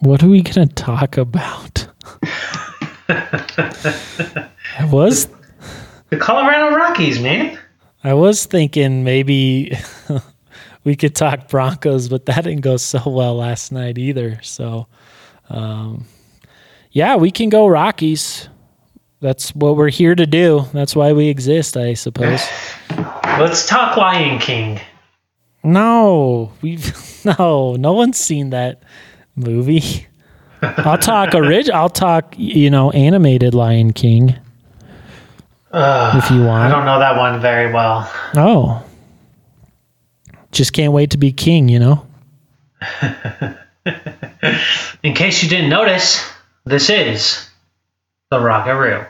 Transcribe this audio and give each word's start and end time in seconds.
What 0.00 0.22
are 0.22 0.28
we 0.28 0.40
going 0.40 0.66
to 0.66 0.74
talk 0.74 1.18
about? 1.18 1.86
I 3.10 4.88
was 4.90 5.28
The 6.08 6.16
Colorado 6.16 6.74
Rockies, 6.74 7.20
man. 7.20 7.58
I 8.02 8.14
was 8.14 8.46
thinking 8.46 9.04
maybe 9.04 9.76
we 10.84 10.96
could 10.96 11.14
talk 11.14 11.48
Broncos, 11.50 12.08
but 12.08 12.24
that 12.26 12.44
didn't 12.44 12.62
go 12.62 12.78
so 12.78 13.02
well 13.10 13.34
last 13.34 13.72
night 13.72 13.98
either. 13.98 14.40
So, 14.42 14.86
um, 15.50 16.06
yeah, 16.92 17.16
we 17.16 17.30
can 17.30 17.50
go 17.50 17.66
Rockies. 17.66 18.48
That's 19.20 19.54
what 19.54 19.76
we're 19.76 19.90
here 19.90 20.14
to 20.14 20.26
do. 20.26 20.64
That's 20.72 20.96
why 20.96 21.12
we 21.12 21.28
exist, 21.28 21.76
I 21.76 21.92
suppose. 21.92 22.42
Let's 23.38 23.66
talk 23.68 23.98
Lion 23.98 24.38
King. 24.38 24.80
No, 25.62 26.52
we've 26.62 27.22
no, 27.38 27.76
no 27.76 27.92
one's 27.92 28.18
seen 28.18 28.48
that 28.48 28.82
movie. 29.36 30.06
I'll 30.62 30.98
talk 30.98 31.34
orig- 31.34 31.70
I'll 31.70 31.88
talk, 31.88 32.34
you 32.36 32.70
know, 32.70 32.90
animated 32.90 33.54
Lion 33.54 33.92
King 33.92 34.36
Ugh, 35.72 36.16
if 36.16 36.30
you 36.30 36.44
want, 36.44 36.64
I 36.64 36.68
don't 36.68 36.84
know 36.84 36.98
that 36.98 37.16
one 37.16 37.40
very 37.40 37.72
well. 37.72 38.10
Oh, 38.34 38.84
just 40.50 40.72
can't 40.72 40.92
wait 40.92 41.10
to 41.12 41.18
be 41.18 41.30
king. 41.32 41.68
You 41.68 41.78
know. 41.78 42.06
In 45.02 45.14
case 45.14 45.42
you 45.42 45.48
didn't 45.48 45.70
notice, 45.70 46.28
this 46.64 46.90
is 46.90 47.48
the 48.30 48.40
Rockaroo. 48.40 49.06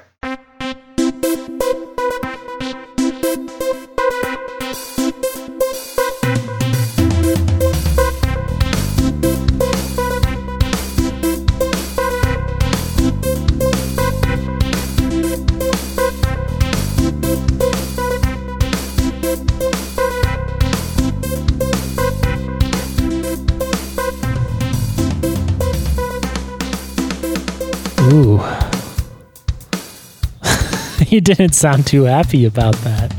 You 31.20 31.24
didn't 31.34 31.54
sound 31.54 31.86
too 31.86 32.04
happy 32.04 32.46
about 32.46 32.74
that. 32.76 33.14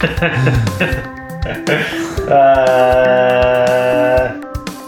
Uh, 2.24 2.40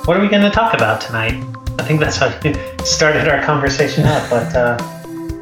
what 0.07 0.17
are 0.17 0.21
we 0.23 0.27
going 0.29 0.41
to 0.41 0.49
talk 0.49 0.73
about 0.73 1.03
tonight? 1.03 1.35
I 1.79 1.83
think 1.83 2.01
that's 2.01 2.17
how 2.17 2.35
we 2.43 2.55
started 2.85 3.29
our 3.29 3.43
conversation 3.45 4.05
up, 4.07 4.31
but 4.31 4.57
uh, 4.57 4.79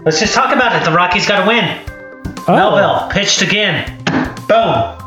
let's 0.05 0.19
just 0.19 0.35
talk 0.35 0.53
about 0.53 0.75
it. 0.75 0.85
The 0.85 0.91
Rockies 0.91 1.29
got 1.29 1.43
to 1.43 1.47
win. 1.49 1.81
Oh, 2.49 2.57
Melville 2.57 3.09
pitched 3.13 3.43
again. 3.43 3.97
Boom. 4.49 4.99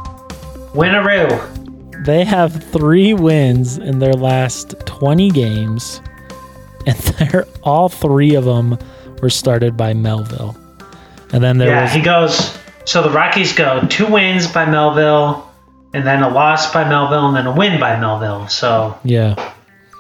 Winaroo. 0.73 2.05
they 2.05 2.23
have 2.23 2.63
three 2.71 3.13
wins 3.13 3.77
in 3.77 3.99
their 3.99 4.13
last 4.13 4.75
20 4.85 5.29
games, 5.31 6.01
and 6.85 6.97
they're 6.97 7.45
all 7.63 7.89
three 7.89 8.33
of 8.33 8.45
them 8.45 8.79
were 9.21 9.29
started 9.29 9.75
by 9.75 9.93
Melville. 9.93 10.55
And 11.31 11.43
then 11.43 11.57
there 11.57 11.69
Yeah, 11.69 11.83
was 11.83 11.93
he 11.93 12.01
goes. 12.01 12.57
So 12.85 13.03
the 13.03 13.09
Rockies 13.09 13.53
go 13.53 13.85
two 13.89 14.07
wins 14.07 14.47
by 14.47 14.65
Melville, 14.65 15.49
and 15.93 16.05
then 16.05 16.23
a 16.23 16.29
loss 16.29 16.71
by 16.71 16.87
Melville, 16.87 17.27
and 17.27 17.35
then 17.35 17.47
a 17.47 17.51
win 17.51 17.79
by 17.79 17.99
Melville. 17.99 18.47
So, 18.47 18.97
yeah. 19.03 19.53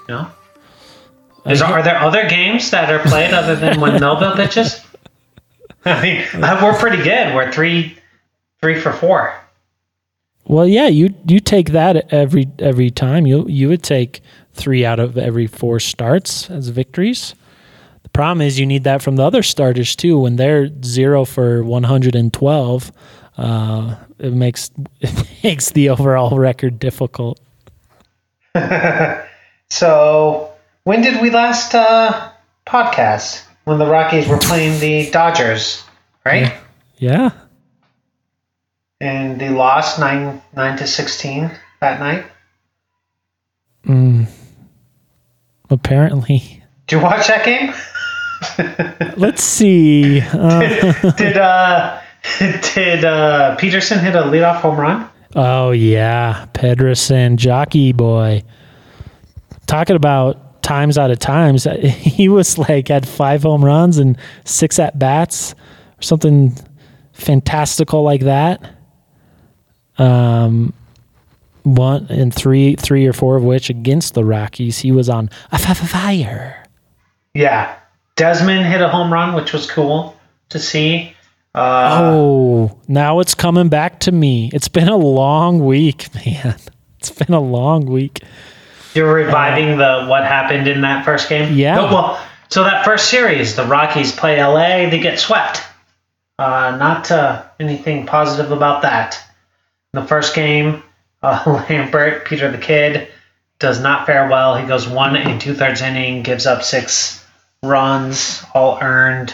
you 0.07 0.15
know. 0.15 0.27
Is, 1.45 1.61
are 1.61 1.81
there 1.81 1.97
other 1.97 2.27
games 2.27 2.71
that 2.71 2.89
are 2.91 2.99
played 2.99 3.33
other 3.33 3.55
than 3.55 3.79
when 3.79 3.99
Melville 4.01 4.35
pitches? 4.35 4.81
I 5.85 6.01
mean, 6.01 6.25
we're 6.41 6.77
pretty 6.77 7.03
good. 7.03 7.33
We're 7.33 7.51
three, 7.51 7.97
three 8.61 8.79
for 8.79 8.91
four. 8.91 9.33
Well, 10.45 10.67
yeah, 10.67 10.87
you 10.87 11.13
you 11.27 11.41
take 11.41 11.71
that 11.71 12.11
every 12.13 12.47
every 12.59 12.89
time. 12.89 13.27
You 13.27 13.45
you 13.49 13.67
would 13.67 13.83
take 13.83 14.21
three 14.53 14.85
out 14.85 14.97
of 14.97 15.17
every 15.17 15.45
four 15.45 15.79
starts 15.79 16.49
as 16.49 16.69
victories. 16.69 17.35
Problem 18.17 18.41
is 18.41 18.57
you 18.57 18.65
need 18.65 18.85
that 18.85 19.03
from 19.03 19.15
the 19.15 19.21
other 19.21 19.43
starters 19.43 19.95
too. 19.95 20.17
When 20.17 20.37
they're 20.37 20.69
zero 20.83 21.23
for 21.23 21.63
one 21.63 21.83
hundred 21.83 22.15
and 22.15 22.33
twelve, 22.33 22.91
uh, 23.37 23.95
it 24.17 24.33
makes 24.33 24.71
it 25.01 25.27
makes 25.43 25.69
the 25.69 25.89
overall 25.89 26.39
record 26.39 26.79
difficult. 26.79 27.39
So, 29.69 30.53
when 30.85 31.01
did 31.01 31.21
we 31.21 31.29
last 31.29 31.75
uh, 31.75 32.31
podcast? 32.65 33.43
When 33.65 33.77
the 33.77 33.85
Rockies 33.85 34.27
were 34.27 34.39
playing 34.39 34.79
the 34.79 35.11
Dodgers, 35.11 35.83
right? 36.25 36.53
Yeah, 36.97 37.31
And 38.99 39.39
they 39.39 39.49
lost 39.49 39.99
nine 39.99 40.41
nine 40.55 40.75
to 40.77 40.87
sixteen 40.87 41.51
that 41.81 41.99
night. 41.99 42.25
apparently. 45.69 46.63
Did 46.87 46.95
you 46.95 47.03
watch 47.03 47.27
that 47.27 47.45
game? 47.45 47.73
Let's 49.17 49.43
see. 49.43 50.21
Uh, 50.21 51.11
did 51.17 51.37
uh 51.37 52.01
did 52.39 53.05
uh 53.05 53.57
Pederson 53.59 53.99
hit 53.99 54.15
a 54.15 54.23
leadoff 54.23 54.57
home 54.57 54.79
run? 54.79 55.09
oh 55.35 55.71
yeah, 55.71 56.47
Pederson, 56.53 57.35
jockey 57.35 57.93
boy. 57.93 58.43
Talking 59.65 59.95
about 59.95 60.63
times 60.63 60.97
out 60.97 61.11
of 61.11 61.19
times, 61.19 61.63
he 61.81 62.29
was 62.29 62.57
like 62.57 62.87
had 62.89 63.07
five 63.07 63.43
home 63.43 63.63
runs 63.63 63.97
and 63.97 64.17
six 64.45 64.79
at 64.79 64.97
bats, 64.97 65.53
or 65.97 66.01
something 66.01 66.55
fantastical 67.13 68.03
like 68.03 68.21
that. 68.21 68.75
Um, 69.97 70.73
one 71.63 72.07
and 72.09 72.33
three, 72.33 72.75
three 72.75 73.05
or 73.05 73.13
four 73.13 73.35
of 73.35 73.43
which 73.43 73.69
against 73.69 74.13
the 74.13 74.23
Rockies. 74.23 74.79
He 74.79 74.91
was 74.91 75.09
on 75.09 75.29
a 75.51 75.57
fire. 75.57 76.63
Yeah. 77.33 77.75
Desmond 78.17 78.65
hit 78.65 78.81
a 78.81 78.89
home 78.89 79.13
run, 79.13 79.33
which 79.35 79.53
was 79.53 79.69
cool 79.69 80.17
to 80.49 80.59
see. 80.59 81.13
Uh, 81.55 81.99
Oh, 82.01 82.79
now 82.87 83.19
it's 83.19 83.33
coming 83.35 83.69
back 83.69 83.99
to 84.01 84.11
me. 84.11 84.49
It's 84.53 84.67
been 84.67 84.89
a 84.89 84.97
long 84.97 85.65
week, 85.65 86.13
man. 86.25 86.55
It's 86.99 87.11
been 87.11 87.33
a 87.33 87.39
long 87.39 87.85
week. 87.85 88.21
You're 88.93 89.13
reviving 89.13 89.77
the 89.77 90.07
what 90.07 90.23
happened 90.23 90.67
in 90.67 90.81
that 90.81 91.05
first 91.05 91.29
game. 91.29 91.55
Yeah. 91.55 91.75
No, 91.75 91.85
well, 91.85 92.27
so 92.49 92.63
that 92.63 92.83
first 92.83 93.09
series, 93.09 93.55
the 93.55 93.65
Rockies 93.65 94.11
play 94.11 94.43
LA, 94.43 94.89
they 94.89 94.99
get 94.99 95.19
swept. 95.19 95.61
Uh, 96.39 96.75
not 96.79 97.11
uh, 97.11 97.43
anything 97.59 98.07
positive 98.07 98.51
about 98.51 98.81
that. 98.81 99.19
In 99.93 100.01
the 100.01 100.07
first 100.07 100.33
game, 100.35 100.81
uh, 101.21 101.43
Lambert, 101.69 102.25
Peter 102.25 102.51
the 102.51 102.57
Kid, 102.57 103.09
does 103.59 103.79
not 103.79 104.07
fare 104.07 104.27
well. 104.27 104.55
He 104.57 104.67
goes 104.67 104.87
one 104.87 105.15
and 105.15 105.39
two 105.39 105.53
thirds 105.53 105.81
inning, 105.81 106.23
gives 106.23 106.47
up 106.47 106.63
six 106.63 107.23
runs, 107.63 108.43
all 108.53 108.77
earned. 108.81 109.33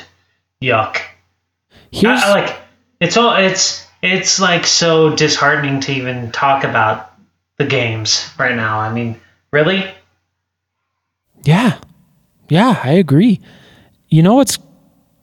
Yuck. 0.61 1.01
Here's 1.91 2.22
I, 2.22 2.29
I 2.29 2.41
like 2.41 2.59
it's 3.00 3.17
all 3.17 3.35
it's 3.35 3.85
it's 4.01 4.39
like 4.39 4.66
so 4.66 5.16
disheartening 5.16 5.79
to 5.81 5.94
even 5.94 6.31
talk 6.31 6.63
about 6.63 7.13
the 7.57 7.66
games 7.66 8.29
right 8.38 8.56
now. 8.56 8.79
I 8.79 8.91
mean, 8.91 9.19
really? 9.51 9.85
Yeah. 11.44 11.79
Yeah, 12.50 12.79
I 12.84 12.94
agree. 12.94 13.39
You 14.09 14.23
know 14.23 14.35
what's 14.35 14.57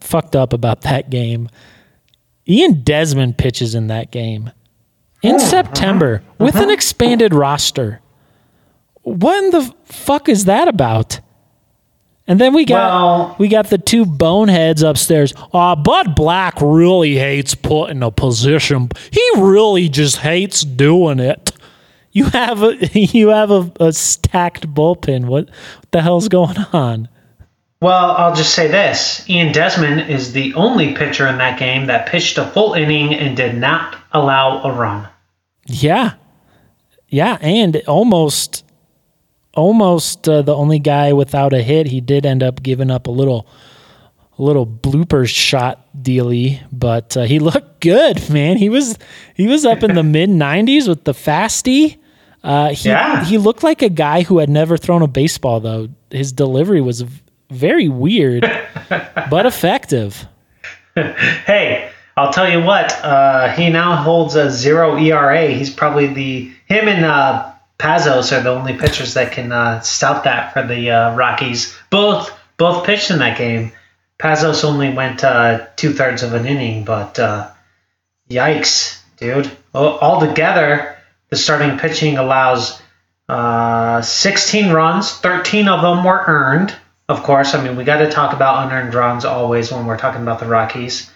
fucked 0.01 0.35
up 0.35 0.53
about 0.53 0.83
that 0.83 1.11
game? 1.11 1.49
Ian 2.49 2.83
Desmond 2.83 3.39
pitches 3.39 3.75
in 3.75 3.89
that 3.89 4.11
game 4.11 4.51
in 5.23 5.37
oh, 5.37 5.39
September 5.39 6.23
uh-huh. 6.25 6.45
with 6.45 6.57
an 6.57 6.63
uh-huh. 6.63 6.73
expanded 6.73 7.35
roster. 7.35 8.01
What 9.03 9.45
in 9.45 9.51
the 9.51 9.75
fuck 9.85 10.29
is 10.29 10.47
that 10.47 10.69
about? 10.69 11.21
And 12.31 12.41
then 12.41 12.55
we 12.55 12.65
got 12.65 12.93
Well- 12.93 13.37
we 13.41 13.49
got 13.49 13.71
the 13.71 13.79
two 13.79 14.07
boneheads 14.07 14.85
upstairs. 14.85 15.35
Uh, 15.53 15.75
Bud 15.75 16.15
Black 16.15 16.55
really 16.61 17.17
hates 17.17 17.57
putting 17.57 18.05
a 18.05 18.13
position. 18.13 18.89
He 19.11 19.21
really 19.37 19.89
just 19.89 20.19
hates 20.19 20.63
doing 20.63 21.19
it. 21.19 21.51
You 22.13 22.27
have 22.27 22.63
a 22.63 22.77
you 22.97 23.31
have 23.31 23.51
a, 23.51 23.73
a 23.81 23.93
stacked 23.93 24.73
bullpen. 24.73 25.25
What, 25.25 25.47
what 25.47 25.91
the 25.91 26.03
hell's 26.03 26.29
going 26.29 26.57
on? 26.73 27.09
Well, 27.83 28.13
I'll 28.13 28.35
just 28.37 28.55
say 28.55 28.69
this: 28.69 29.29
Ian 29.29 29.51
Desmond 29.53 30.09
is 30.09 30.33
the 30.33 30.55
only 30.55 30.95
pitcher 30.95 31.27
in 31.27 31.39
that 31.39 31.59
game 31.59 31.87
that 31.87 32.07
pitched 32.07 32.39
a 32.39 32.47
full 32.47 32.75
inning 32.75 33.13
and 33.13 33.37
did 33.37 33.57
not 33.59 33.97
allow 34.13 34.63
a 34.63 34.73
run. 34.73 35.09
Yeah, 35.67 36.13
yeah, 37.09 37.39
and 37.41 37.83
almost, 37.89 38.65
almost 39.61 40.29
uh, 40.29 40.43
the 40.43 40.55
only 40.55 40.79
guy 40.79 41.13
without 41.13 41.53
a 41.53 41.63
hit. 41.63 41.87
He 41.87 42.01
did 42.01 42.27
end 42.27 42.43
up 42.43 42.63
giving 42.63 42.91
up 42.91 43.07
a 43.07 43.11
little, 43.11 43.47
a 44.39 44.43
little 44.43 44.67
blooper 44.67 45.29
shot 45.29 45.87
dealy, 46.03 46.61
but 46.73 47.17
uh, 47.17 47.23
he 47.23 47.39
looked 47.51 47.81
good, 47.81 48.29
man. 48.31 48.57
He 48.57 48.69
was 48.69 48.99
he 49.35 49.47
was 49.47 49.65
up 49.65 49.83
in 49.83 49.95
the 49.95 50.03
mid 50.17 50.31
nineties 50.31 50.89
with 50.89 51.05
the 51.05 51.13
fasty. 51.13 51.99
Uh, 52.43 52.71
he 52.71 52.89
Yeah. 52.89 53.23
he 53.25 53.37
looked 53.39 53.63
like 53.63 53.83
a 53.83 53.91
guy 53.91 54.23
who 54.23 54.39
had 54.39 54.49
never 54.49 54.77
thrown 54.79 55.03
a 55.03 55.07
baseball 55.07 55.61
though. 55.61 55.89
his 56.11 56.33
delivery 56.33 56.81
was 56.81 57.05
very 57.51 57.89
weird, 57.89 58.43
but 58.89 59.45
effective. 59.47 60.27
Hey, 60.95 61.91
I'll 62.17 62.33
tell 62.33 62.49
you 62.51 62.63
what. 62.63 62.93
Uh, 63.05 63.49
he 63.53 63.69
now 63.71 63.97
holds 63.97 64.35
a 64.37 64.51
zero 64.51 64.97
ERA. 64.97 65.49
He's 65.49 65.71
probably 65.71 66.07
the 66.09 66.51
him 66.67 66.89
and 66.89 67.05
uh, 67.05 67.53
Pazos 67.81 68.37
are 68.37 68.43
the 68.43 68.51
only 68.51 68.75
pitchers 68.75 69.15
that 69.15 69.33
can 69.33 69.51
uh, 69.53 69.81
stout 69.81 70.25
that 70.25 70.53
for 70.53 70.67
the 70.67 70.91
uh, 70.91 71.17
Rockies. 71.17 71.75
Both 71.89 72.31
both 72.59 72.85
pitched 72.85 73.11
in 73.11 73.21
that 73.21 73.39
game. 73.39 73.73
Pazos 74.19 74.65
only 74.65 74.93
went 74.93 75.25
uh, 75.25 75.67
two 75.77 75.95
thirds 75.95 76.23
of 76.23 76.35
an 76.35 76.45
inning, 76.45 76.85
but 76.85 77.19
uh, 77.19 77.51
yikes, 78.29 79.01
dude! 79.17 79.51
All 79.73 79.99
Altogether, 79.99 80.99
the 81.31 81.37
starting 81.37 81.79
pitching 81.79 82.19
allows 82.19 82.83
uh, 83.31 84.03
16 84.03 84.73
runs. 84.73 85.13
13 85.13 85.67
of 85.69 85.81
them 85.81 86.05
were 86.05 86.23
earned. 86.27 86.75
Of 87.09 87.23
course, 87.23 87.55
I 87.55 87.65
mean 87.65 87.77
we 87.77 87.85
got 87.85 87.99
to 87.99 88.11
talk 88.11 88.35
about 88.35 88.67
unearned 88.67 88.93
runs 88.93 89.25
always 89.25 89.73
when 89.73 89.87
we're 89.87 89.97
talking 89.97 90.21
about 90.21 90.39
the 90.39 90.47
Rockies. 90.47 91.11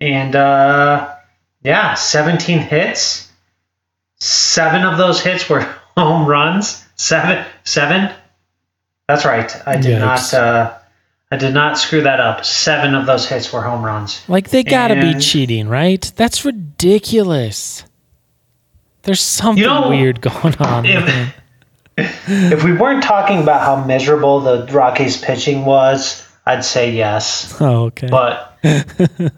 And 0.00 0.34
uh, 0.34 1.14
yeah, 1.62 1.92
17 1.92 2.60
hits. 2.60 3.30
Seven 4.18 4.82
of 4.82 4.96
those 4.96 5.20
hits 5.20 5.46
were 5.50 5.76
home 5.96 6.26
runs. 6.26 6.84
Seven, 6.96 7.44
seven. 7.64 8.10
That's 9.08 9.24
right. 9.24 9.50
I 9.66 9.76
did 9.76 10.00
Yikes. 10.00 10.32
not. 10.32 10.34
Uh, 10.34 10.74
I 11.30 11.36
did 11.36 11.54
not 11.54 11.76
screw 11.78 12.02
that 12.02 12.20
up. 12.20 12.44
Seven 12.44 12.94
of 12.94 13.06
those 13.06 13.28
hits 13.28 13.52
were 13.52 13.62
home 13.62 13.84
runs. 13.84 14.22
Like 14.28 14.50
they 14.50 14.62
gotta 14.62 14.94
be 15.00 15.14
cheating, 15.18 15.68
right? 15.68 16.10
That's 16.16 16.44
ridiculous. 16.44 17.84
There's 19.02 19.20
something 19.20 19.62
know, 19.64 19.88
weird 19.88 20.20
going 20.20 20.56
on. 20.56 20.84
if- 20.86 21.34
If 21.98 22.62
we 22.62 22.74
weren't 22.74 23.02
talking 23.02 23.40
about 23.42 23.62
how 23.62 23.82
miserable 23.82 24.40
the 24.40 24.66
Rockies' 24.70 25.16
pitching 25.16 25.64
was, 25.64 26.28
I'd 26.44 26.62
say 26.62 26.92
yes. 26.92 27.56
Oh, 27.58 27.84
okay. 27.84 28.08
But, 28.10 28.58
But 28.62 28.86
and 29.08 29.30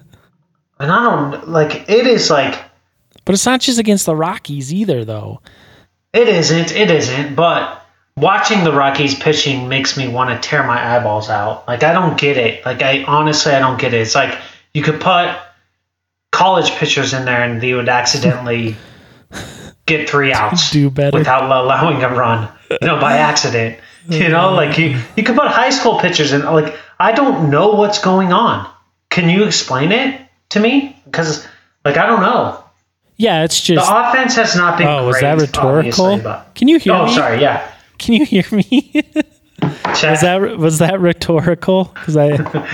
I 0.81 1.05
don't 1.05 1.49
like 1.49 1.89
it 1.89 2.07
is 2.09 2.31
like 2.31 2.61
But 3.25 3.35
it's 3.37 3.47
not 3.47 3.61
just 3.61 3.79
against 3.79 4.07
the 4.07 4.17
Rockies 4.17 4.75
either, 4.75 5.05
though. 5.05 5.41
It 6.13 6.29
isn't. 6.29 6.73
It 6.73 6.91
isn't. 6.91 7.35
But 7.35 7.85
watching 8.17 8.65
the 8.65 8.73
Rockies 8.73 9.15
pitching 9.15 9.69
makes 9.69 9.97
me 9.97 10.09
want 10.09 10.31
to 10.31 10.49
tear 10.49 10.63
my 10.65 10.97
eyeballs 10.97 11.31
out. 11.31 11.67
Like 11.69 11.83
I 11.83 11.93
don't 11.93 12.19
get 12.19 12.37
it. 12.37 12.65
Like 12.65 12.83
I 12.83 13.05
honestly 13.05 13.53
I 13.53 13.59
don't 13.61 13.79
get 13.81 13.95
it. 13.95 14.01
It's 14.01 14.15
like 14.15 14.39
you 14.75 14.83
could 14.83 15.01
put 15.01 15.37
college 16.31 16.71
pitchers 16.73 17.13
in 17.15 17.25
there 17.25 17.43
and 17.43 17.61
they 17.61 17.75
would 17.75 17.89
accidentally 17.89 18.77
get 19.87 20.09
three 20.09 20.33
outs 20.33 20.71
Do 20.71 20.91
better. 20.91 21.17
without 21.17 21.45
allowing 21.45 22.03
a 22.03 22.09
run. 22.09 22.53
You 22.71 22.87
know, 22.87 23.01
by 23.01 23.19
accident. 23.19 23.79
You 24.09 24.29
know, 24.29 24.53
like 24.55 24.79
you 24.79 25.01
you 25.17 25.23
could 25.23 25.37
put 25.37 25.49
high 25.49 25.71
school 25.71 25.99
pitchers 25.99 26.33
in. 26.33 26.43
Like 26.45 26.77
I 26.99 27.13
don't 27.13 27.51
know 27.51 27.71
what's 27.71 27.99
going 28.01 28.33
on. 28.33 28.71
Can 29.11 29.29
you 29.31 29.45
explain 29.45 29.93
it 29.93 30.21
to 30.51 30.61
me? 30.61 31.01
Because 31.05 31.47
like 31.85 31.97
I 31.97 32.07
don't 32.07 32.21
know. 32.21 32.63
Yeah, 33.19 33.43
it's 33.45 33.61
just 33.61 33.85
The 33.87 34.09
offense 34.11 34.37
has 34.37 34.55
not 34.57 34.79
been 34.79 34.87
Oh, 34.87 35.07
was 35.07 35.21
that 35.21 35.39
rhetorical? 35.39 36.19
but- 36.19 36.55
Can 36.55 36.69
you 36.69 36.79
hear 36.79 36.95
Oh, 36.95 37.07
me? 37.07 37.13
sorry. 37.15 37.41
Yeah. 37.41 37.69
Can 37.99 38.15
you 38.15 38.25
hear 38.25 38.45
me? 38.53 38.93
Check. 39.97 40.11
was 40.13 40.21
that 40.21 40.41
was 40.59 40.79
that 40.79 41.01
rhetorical? 41.01 41.85
Because 41.95 42.17
I 42.17 42.29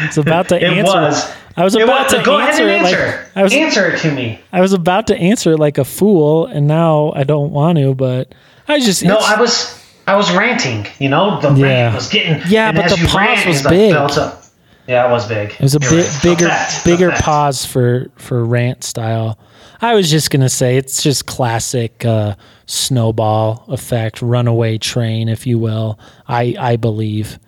was 0.06 0.18
about 0.18 0.48
to 0.50 0.56
it 0.62 0.64
answer. 0.64 0.92
was. 0.92 1.32
I 1.56 1.64
was 1.64 1.74
It 1.74 1.82
about 1.82 2.04
was. 2.12 2.14
to 2.20 2.22
Go 2.24 2.38
ahead 2.38 2.60
and 2.60 2.70
it 2.70 2.82
like 2.82 2.94
answer. 2.94 3.26
I 3.34 3.42
was. 3.42 3.52
answer 3.54 3.88
it 3.88 4.00
to 4.00 4.10
me. 4.12 4.38
I 4.52 4.60
was 4.60 4.74
about 4.74 5.06
to 5.06 5.16
answer 5.16 5.52
it 5.52 5.58
like 5.58 5.78
a 5.78 5.84
fool, 5.84 6.44
and 6.46 6.66
now 6.66 7.12
I 7.16 7.24
don't 7.24 7.52
want 7.52 7.78
to. 7.78 7.94
But 7.94 8.34
I 8.68 8.80
just 8.80 9.02
No, 9.02 9.16
I 9.18 9.40
was. 9.40 9.80
I 10.06 10.16
was 10.16 10.30
ranting. 10.32 10.86
You 10.98 11.08
know, 11.08 11.40
the 11.40 11.52
Yeah. 11.54 11.64
rant 11.64 11.94
was 11.94 12.08
getting. 12.10 12.42
Yeah, 12.48 12.72
but 12.72 12.90
the 12.90 12.96
pause 13.06 13.46
was 13.46 13.64
like 13.64 13.72
big. 13.72 13.92
built 13.94 14.18
up. 14.18 14.42
Yeah, 14.86 15.08
it 15.08 15.10
was 15.10 15.26
big. 15.26 15.52
It 15.52 15.60
was 15.60 15.74
a 15.74 15.80
bit 15.80 16.10
bigger, 16.22 16.50
bigger 16.84 17.10
pause 17.12 17.64
for 17.64 18.08
for 18.16 18.44
rant 18.44 18.84
style. 18.84 19.38
I 19.84 19.94
was 19.94 20.10
just 20.10 20.30
gonna 20.30 20.48
say 20.48 20.78
it's 20.78 21.02
just 21.02 21.26
classic 21.26 22.06
uh, 22.06 22.36
snowball 22.64 23.66
effect, 23.68 24.22
runaway 24.22 24.78
train, 24.78 25.28
if 25.28 25.46
you 25.46 25.58
will. 25.58 25.98
I 26.26 26.56
I 26.58 26.76
believe. 26.76 27.38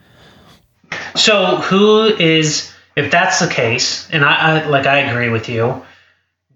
So 1.14 1.56
who 1.56 2.04
is 2.04 2.70
if 2.94 3.10
that's 3.10 3.38
the 3.38 3.48
case, 3.48 4.06
and 4.10 4.22
I, 4.22 4.34
I 4.34 4.66
like 4.66 4.86
I 4.86 4.98
agree 4.98 5.30
with 5.30 5.48
you. 5.48 5.82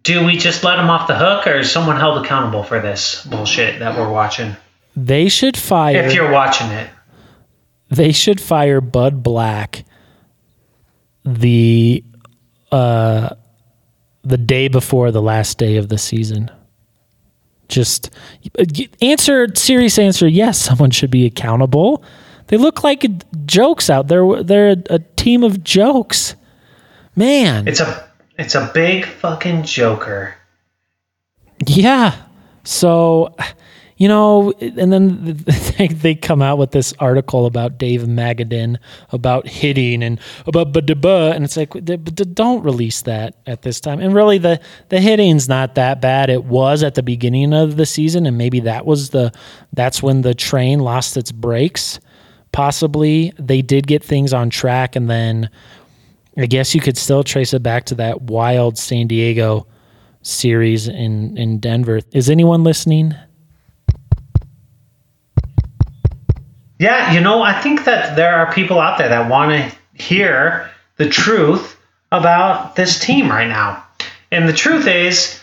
Do 0.02 0.26
we 0.26 0.36
just 0.36 0.64
let 0.64 0.76
them 0.76 0.90
off 0.90 1.08
the 1.08 1.16
hook, 1.16 1.46
or 1.46 1.60
is 1.60 1.72
someone 1.72 1.96
held 1.96 2.22
accountable 2.22 2.62
for 2.62 2.80
this 2.80 3.24
bullshit 3.24 3.78
that 3.78 3.96
we're 3.96 4.12
watching? 4.12 4.56
They 4.94 5.30
should 5.30 5.56
fire. 5.56 5.96
If 5.96 6.12
you're 6.12 6.30
watching 6.30 6.68
it, 6.72 6.90
they 7.88 8.12
should 8.12 8.38
fire 8.38 8.82
Bud 8.82 9.22
Black 9.22 9.86
the 11.24 12.04
uh 12.70 13.30
the 14.22 14.38
day 14.38 14.68
before 14.68 15.10
the 15.10 15.22
last 15.22 15.58
day 15.58 15.76
of 15.76 15.88
the 15.88 15.98
season. 15.98 16.50
Just 17.68 18.10
answer 19.00 19.48
serious 19.54 19.98
answer 19.98 20.26
yes, 20.26 20.58
someone 20.58 20.90
should 20.90 21.10
be 21.10 21.24
accountable. 21.24 22.02
They 22.48 22.56
look 22.56 22.82
like 22.82 23.06
jokes 23.46 23.88
out 23.88 24.08
there. 24.08 24.42
They're 24.42 24.70
a, 24.70 24.82
a 24.90 24.98
team 24.98 25.44
of 25.44 25.62
jokes. 25.62 26.34
Man. 27.14 27.68
it's 27.68 27.80
a 27.80 28.08
it's 28.38 28.54
a 28.54 28.70
big 28.72 29.04
fucking 29.04 29.64
joker. 29.64 30.34
Yeah. 31.66 32.16
So, 32.64 33.34
you 34.00 34.08
know, 34.08 34.52
and 34.52 34.90
then 34.90 35.44
they, 36.00 36.14
come 36.14 36.40
out 36.40 36.56
with 36.56 36.70
this 36.70 36.94
article 37.00 37.44
about 37.44 37.76
Dave 37.76 38.00
Magadan 38.00 38.78
about 39.10 39.46
hitting 39.46 40.02
and 40.02 40.18
about 40.46 40.72
ba 40.72 41.32
and 41.34 41.44
it's 41.44 41.58
like 41.58 41.70
don't 42.34 42.64
release 42.64 43.02
that 43.02 43.34
at 43.46 43.60
this 43.60 43.78
time. 43.78 44.00
And 44.00 44.14
really, 44.14 44.38
the 44.38 44.58
the 44.88 45.00
hitting's 45.00 45.50
not 45.50 45.74
that 45.74 46.00
bad. 46.00 46.30
It 46.30 46.44
was 46.44 46.82
at 46.82 46.94
the 46.94 47.02
beginning 47.02 47.52
of 47.52 47.76
the 47.76 47.84
season, 47.84 48.24
and 48.24 48.38
maybe 48.38 48.60
that 48.60 48.86
was 48.86 49.10
the 49.10 49.32
that's 49.74 50.02
when 50.02 50.22
the 50.22 50.34
train 50.34 50.80
lost 50.80 51.18
its 51.18 51.30
brakes. 51.30 52.00
Possibly, 52.52 53.34
they 53.38 53.60
did 53.60 53.86
get 53.86 54.02
things 54.02 54.32
on 54.32 54.48
track, 54.48 54.96
and 54.96 55.10
then 55.10 55.50
I 56.38 56.46
guess 56.46 56.74
you 56.74 56.80
could 56.80 56.96
still 56.96 57.22
trace 57.22 57.52
it 57.52 57.62
back 57.62 57.84
to 57.86 57.94
that 57.96 58.22
wild 58.22 58.78
San 58.78 59.08
Diego 59.08 59.66
series 60.22 60.88
in 60.88 61.36
in 61.36 61.58
Denver. 61.58 62.00
Is 62.12 62.30
anyone 62.30 62.64
listening? 62.64 63.14
Yeah, 66.80 67.12
you 67.12 67.20
know, 67.20 67.42
I 67.42 67.60
think 67.60 67.84
that 67.84 68.16
there 68.16 68.34
are 68.36 68.50
people 68.54 68.80
out 68.80 68.96
there 68.96 69.10
that 69.10 69.30
want 69.30 69.50
to 69.50 70.02
hear 70.02 70.70
the 70.96 71.10
truth 71.10 71.78
about 72.10 72.74
this 72.74 72.98
team 72.98 73.28
right 73.28 73.48
now. 73.48 73.84
And 74.32 74.48
the 74.48 74.54
truth 74.54 74.86
is, 74.86 75.38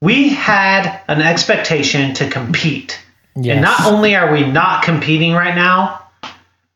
we 0.00 0.30
had 0.30 1.02
an 1.06 1.20
expectation 1.20 2.14
to 2.14 2.30
compete. 2.30 2.98
Yes. 3.36 3.56
And 3.56 3.62
not 3.62 3.84
only 3.84 4.16
are 4.16 4.32
we 4.32 4.46
not 4.46 4.82
competing 4.82 5.34
right 5.34 5.54
now, 5.54 6.06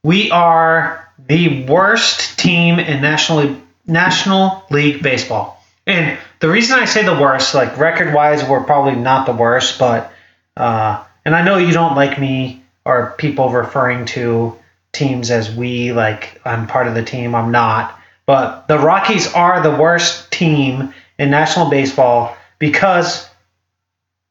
we 0.04 0.30
are 0.30 1.10
the 1.26 1.64
worst 1.64 2.38
team 2.38 2.78
in 2.78 3.00
National 3.00 3.56
National 3.86 4.62
League 4.70 5.02
baseball. 5.02 5.64
And 5.86 6.18
the 6.40 6.50
reason 6.50 6.78
I 6.78 6.84
say 6.84 7.02
the 7.02 7.18
worst, 7.18 7.54
like 7.54 7.78
record 7.78 8.12
wise, 8.12 8.44
we're 8.44 8.62
probably 8.62 8.94
not 8.94 9.24
the 9.24 9.32
worst, 9.32 9.78
but 9.78 10.12
uh, 10.54 11.02
and 11.24 11.34
I 11.34 11.42
know 11.42 11.56
you 11.56 11.72
don't 11.72 11.94
like 11.94 12.20
me 12.20 12.61
or 12.84 13.14
people 13.18 13.50
referring 13.50 14.06
to 14.06 14.58
teams 14.92 15.30
as 15.30 15.54
we, 15.54 15.92
like 15.92 16.40
I'm 16.44 16.66
part 16.66 16.86
of 16.86 16.94
the 16.94 17.04
team. 17.04 17.34
I'm 17.34 17.50
not. 17.50 17.98
But 18.26 18.68
the 18.68 18.78
Rockies 18.78 19.32
are 19.34 19.62
the 19.62 19.76
worst 19.76 20.30
team 20.30 20.94
in 21.18 21.30
National 21.30 21.70
Baseball 21.70 22.36
because 22.58 23.28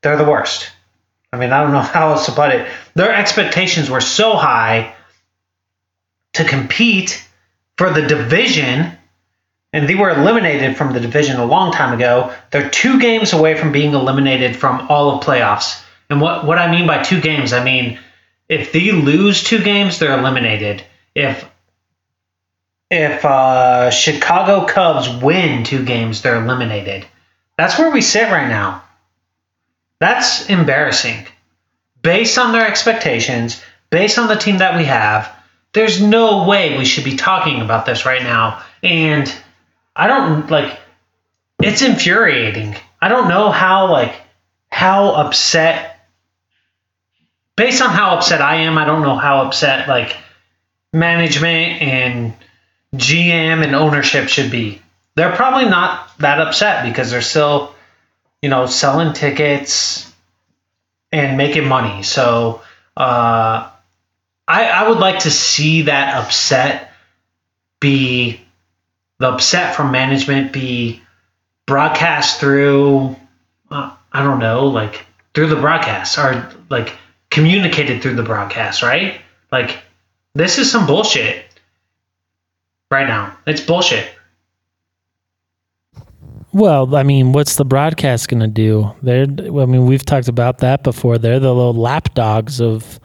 they're 0.01 0.17
the 0.17 0.29
worst. 0.29 0.71
I 1.33 1.37
mean, 1.37 1.51
I 1.51 1.61
don't 1.61 1.71
know 1.71 1.79
how 1.81 2.11
else 2.11 2.25
to 2.27 2.31
put 2.31 2.51
it. 2.51 2.69
Their 2.95 3.13
expectations 3.13 3.89
were 3.89 4.01
so 4.01 4.35
high 4.35 4.95
to 6.33 6.43
compete 6.45 7.25
for 7.77 7.91
the 7.91 8.01
division, 8.01 8.91
and 9.73 9.89
they 9.89 9.95
were 9.95 10.09
eliminated 10.09 10.77
from 10.77 10.93
the 10.93 10.99
division 10.99 11.39
a 11.39 11.45
long 11.45 11.73
time 11.73 11.93
ago. 11.93 12.33
They're 12.51 12.69
two 12.69 12.99
games 12.99 13.33
away 13.33 13.57
from 13.57 13.71
being 13.71 13.93
eliminated 13.93 14.55
from 14.55 14.87
all 14.89 15.11
of 15.11 15.23
playoffs. 15.23 15.83
And 16.09 16.21
what, 16.21 16.45
what 16.45 16.57
I 16.57 16.69
mean 16.69 16.87
by 16.87 17.03
two 17.03 17.21
games, 17.21 17.53
I 17.53 17.63
mean 17.63 17.99
if 18.51 18.73
they 18.73 18.91
lose 18.91 19.41
two 19.41 19.63
games, 19.63 19.97
they're 19.97 20.19
eliminated. 20.19 20.83
If 21.15 21.49
if 22.89 23.23
uh, 23.23 23.89
Chicago 23.91 24.65
Cubs 24.65 25.07
win 25.23 25.63
two 25.63 25.85
games, 25.85 26.21
they're 26.21 26.43
eliminated. 26.43 27.07
That's 27.57 27.79
where 27.79 27.89
we 27.89 28.01
sit 28.01 28.29
right 28.29 28.49
now. 28.49 28.83
That's 29.99 30.49
embarrassing. 30.49 31.25
Based 32.01 32.37
on 32.37 32.51
their 32.51 32.67
expectations, 32.67 33.63
based 33.89 34.19
on 34.19 34.27
the 34.27 34.35
team 34.35 34.57
that 34.57 34.75
we 34.75 34.83
have, 34.83 35.33
there's 35.71 36.01
no 36.01 36.45
way 36.45 36.77
we 36.77 36.83
should 36.83 37.05
be 37.05 37.15
talking 37.15 37.61
about 37.61 37.85
this 37.85 38.05
right 38.05 38.21
now. 38.21 38.61
And 38.83 39.33
I 39.95 40.07
don't 40.07 40.51
like 40.51 40.77
it's 41.63 41.81
infuriating. 41.81 42.75
I 43.01 43.07
don't 43.07 43.29
know 43.29 43.49
how 43.49 43.89
like 43.89 44.13
how 44.69 45.11
upset 45.11 45.90
based 47.61 47.79
on 47.79 47.91
how 47.91 48.15
upset 48.15 48.41
I 48.41 48.61
am, 48.61 48.79
I 48.79 48.85
don't 48.85 49.03
know 49.03 49.17
how 49.17 49.43
upset 49.43 49.87
like 49.87 50.17
management 50.93 51.79
and 51.83 52.33
GM 52.95 53.63
and 53.63 53.75
ownership 53.75 54.29
should 54.29 54.49
be. 54.49 54.81
They're 55.13 55.35
probably 55.35 55.65
not 55.65 56.17
that 56.17 56.41
upset 56.41 56.83
because 56.83 57.11
they're 57.11 57.21
still, 57.21 57.75
you 58.41 58.49
know, 58.49 58.65
selling 58.65 59.13
tickets 59.13 60.11
and 61.11 61.37
making 61.37 61.67
money. 61.67 62.01
So 62.01 62.63
uh, 62.97 63.69
I, 64.47 64.65
I 64.65 64.89
would 64.89 64.97
like 64.97 65.19
to 65.19 65.29
see 65.29 65.83
that 65.83 66.15
upset 66.15 66.91
be 67.79 68.41
the 69.19 69.33
upset 69.33 69.75
from 69.75 69.91
management 69.91 70.51
be 70.51 71.03
broadcast 71.67 72.39
through 72.39 73.15
uh, 73.69 73.91
I 74.11 74.23
don't 74.23 74.39
know, 74.39 74.65
like 74.65 75.05
through 75.35 75.49
the 75.49 75.57
broadcast 75.57 76.17
or 76.17 76.51
like 76.71 76.95
communicated 77.31 78.03
through 78.03 78.15
the 78.15 78.23
broadcast, 78.23 78.83
right? 78.83 79.19
Like 79.51 79.79
this 80.35 80.59
is 80.59 80.71
some 80.71 80.85
bullshit 80.85 81.45
right 82.91 83.07
now. 83.07 83.35
It's 83.47 83.61
bullshit. 83.61 84.07
Well, 86.53 86.95
I 86.95 87.03
mean, 87.03 87.31
what's 87.31 87.55
the 87.55 87.63
broadcast 87.63 88.27
going 88.27 88.41
to 88.41 88.47
do? 88.47 88.93
They're, 89.01 89.23
I 89.23 89.65
mean, 89.65 89.85
we've 89.85 90.05
talked 90.05 90.27
about 90.27 90.57
that 90.57 90.83
before. 90.83 91.17
They're 91.17 91.39
the 91.39 91.53
little 91.53 91.73
lapdogs 91.73 92.59
of, 92.59 92.99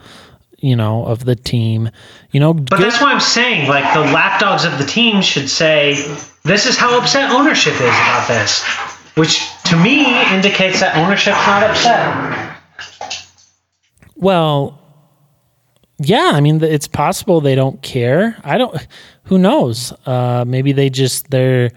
you 0.58 0.74
know, 0.74 1.04
of 1.06 1.24
the 1.24 1.36
team. 1.36 1.88
You 2.32 2.40
know, 2.40 2.52
but 2.52 2.80
that's 2.80 3.00
why 3.00 3.12
I'm 3.12 3.20
saying, 3.20 3.68
like, 3.68 3.94
the 3.94 4.00
lapdogs 4.00 4.64
of 4.64 4.78
the 4.78 4.84
team 4.84 5.22
should 5.22 5.48
say, 5.48 5.94
"This 6.42 6.66
is 6.66 6.76
how 6.76 6.98
upset 6.98 7.30
ownership 7.30 7.74
is 7.74 7.80
about 7.80 8.26
this," 8.26 8.64
which 9.14 9.40
to 9.66 9.76
me 9.76 10.04
indicates 10.34 10.80
that 10.80 10.96
ownership's 10.96 11.46
not 11.46 11.62
upset. 11.62 12.56
Well, 14.16 14.80
yeah, 15.98 16.32
I 16.34 16.40
mean, 16.40 16.62
it's 16.62 16.88
possible 16.88 17.40
they 17.40 17.54
don't 17.54 17.80
care. 17.82 18.36
I 18.44 18.58
don't. 18.58 18.86
Who 19.24 19.38
knows? 19.38 19.92
Uh, 20.04 20.44
maybe 20.46 20.72
they 20.72 20.90
just 20.90 21.30
they're 21.30 21.70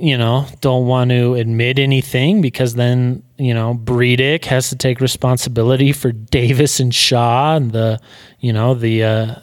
you 0.00 0.16
know, 0.16 0.46
don't 0.62 0.86
want 0.86 1.10
to 1.10 1.34
admit 1.34 1.78
anything 1.78 2.40
because 2.40 2.74
then, 2.74 3.22
you 3.36 3.52
know, 3.52 3.74
Bridich 3.74 4.46
has 4.46 4.70
to 4.70 4.76
take 4.76 4.98
responsibility 4.98 5.92
for 5.92 6.10
Davis 6.10 6.80
and 6.80 6.94
Shaw 6.94 7.56
and 7.56 7.72
the, 7.72 8.00
you 8.40 8.50
know, 8.52 8.72
the, 8.74 9.04
uh, 9.04 9.34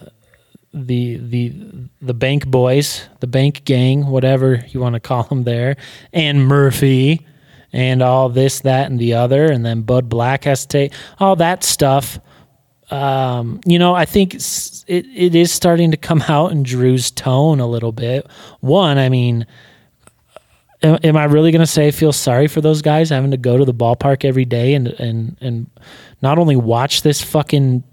the 0.74 1.18
the 1.18 1.54
the 2.02 2.14
bank 2.14 2.48
boys, 2.48 3.08
the 3.20 3.28
bank 3.28 3.64
gang, 3.66 4.08
whatever 4.08 4.66
you 4.70 4.80
want 4.80 4.94
to 4.94 5.00
call 5.00 5.24
them 5.24 5.44
there, 5.44 5.76
and 6.14 6.46
Murphy, 6.46 7.26
and 7.74 8.02
all 8.02 8.30
this, 8.30 8.62
that, 8.62 8.90
and 8.90 9.00
the 9.00 9.14
other, 9.14 9.46
and 9.52 9.66
then 9.66 9.82
Bud 9.82 10.10
Black 10.10 10.46
has 10.46 10.62
to 10.62 10.68
take 10.68 10.94
all 11.20 11.36
that 11.38 11.64
stuff. 11.64 12.20
Um, 12.90 13.60
you 13.66 13.78
know, 13.78 13.94
I 13.94 14.06
think 14.06 14.36
it 14.36 14.42
it 14.88 15.36
is 15.36 15.52
starting 15.52 15.92
to 15.92 15.98
come 15.98 16.22
out 16.30 16.52
in 16.52 16.64
Drew's 16.64 17.12
tone 17.12 17.60
a 17.60 17.68
little 17.68 17.92
bit. 17.92 18.28
One, 18.62 18.98
I 18.98 19.10
mean, 19.10 19.46
am, 20.82 20.98
am 21.04 21.18
I 21.18 21.26
really 21.26 21.52
going 21.52 21.62
to 21.62 21.68
say 21.68 21.88
I 21.88 21.92
feel 21.92 22.14
sorry 22.14 22.48
for 22.48 22.62
those 22.62 22.82
guys 22.82 23.10
having 23.10 23.32
to 23.32 23.38
go 23.38 23.58
to 23.58 23.66
the 23.66 23.74
ballpark 23.74 24.24
every 24.24 24.46
day 24.46 24.74
and 24.74 24.88
and 24.88 25.38
and 25.42 25.70
not 26.22 26.40
only 26.40 26.56
watch 26.56 27.02
this 27.02 27.22
fucking 27.22 27.84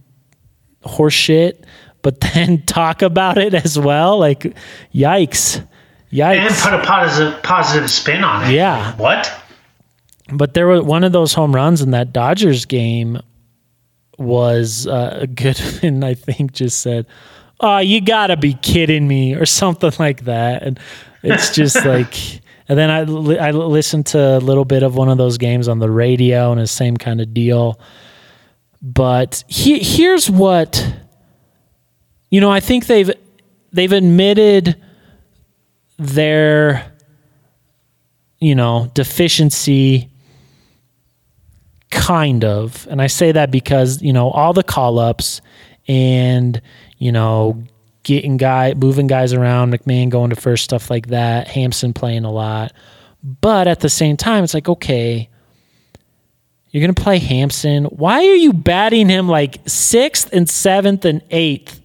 horse 0.83 1.14
shit, 1.14 1.64
but 2.02 2.21
then 2.35 2.62
talk 2.62 3.02
about 3.02 3.38
it 3.38 3.54
as 3.54 3.78
well? 3.78 4.19
Like, 4.19 4.54
yikes. 4.95 5.66
Yikes. 6.12 6.37
And 6.37 6.54
put 6.54 6.75
a 6.75 6.83
positive 6.85 7.43
positive 7.43 7.90
spin 7.90 8.23
on 8.23 8.49
it. 8.49 8.54
Yeah. 8.54 8.95
What? 8.97 9.33
But 10.33 10.54
there 10.54 10.66
was 10.66 10.83
one 10.83 11.04
of 11.04 11.12
those 11.12 11.35
home 11.35 11.54
runs 11.54 11.83
in 11.83 11.90
that 11.90 12.12
Dodgers 12.12 12.64
game 12.64 13.21
was 14.19 14.87
uh, 14.87 15.26
Goodman, 15.35 16.02
I 16.04 16.14
think, 16.14 16.52
just 16.52 16.81
said, 16.81 17.07
"Oh, 17.61 17.78
you 17.78 18.00
gotta 18.00 18.37
be 18.37 18.54
kidding 18.54 19.07
me," 19.07 19.35
or 19.35 19.47
something 19.47 19.93
like 19.99 20.25
that. 20.25 20.62
And 20.62 20.81
it's 21.23 21.54
just 21.54 21.85
like 21.85 22.43
and 22.69 22.78
then 22.78 22.90
I, 22.90 23.00
I 23.49 23.50
listened 23.50 24.07
to 24.07 24.19
a 24.19 24.38
little 24.38 24.64
bit 24.64 24.83
of 24.83 24.97
one 24.97 25.11
of 25.11 25.19
those 25.19 25.37
games 25.37 25.69
on 25.69 25.81
the 25.81 25.90
radio 25.90 26.50
and 26.50 26.61
the 26.61 26.66
same 26.66 26.97
kind 26.97 27.21
of 27.21 27.35
deal. 27.35 27.78
But 28.81 29.45
he, 29.47 29.81
here's 29.81 30.31
what, 30.31 30.85
you 32.31 32.40
know, 32.40 32.50
I 32.50 32.61
think 32.61 32.87
they've 32.87 33.11
they've 33.73 33.93
admitted 33.93 34.81
their, 35.99 36.90
you 38.40 38.54
know, 38.54 38.90
deficiency 38.95 40.11
kind 41.91 42.45
of 42.45 42.87
and 42.91 43.00
i 43.00 43.07
say 43.07 43.31
that 43.33 43.50
because 43.50 44.03
you 44.03 44.12
know 44.12 44.31
all 44.31 44.53
the 44.53 44.64
call 44.64 44.99
ups 44.99 45.41
and 45.87 46.61
you 46.99 47.12
know 47.12 47.62
getting 48.05 48.37
guy 48.37 48.75
moving 48.75 49.09
guys 49.09 49.33
around, 49.33 49.73
McMahon 49.73 50.11
going 50.11 50.31
to 50.31 50.37
first, 50.37 50.62
stuff 50.62 50.91
like 50.91 51.09
that, 51.09 51.49
Hampson 51.49 51.93
playing 51.93 52.25
a 52.25 52.31
lot. 52.31 52.73
But 53.23 53.67
at 53.67 53.81
the 53.81 53.88
same 53.88 54.17
time, 54.17 54.45
it's 54.45 54.55
like, 54.55 54.69
okay, 54.69 55.29
you're 56.71 56.83
gonna 56.83 56.93
play 56.93 57.19
Hampson. 57.19 57.85
Why 57.85 58.26
are 58.26 58.35
you 58.35 58.53
batting 58.53 59.09
him 59.09 59.29
like 59.29 59.59
sixth 59.67 60.33
and 60.33 60.49
seventh 60.49 61.05
and 61.05 61.23
eighth? 61.31 61.81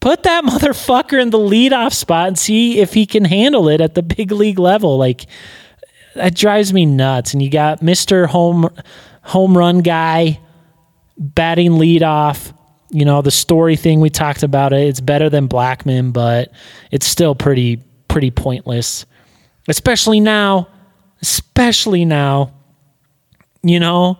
Put 0.00 0.22
that 0.22 0.44
motherfucker 0.44 1.20
in 1.20 1.30
the 1.30 1.38
leadoff 1.38 1.92
spot 1.92 2.28
and 2.28 2.38
see 2.38 2.78
if 2.78 2.94
he 2.94 3.04
can 3.04 3.24
handle 3.24 3.68
it 3.68 3.80
at 3.80 3.94
the 3.94 4.02
big 4.02 4.32
league 4.32 4.58
level. 4.58 4.96
Like 4.96 5.26
that 6.14 6.34
drives 6.34 6.72
me 6.72 6.86
nuts. 6.86 7.32
And 7.34 7.42
you 7.42 7.50
got 7.50 7.80
Mr. 7.80 8.26
Home 8.26 8.70
home 9.22 9.56
run 9.56 9.80
guy 9.80 10.38
batting 11.16 11.72
leadoff 11.72 12.52
you 12.92 13.06
know 13.06 13.22
the 13.22 13.30
story 13.30 13.74
thing 13.74 14.00
we 14.00 14.10
talked 14.10 14.42
about 14.42 14.72
it 14.72 14.86
it's 14.86 15.00
better 15.00 15.30
than 15.30 15.48
Blackmon, 15.48 16.12
but 16.12 16.52
it's 16.90 17.06
still 17.06 17.34
pretty 17.34 17.82
pretty 18.06 18.30
pointless. 18.30 19.06
Especially 19.66 20.20
now 20.20 20.68
especially 21.22 22.04
now 22.04 22.52
you 23.62 23.80
know 23.80 24.18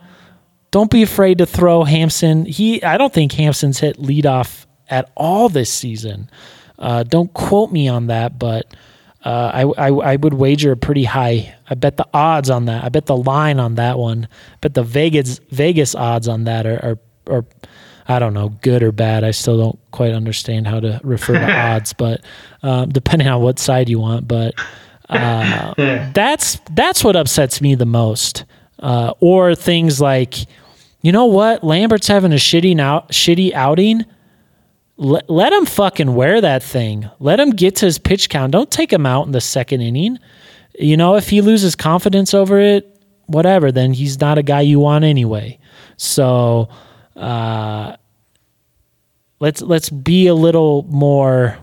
don't 0.71 0.89
be 0.89 1.03
afraid 1.03 1.37
to 1.37 1.45
throw 1.45 1.83
hampson. 1.83 2.45
He 2.45 2.83
i 2.83 2.97
don't 2.97 3.13
think 3.13 3.31
hampson's 3.31 3.79
hit 3.79 3.97
leadoff 3.97 4.65
at 4.89 5.11
all 5.15 5.49
this 5.49 5.71
season. 5.71 6.29
Uh, 6.79 7.03
don't 7.03 7.31
quote 7.33 7.71
me 7.71 7.87
on 7.87 8.07
that 8.07 8.39
but 8.39 8.73
uh, 9.23 9.51
I, 9.53 9.87
I, 9.87 9.87
I 9.87 10.15
would 10.17 10.33
wager 10.33 10.71
a 10.71 10.77
pretty 10.77 11.05
high. 11.05 11.55
I 11.69 11.75
bet 11.75 11.97
the 11.97 12.07
odds 12.13 12.49
on 12.49 12.65
that. 12.65 12.83
I 12.83 12.89
bet 12.89 13.05
the 13.05 13.15
line 13.15 13.59
on 13.59 13.75
that 13.75 13.97
one. 13.97 14.27
But 14.61 14.73
the 14.73 14.83
Vegas 14.83 15.39
Vegas 15.49 15.95
odds 15.95 16.27
on 16.27 16.43
that 16.43 16.65
are, 16.65 16.99
are, 17.27 17.33
are 17.33 17.45
I 18.07 18.19
don't 18.19 18.33
know, 18.33 18.49
good 18.61 18.83
or 18.83 18.91
bad. 18.91 19.23
I 19.23 19.31
still 19.31 19.57
don't 19.57 19.79
quite 19.91 20.11
understand 20.11 20.67
how 20.67 20.81
to 20.81 20.99
refer 21.03 21.33
to 21.33 21.51
odds, 21.57 21.93
but 21.93 22.21
um, 22.61 22.89
depending 22.89 23.27
on 23.29 23.41
what 23.41 23.59
side 23.59 23.87
you 23.87 23.99
want. 23.99 24.27
But 24.27 24.55
uh, 25.09 25.73
that's 26.13 26.59
that's 26.71 27.03
what 27.03 27.15
upsets 27.15 27.61
me 27.61 27.75
the 27.75 27.85
most. 27.85 28.45
Uh, 28.79 29.13
or 29.21 29.55
things 29.55 30.01
like, 30.01 30.35
you 31.01 31.13
know 31.13 31.25
what, 31.25 31.63
Lambert's 31.63 32.07
having 32.07 32.33
a 32.33 32.37
shitty 32.37 32.75
now 32.75 33.01
shitty 33.11 33.53
outing. 33.53 34.05
Let, 34.97 35.29
let 35.29 35.51
him 35.53 35.65
fucking 35.65 36.13
wear 36.13 36.39
that 36.41 36.61
thing. 36.61 37.09
Let 37.19 37.39
him 37.39 37.51
get 37.51 37.77
to 37.77 37.85
his 37.85 37.97
pitch 37.97 38.29
count. 38.29 38.51
Don't 38.51 38.69
take 38.69 38.93
him 38.93 39.05
out 39.05 39.25
in 39.25 39.31
the 39.31 39.41
second 39.41 39.81
inning. 39.81 40.19
You 40.77 40.97
know, 40.97 41.15
if 41.15 41.29
he 41.29 41.41
loses 41.41 41.75
confidence 41.75 42.33
over 42.33 42.59
it, 42.59 43.01
whatever, 43.25 43.71
then 43.71 43.93
he's 43.93 44.19
not 44.19 44.37
a 44.37 44.43
guy 44.43 44.61
you 44.61 44.79
want 44.79 45.03
anyway. 45.03 45.59
So 45.97 46.69
uh, 47.15 47.95
let's 49.39 49.61
let's 49.61 49.89
be 49.89 50.27
a 50.27 50.35
little 50.35 50.83
more. 50.89 51.57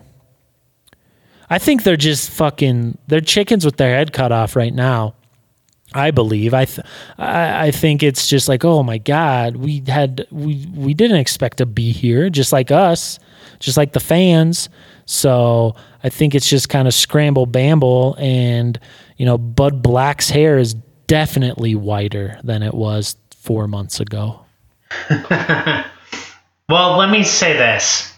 I 1.49 1.59
think 1.59 1.83
they're 1.83 1.97
just 1.97 2.29
fucking. 2.31 2.97
They're 3.07 3.21
chickens 3.21 3.65
with 3.65 3.77
their 3.77 3.95
head 3.95 4.13
cut 4.13 4.31
off 4.31 4.55
right 4.55 4.73
now. 4.73 5.15
I 5.93 6.11
believe. 6.11 6.53
I, 6.53 6.65
th- 6.65 6.85
I 7.17 7.67
I 7.67 7.71
think 7.71 8.01
it's 8.03 8.27
just 8.27 8.47
like, 8.47 8.63
oh 8.63 8.83
my 8.83 8.97
god, 8.97 9.57
we 9.57 9.83
had 9.87 10.25
we 10.31 10.67
we 10.73 10.93
didn't 10.93 11.17
expect 11.17 11.57
to 11.57 11.65
be 11.65 11.91
here, 11.91 12.29
just 12.29 12.53
like 12.53 12.71
us, 12.71 13.19
just 13.59 13.77
like 13.77 13.93
the 13.93 13.99
fans. 13.99 14.69
So 15.05 15.75
I 16.03 16.09
think 16.09 16.33
it's 16.35 16.49
just 16.49 16.69
kind 16.69 16.87
of 16.87 16.93
scramble 16.93 17.45
bamble, 17.45 18.15
and 18.17 18.79
you 19.17 19.25
know, 19.25 19.37
Bud 19.37 19.83
Black's 19.83 20.29
hair 20.29 20.57
is 20.57 20.75
definitely 21.07 21.75
whiter 21.75 22.39
than 22.43 22.63
it 22.63 22.73
was 22.73 23.17
four 23.35 23.67
months 23.67 23.99
ago. 23.99 24.39
well, 25.19 26.97
let 26.97 27.09
me 27.09 27.23
say 27.23 27.53
this. 27.53 28.13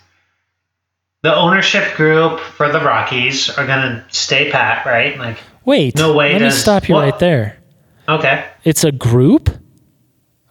The 1.23 1.35
ownership 1.35 1.95
group 1.95 2.39
for 2.39 2.71
the 2.71 2.79
Rockies 2.79 3.49
are 3.49 3.65
going 3.65 3.79
to 3.81 4.05
stay 4.09 4.51
pat, 4.51 4.85
right? 4.85 5.17
Like, 5.17 5.39
wait, 5.63 5.95
no 5.95 6.13
way. 6.13 6.33
Let 6.33 6.39
does, 6.39 6.53
me 6.53 6.59
stop 6.59 6.89
you 6.89 6.95
what? 6.95 7.03
right 7.03 7.19
there. 7.19 7.62
Okay. 8.07 8.45
It's 8.63 8.83
a 8.83 8.91
group. 8.91 9.49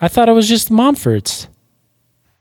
I 0.01 0.09
thought 0.09 0.29
it 0.29 0.33
was 0.33 0.49
just 0.49 0.71
Monfort's. 0.71 1.49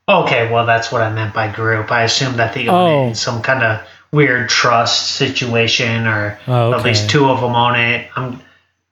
Okay, 0.10 0.52
well, 0.52 0.66
that's 0.66 0.92
what 0.92 1.02
I 1.02 1.12
meant 1.12 1.34
by 1.34 1.52
group. 1.52 1.92
I 1.92 2.04
assumed 2.04 2.40
that 2.40 2.54
they 2.54 2.68
own 2.68 3.10
oh. 3.10 3.14
some 3.14 3.42
kind 3.42 3.64
of 3.64 3.88
weird 4.12 4.50
trust 4.50 5.12
situation, 5.16 6.08
or 6.08 6.40
oh, 6.48 6.74
okay. 6.74 6.80
at 6.80 6.86
least 6.86 7.10
two 7.10 7.30
of 7.30 7.40
them 7.40 7.56
own 7.56 7.76
it. 7.76 8.10
I'm, 8.16 8.42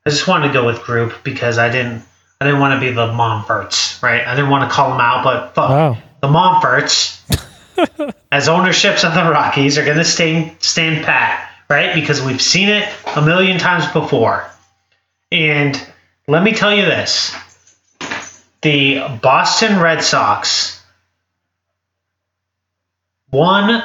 I 0.05 0.09
just 0.09 0.27
wanted 0.27 0.47
to 0.47 0.53
go 0.53 0.65
with 0.65 0.81
group 0.83 1.13
because 1.23 1.57
I 1.57 1.69
didn't 1.69 2.03
I 2.39 2.45
didn't 2.45 2.61
want 2.61 2.79
to 2.79 2.87
be 2.87 2.93
the 2.93 3.07
Monforts, 3.07 4.01
right? 4.01 4.25
I 4.25 4.33
didn't 4.33 4.49
want 4.49 4.69
to 4.69 4.73
call 4.73 4.91
them 4.91 5.01
out, 5.01 5.23
but 5.23 5.55
fuck, 5.55 5.69
wow. 5.69 5.97
the 6.21 6.27
Monforts. 6.27 7.17
as 8.31 8.47
ownerships 8.47 9.03
of 9.03 9.13
the 9.13 9.23
Rockies 9.23 9.77
are 9.77 9.85
going 9.85 9.97
to 9.97 10.05
stay 10.05 10.55
stand 10.59 11.05
pat, 11.05 11.49
right? 11.69 11.93
Because 11.93 12.21
we've 12.21 12.41
seen 12.41 12.69
it 12.69 12.87
a 13.15 13.21
million 13.21 13.59
times 13.59 13.91
before. 13.91 14.49
And 15.31 15.75
let 16.29 16.43
me 16.43 16.53
tell 16.53 16.73
you 16.73 16.85
this: 16.85 17.35
the 18.61 18.99
Boston 19.21 19.79
Red 19.79 20.03
Sox 20.03 20.81
won 23.31 23.83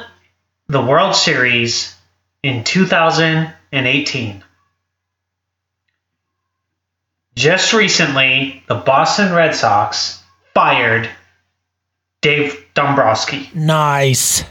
the 0.69 0.81
World 0.83 1.15
Series 1.15 1.95
in 2.43 2.65
2018. 2.65 4.45
Just 7.35 7.73
recently, 7.73 8.63
the 8.69 8.77
Boston 8.77 9.33
Red 9.35 9.55
Sox 9.55 10.23
fired 10.55 11.09
Dave 12.21 12.67
Dombrowski, 12.75 13.51
Nice. 13.55 14.45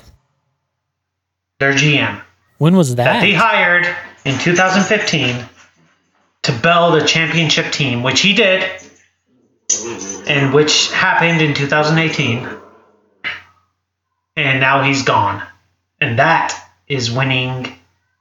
their 1.60 1.74
GM, 1.74 2.22
When 2.58 2.76
was 2.76 2.96
that 2.96 3.06
that? 3.06 3.22
they 3.22 3.34
hired 3.34 3.86
in 4.26 4.38
2015 4.38 5.46
to 6.44 6.52
build 6.52 6.96
a 6.96 7.06
championship 7.06 7.72
team, 7.72 8.04
which 8.04 8.22
he 8.22 8.34
did, 8.34 8.70
and 10.28 10.54
which 10.54 10.92
happened 10.92 11.42
in 11.42 11.54
2018. 11.54 12.48
And 14.36 14.60
now 14.60 14.84
he's 14.84 15.04
gone. 15.04 15.44
And 16.02 16.20
that 16.20 16.54
is 16.88 17.12
winning 17.12 17.74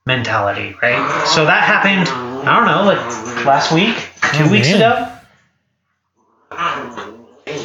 mentality, 0.06 0.76
right? 0.82 1.24
So 1.26 1.44
that 1.46 1.64
happened, 1.64 2.08
I 2.46 2.56
don't 2.56 2.66
know, 2.66 2.84
like 2.84 3.44
last 3.46 3.72
week, 3.72 3.96
two 4.34 4.44
Oh, 4.44 4.50
weeks 4.52 4.68
man. 4.68 4.76
ago. 4.76 5.08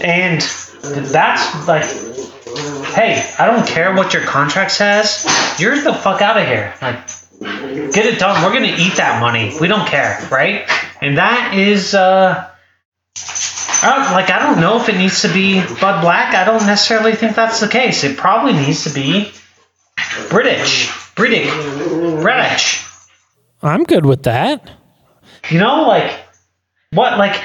And 0.01 0.41
that's 0.41 1.67
like, 1.67 1.83
hey, 2.93 3.33
I 3.37 3.45
don't 3.47 3.67
care 3.67 3.93
what 3.95 4.13
your 4.13 4.23
contract 4.23 4.71
says. 4.71 5.25
You're 5.59 5.79
the 5.81 5.93
fuck 5.93 6.21
out 6.21 6.37
of 6.37 6.47
here. 6.47 6.73
Like, 6.81 6.99
get 7.91 8.05
it 8.05 8.19
done. 8.19 8.43
We're 8.43 8.53
gonna 8.53 8.75
eat 8.77 8.95
that 8.97 9.19
money. 9.21 9.55
We 9.59 9.67
don't 9.67 9.87
care, 9.87 10.27
right? 10.31 10.69
And 11.01 11.17
that 11.17 11.53
is, 11.53 11.93
uh, 11.93 12.49
I 13.83 14.13
like, 14.13 14.29
I 14.31 14.39
don't 14.39 14.59
know 14.59 14.77
if 14.81 14.89
it 14.89 14.97
needs 14.97 15.21
to 15.21 15.27
be 15.31 15.59
Bud 15.61 16.01
Black. 16.01 16.33
I 16.33 16.43
don't 16.45 16.65
necessarily 16.65 17.13
think 17.15 17.35
that's 17.35 17.59
the 17.59 17.67
case. 17.67 18.03
It 18.03 18.17
probably 18.17 18.53
needs 18.53 18.83
to 18.85 18.89
be 18.89 19.31
British, 20.29 20.91
British, 21.15 21.49
British. 22.21 22.83
I'm 23.61 23.83
good 23.83 24.05
with 24.05 24.23
that. 24.23 24.69
You 25.49 25.59
know, 25.59 25.87
like 25.87 26.11
what? 26.91 27.17
Like 27.17 27.41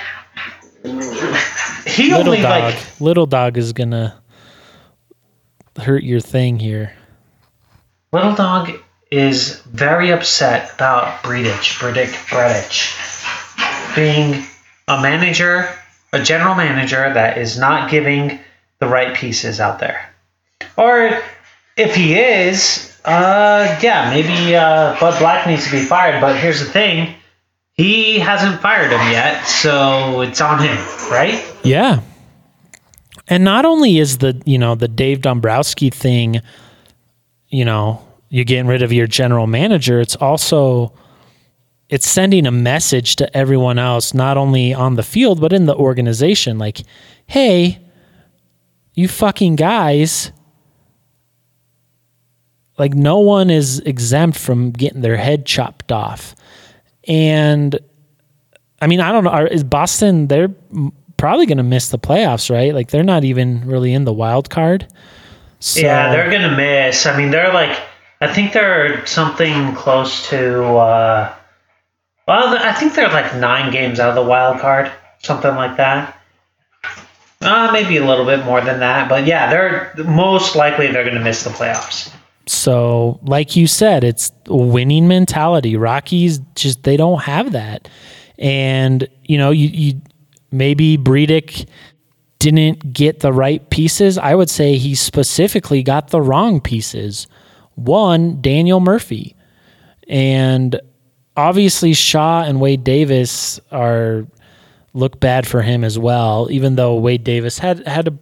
he 1.86 2.10
Little 2.10 2.18
only 2.32 2.42
dog. 2.42 2.74
like 2.74 3.00
Little 3.00 3.26
dog 3.26 3.58
is 3.58 3.72
gonna 3.72 4.20
hurt 5.78 6.02
your 6.02 6.20
thing 6.20 6.58
here. 6.58 6.94
Little 8.12 8.34
Dog 8.34 8.70
is 9.12 9.60
very 9.66 10.10
upset 10.10 10.72
about 10.74 11.22
British, 11.22 11.78
British, 11.78 12.30
British 12.30 12.96
being 13.94 14.42
a 14.88 15.02
manager, 15.02 15.68
a 16.14 16.22
general 16.22 16.54
manager 16.54 17.12
that 17.12 17.36
is 17.36 17.58
not 17.58 17.90
giving 17.90 18.40
the 18.78 18.86
right 18.86 19.14
pieces 19.14 19.60
out 19.60 19.80
there. 19.80 20.10
Or 20.78 21.20
if 21.76 21.94
he 21.94 22.18
is, 22.18 22.98
uh, 23.04 23.78
yeah, 23.82 24.08
maybe 24.08 24.56
uh, 24.56 24.98
Bud 24.98 25.18
Black 25.18 25.46
needs 25.46 25.66
to 25.66 25.72
be 25.72 25.84
fired. 25.84 26.18
But 26.22 26.38
here's 26.38 26.60
the 26.60 26.66
thing: 26.70 27.14
he 27.74 28.18
hasn't 28.18 28.62
fired 28.62 28.92
him 28.92 29.10
yet, 29.10 29.44
so 29.44 30.22
it's 30.22 30.40
on 30.40 30.58
him, 30.58 30.76
right? 31.10 31.44
Yeah. 31.62 32.00
And 33.28 33.44
not 33.44 33.66
only 33.66 33.98
is 33.98 34.18
the, 34.18 34.40
you 34.46 34.58
know, 34.58 34.74
the 34.74 34.88
Dave 34.88 35.20
Dombrowski 35.20 35.90
thing, 35.90 36.40
you 37.48 37.64
know, 37.64 38.02
you 38.32 38.46
getting 38.46 38.66
rid 38.66 38.82
of 38.82 38.90
your 38.90 39.06
general 39.06 39.46
manager, 39.46 40.00
it's 40.00 40.16
also 40.16 40.94
it's 41.90 42.08
sending 42.08 42.46
a 42.46 42.50
message 42.50 43.16
to 43.16 43.36
everyone 43.36 43.78
else, 43.78 44.14
not 44.14 44.38
only 44.38 44.72
on 44.72 44.94
the 44.94 45.02
field, 45.02 45.38
but 45.38 45.52
in 45.52 45.66
the 45.66 45.76
organization. 45.76 46.56
Like, 46.56 46.80
hey, 47.26 47.78
you 48.94 49.06
fucking 49.06 49.56
guys, 49.56 50.32
like 52.78 52.94
no 52.94 53.18
one 53.18 53.50
is 53.50 53.80
exempt 53.80 54.38
from 54.38 54.70
getting 54.70 55.02
their 55.02 55.18
head 55.18 55.44
chopped 55.44 55.92
off. 55.92 56.34
And 57.06 57.78
I 58.80 58.86
mean, 58.86 59.00
I 59.00 59.12
don't 59.12 59.24
know. 59.24 59.30
Are, 59.30 59.46
is 59.46 59.62
Boston? 59.62 60.28
They're 60.28 60.48
probably 61.18 61.44
going 61.44 61.58
to 61.58 61.64
miss 61.64 61.90
the 61.90 61.98
playoffs, 61.98 62.50
right? 62.50 62.72
Like 62.72 62.88
they're 62.90 63.02
not 63.02 63.24
even 63.24 63.66
really 63.66 63.92
in 63.92 64.04
the 64.04 64.12
wild 64.14 64.48
card. 64.48 64.88
So, 65.60 65.82
Yeah, 65.82 66.10
they're 66.10 66.30
gonna 66.30 66.56
miss. 66.56 67.04
I 67.04 67.14
mean, 67.16 67.30
they're 67.30 67.52
like, 67.52 67.78
I 68.22 68.32
think 68.32 68.52
they're 68.52 69.04
something 69.04 69.74
close 69.74 70.28
to. 70.28 70.64
Uh, 70.64 71.34
well, 72.28 72.56
I 72.56 72.72
think 72.72 72.94
they're 72.94 73.08
like 73.08 73.34
nine 73.34 73.72
games 73.72 73.98
out 73.98 74.10
of 74.10 74.14
the 74.14 74.22
wild 74.22 74.60
card, 74.60 74.92
something 75.18 75.54
like 75.56 75.76
that. 75.76 76.16
Uh, 77.40 77.70
maybe 77.72 77.96
a 77.96 78.06
little 78.06 78.24
bit 78.24 78.44
more 78.44 78.60
than 78.60 78.78
that, 78.78 79.08
but 79.08 79.26
yeah, 79.26 79.50
they're 79.50 79.92
most 80.06 80.54
likely 80.54 80.86
they're 80.92 81.04
gonna 81.04 81.18
miss 81.18 81.42
the 81.42 81.50
playoffs. 81.50 82.14
So, 82.46 83.18
like 83.24 83.56
you 83.56 83.66
said, 83.66 84.04
it's 84.04 84.30
winning 84.46 85.08
mentality. 85.08 85.76
Rockies 85.76 86.38
just 86.54 86.84
they 86.84 86.96
don't 86.96 87.22
have 87.22 87.50
that, 87.50 87.88
and 88.38 89.08
you 89.24 89.36
know, 89.36 89.50
you, 89.50 89.66
you 89.66 90.00
maybe 90.52 90.96
Bridich 90.96 91.66
didn't 92.38 92.92
get 92.92 93.18
the 93.18 93.32
right 93.32 93.68
pieces. 93.70 94.16
I 94.16 94.36
would 94.36 94.50
say 94.50 94.76
he 94.76 94.94
specifically 94.94 95.82
got 95.82 96.10
the 96.10 96.20
wrong 96.20 96.60
pieces. 96.60 97.26
One, 97.84 98.40
Daniel 98.40 98.80
Murphy, 98.80 99.36
and 100.08 100.80
obviously 101.36 101.94
Shaw 101.94 102.42
and 102.42 102.60
Wade 102.60 102.84
Davis 102.84 103.60
are 103.70 104.26
look 104.94 105.20
bad 105.20 105.46
for 105.46 105.62
him 105.62 105.84
as 105.84 105.98
well. 105.98 106.48
Even 106.50 106.76
though 106.76 106.96
Wade 106.96 107.24
Davis 107.24 107.58
had 107.58 107.86
had 107.86 108.08
a 108.08 108.18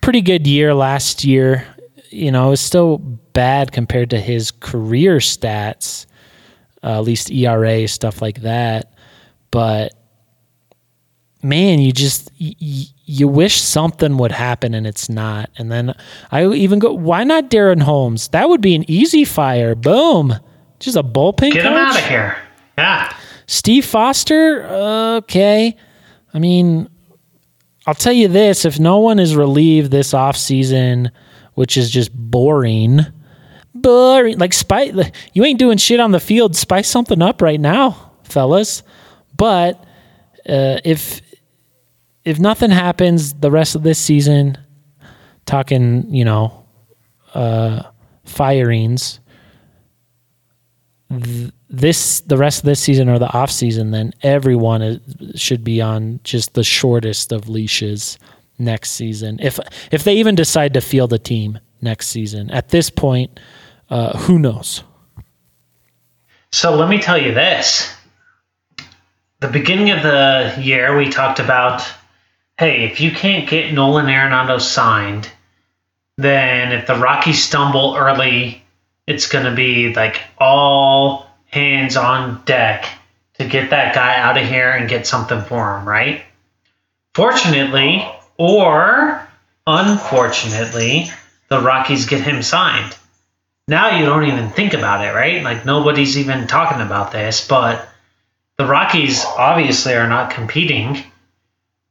pretty 0.00 0.20
good 0.20 0.46
year 0.46 0.74
last 0.74 1.24
year, 1.24 1.66
you 2.10 2.30
know, 2.32 2.48
it 2.48 2.50
was 2.50 2.60
still 2.60 2.98
bad 2.98 3.72
compared 3.72 4.10
to 4.10 4.20
his 4.20 4.50
career 4.50 5.16
stats, 5.16 6.06
uh, 6.82 6.98
at 6.98 7.04
least 7.04 7.30
ERA 7.30 7.86
stuff 7.88 8.22
like 8.22 8.42
that. 8.42 8.94
But 9.50 9.92
man, 11.42 11.80
you 11.80 11.92
just 11.92 12.30
you 13.10 13.26
wish 13.26 13.62
something 13.62 14.18
would 14.18 14.32
happen 14.32 14.74
and 14.74 14.86
it's 14.86 15.08
not. 15.08 15.48
And 15.56 15.72
then 15.72 15.94
I 16.30 16.46
even 16.46 16.78
go, 16.78 16.92
why 16.92 17.24
not 17.24 17.48
Darren 17.48 17.80
Holmes? 17.80 18.28
That 18.28 18.50
would 18.50 18.60
be 18.60 18.74
an 18.74 18.84
easy 18.86 19.24
fire. 19.24 19.74
Boom, 19.74 20.34
just 20.78 20.94
a 20.94 21.02
bullpen 21.02 21.52
Get 21.52 21.62
coach. 21.62 21.62
them 21.62 21.72
out 21.72 21.98
of 21.98 22.04
here. 22.04 22.36
Yeah. 22.76 23.16
Steve 23.46 23.86
Foster, 23.86 24.62
okay. 24.66 25.74
I 26.34 26.38
mean, 26.38 26.86
I'll 27.86 27.94
tell 27.94 28.12
you 28.12 28.28
this 28.28 28.66
if 28.66 28.78
no 28.78 28.98
one 28.98 29.18
is 29.18 29.34
relieved 29.34 29.90
this 29.90 30.12
offseason, 30.12 31.10
which 31.54 31.78
is 31.78 31.90
just 31.90 32.12
boring, 32.14 33.00
boring, 33.74 34.38
like, 34.38 34.52
spice, 34.52 34.92
you 35.32 35.44
ain't 35.46 35.58
doing 35.58 35.78
shit 35.78 35.98
on 35.98 36.10
the 36.12 36.20
field. 36.20 36.56
Spice 36.56 36.90
something 36.90 37.22
up 37.22 37.40
right 37.40 37.58
now, 37.58 38.12
fellas. 38.24 38.82
But 39.34 39.82
uh, 40.46 40.80
if 40.84 41.22
if 42.28 42.38
nothing 42.38 42.70
happens 42.70 43.32
the 43.32 43.50
rest 43.50 43.74
of 43.74 43.82
this 43.82 43.98
season, 43.98 44.58
talking, 45.46 46.14
you 46.14 46.26
know, 46.26 46.66
uh, 47.32 47.82
firings, 48.26 49.18
this 51.70 52.20
the 52.20 52.36
rest 52.36 52.58
of 52.58 52.64
this 52.66 52.80
season 52.80 53.08
or 53.08 53.18
the 53.18 53.32
off 53.32 53.50
season, 53.50 53.92
then 53.92 54.12
everyone 54.22 54.82
is, 54.82 55.00
should 55.40 55.64
be 55.64 55.80
on 55.80 56.20
just 56.22 56.52
the 56.52 56.62
shortest 56.62 57.32
of 57.32 57.48
leashes 57.48 58.18
next 58.58 58.90
season. 58.90 59.38
If 59.40 59.58
if 59.90 60.04
they 60.04 60.16
even 60.16 60.34
decide 60.34 60.74
to 60.74 60.82
field 60.82 61.14
a 61.14 61.18
team 61.18 61.58
next 61.80 62.08
season, 62.08 62.50
at 62.50 62.68
this 62.68 62.90
point, 62.90 63.40
uh, 63.88 64.18
who 64.18 64.38
knows? 64.38 64.82
So 66.52 66.76
let 66.76 66.90
me 66.90 66.98
tell 66.98 67.16
you 67.16 67.32
this. 67.32 67.90
The 69.40 69.48
beginning 69.48 69.90
of 69.92 70.02
the 70.02 70.58
year, 70.60 70.94
we 70.98 71.08
talked 71.08 71.40
about 71.40 71.90
hey, 72.58 72.84
if 72.84 73.00
you 73.00 73.12
can't 73.12 73.48
get 73.48 73.72
Nolan 73.72 74.06
Arenado 74.06 74.60
signed, 74.60 75.30
then 76.16 76.72
if 76.72 76.86
the 76.86 76.96
Rockies 76.96 77.42
stumble 77.42 77.94
early, 77.96 78.62
it's 79.06 79.28
going 79.28 79.44
to 79.44 79.54
be 79.54 79.94
like 79.94 80.20
all 80.36 81.30
hands 81.46 81.96
on 81.96 82.42
deck 82.44 82.86
to 83.34 83.48
get 83.48 83.70
that 83.70 83.94
guy 83.94 84.16
out 84.16 84.36
of 84.36 84.46
here 84.46 84.70
and 84.70 84.88
get 84.88 85.06
something 85.06 85.40
for 85.42 85.78
him, 85.78 85.88
right? 85.88 86.22
Fortunately, 87.14 88.06
or 88.36 89.26
unfortunately, 89.66 91.10
the 91.48 91.60
Rockies 91.60 92.06
get 92.06 92.20
him 92.20 92.42
signed. 92.42 92.96
Now 93.68 93.98
you 93.98 94.06
don't 94.06 94.26
even 94.26 94.50
think 94.50 94.74
about 94.74 95.04
it, 95.04 95.14
right? 95.14 95.42
Like 95.42 95.64
nobody's 95.64 96.18
even 96.18 96.48
talking 96.48 96.80
about 96.80 97.12
this, 97.12 97.46
but 97.46 97.88
the 98.56 98.66
Rockies 98.66 99.24
obviously 99.24 99.94
are 99.94 100.08
not 100.08 100.30
competing. 100.30 101.04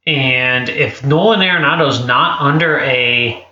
And 0.08 0.70
if 0.70 1.04
Nolan 1.04 1.42
Arenado's 1.42 2.06
not 2.06 2.40
under 2.40 2.80
a 2.80 3.46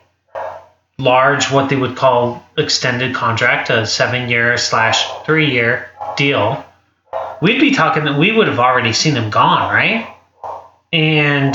large, 0.96 1.52
what 1.52 1.68
they 1.68 1.76
would 1.76 1.96
call 1.96 2.42
extended 2.56 3.14
contract, 3.14 3.68
a 3.68 3.86
seven 3.86 4.30
year 4.30 4.56
slash 4.56 5.06
three 5.26 5.50
year 5.52 5.90
deal, 6.16 6.64
we'd 7.42 7.60
be 7.60 7.74
talking 7.74 8.04
that 8.04 8.18
we 8.18 8.32
would 8.32 8.48
have 8.48 8.58
already 8.58 8.94
seen 8.94 9.16
him 9.16 9.28
gone, 9.28 9.70
right? 9.70 10.08
And 10.94 11.54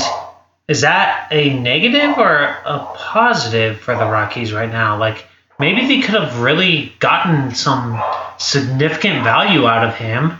is 0.68 0.82
that 0.82 1.26
a 1.32 1.58
negative 1.58 2.16
or 2.16 2.36
a 2.64 2.86
positive 2.94 3.80
for 3.80 3.96
the 3.96 4.06
Rockies 4.06 4.52
right 4.52 4.70
now? 4.70 4.98
Like 4.98 5.26
maybe 5.58 5.84
they 5.88 6.00
could 6.00 6.14
have 6.14 6.40
really 6.40 6.92
gotten 7.00 7.56
some 7.56 8.00
significant 8.38 9.24
value 9.24 9.66
out 9.66 9.84
of 9.84 9.96
him 9.96 10.38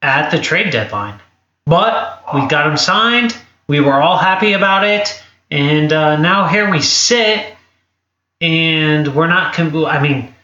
at 0.00 0.30
the 0.30 0.40
trade 0.40 0.72
deadline. 0.72 1.20
But 1.66 2.34
we 2.34 2.46
got 2.46 2.66
him 2.66 2.78
signed. 2.78 3.36
We 3.66 3.80
were 3.80 4.00
all 4.00 4.18
happy 4.18 4.52
about 4.52 4.84
it. 4.84 5.22
And 5.50 5.92
uh, 5.92 6.16
now 6.16 6.48
here 6.48 6.70
we 6.70 6.80
sit, 6.80 7.54
and 8.40 9.14
we're 9.14 9.28
not. 9.28 9.54
Com- 9.54 9.84
I 9.84 10.00
mean, 10.00 10.34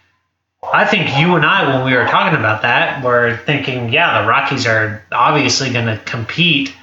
I 0.63 0.85
think 0.85 1.19
you 1.19 1.37
and 1.37 1.45
I, 1.45 1.75
when 1.75 1.85
we 1.85 1.97
were 1.97 2.07
talking 2.07 2.39
about 2.39 2.63
that, 2.63 3.03
were 3.03 3.39
thinking, 3.45 3.93
yeah, 3.93 4.23
the 4.23 4.29
Rockies 4.29 4.67
are 4.67 5.05
obviously 5.11 5.71
going 5.71 5.87
to 5.87 5.97
compete, 6.05 6.75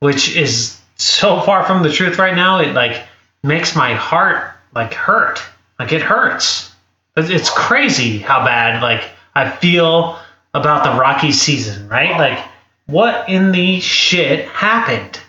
which 0.00 0.34
is 0.34 0.80
so 0.96 1.40
far 1.40 1.64
from 1.64 1.82
the 1.82 1.92
truth 1.92 2.18
right 2.18 2.34
now. 2.34 2.58
It 2.58 2.74
like 2.74 3.04
makes 3.42 3.76
my 3.76 3.94
heart 3.94 4.52
like 4.74 4.94
hurt. 4.94 5.40
Like 5.78 5.92
it 5.92 6.02
hurts. 6.02 6.72
It's 7.16 7.50
crazy 7.50 8.18
how 8.18 8.44
bad 8.44 8.82
like 8.82 9.08
I 9.34 9.50
feel 9.50 10.18
about 10.54 10.84
the 10.84 10.98
Rockies 10.98 11.40
season, 11.40 11.88
right? 11.88 12.16
Like 12.18 12.44
what 12.88 13.28
in 13.28 13.52
the 13.52 13.80
shit 13.80 14.46
happened? 14.48 15.20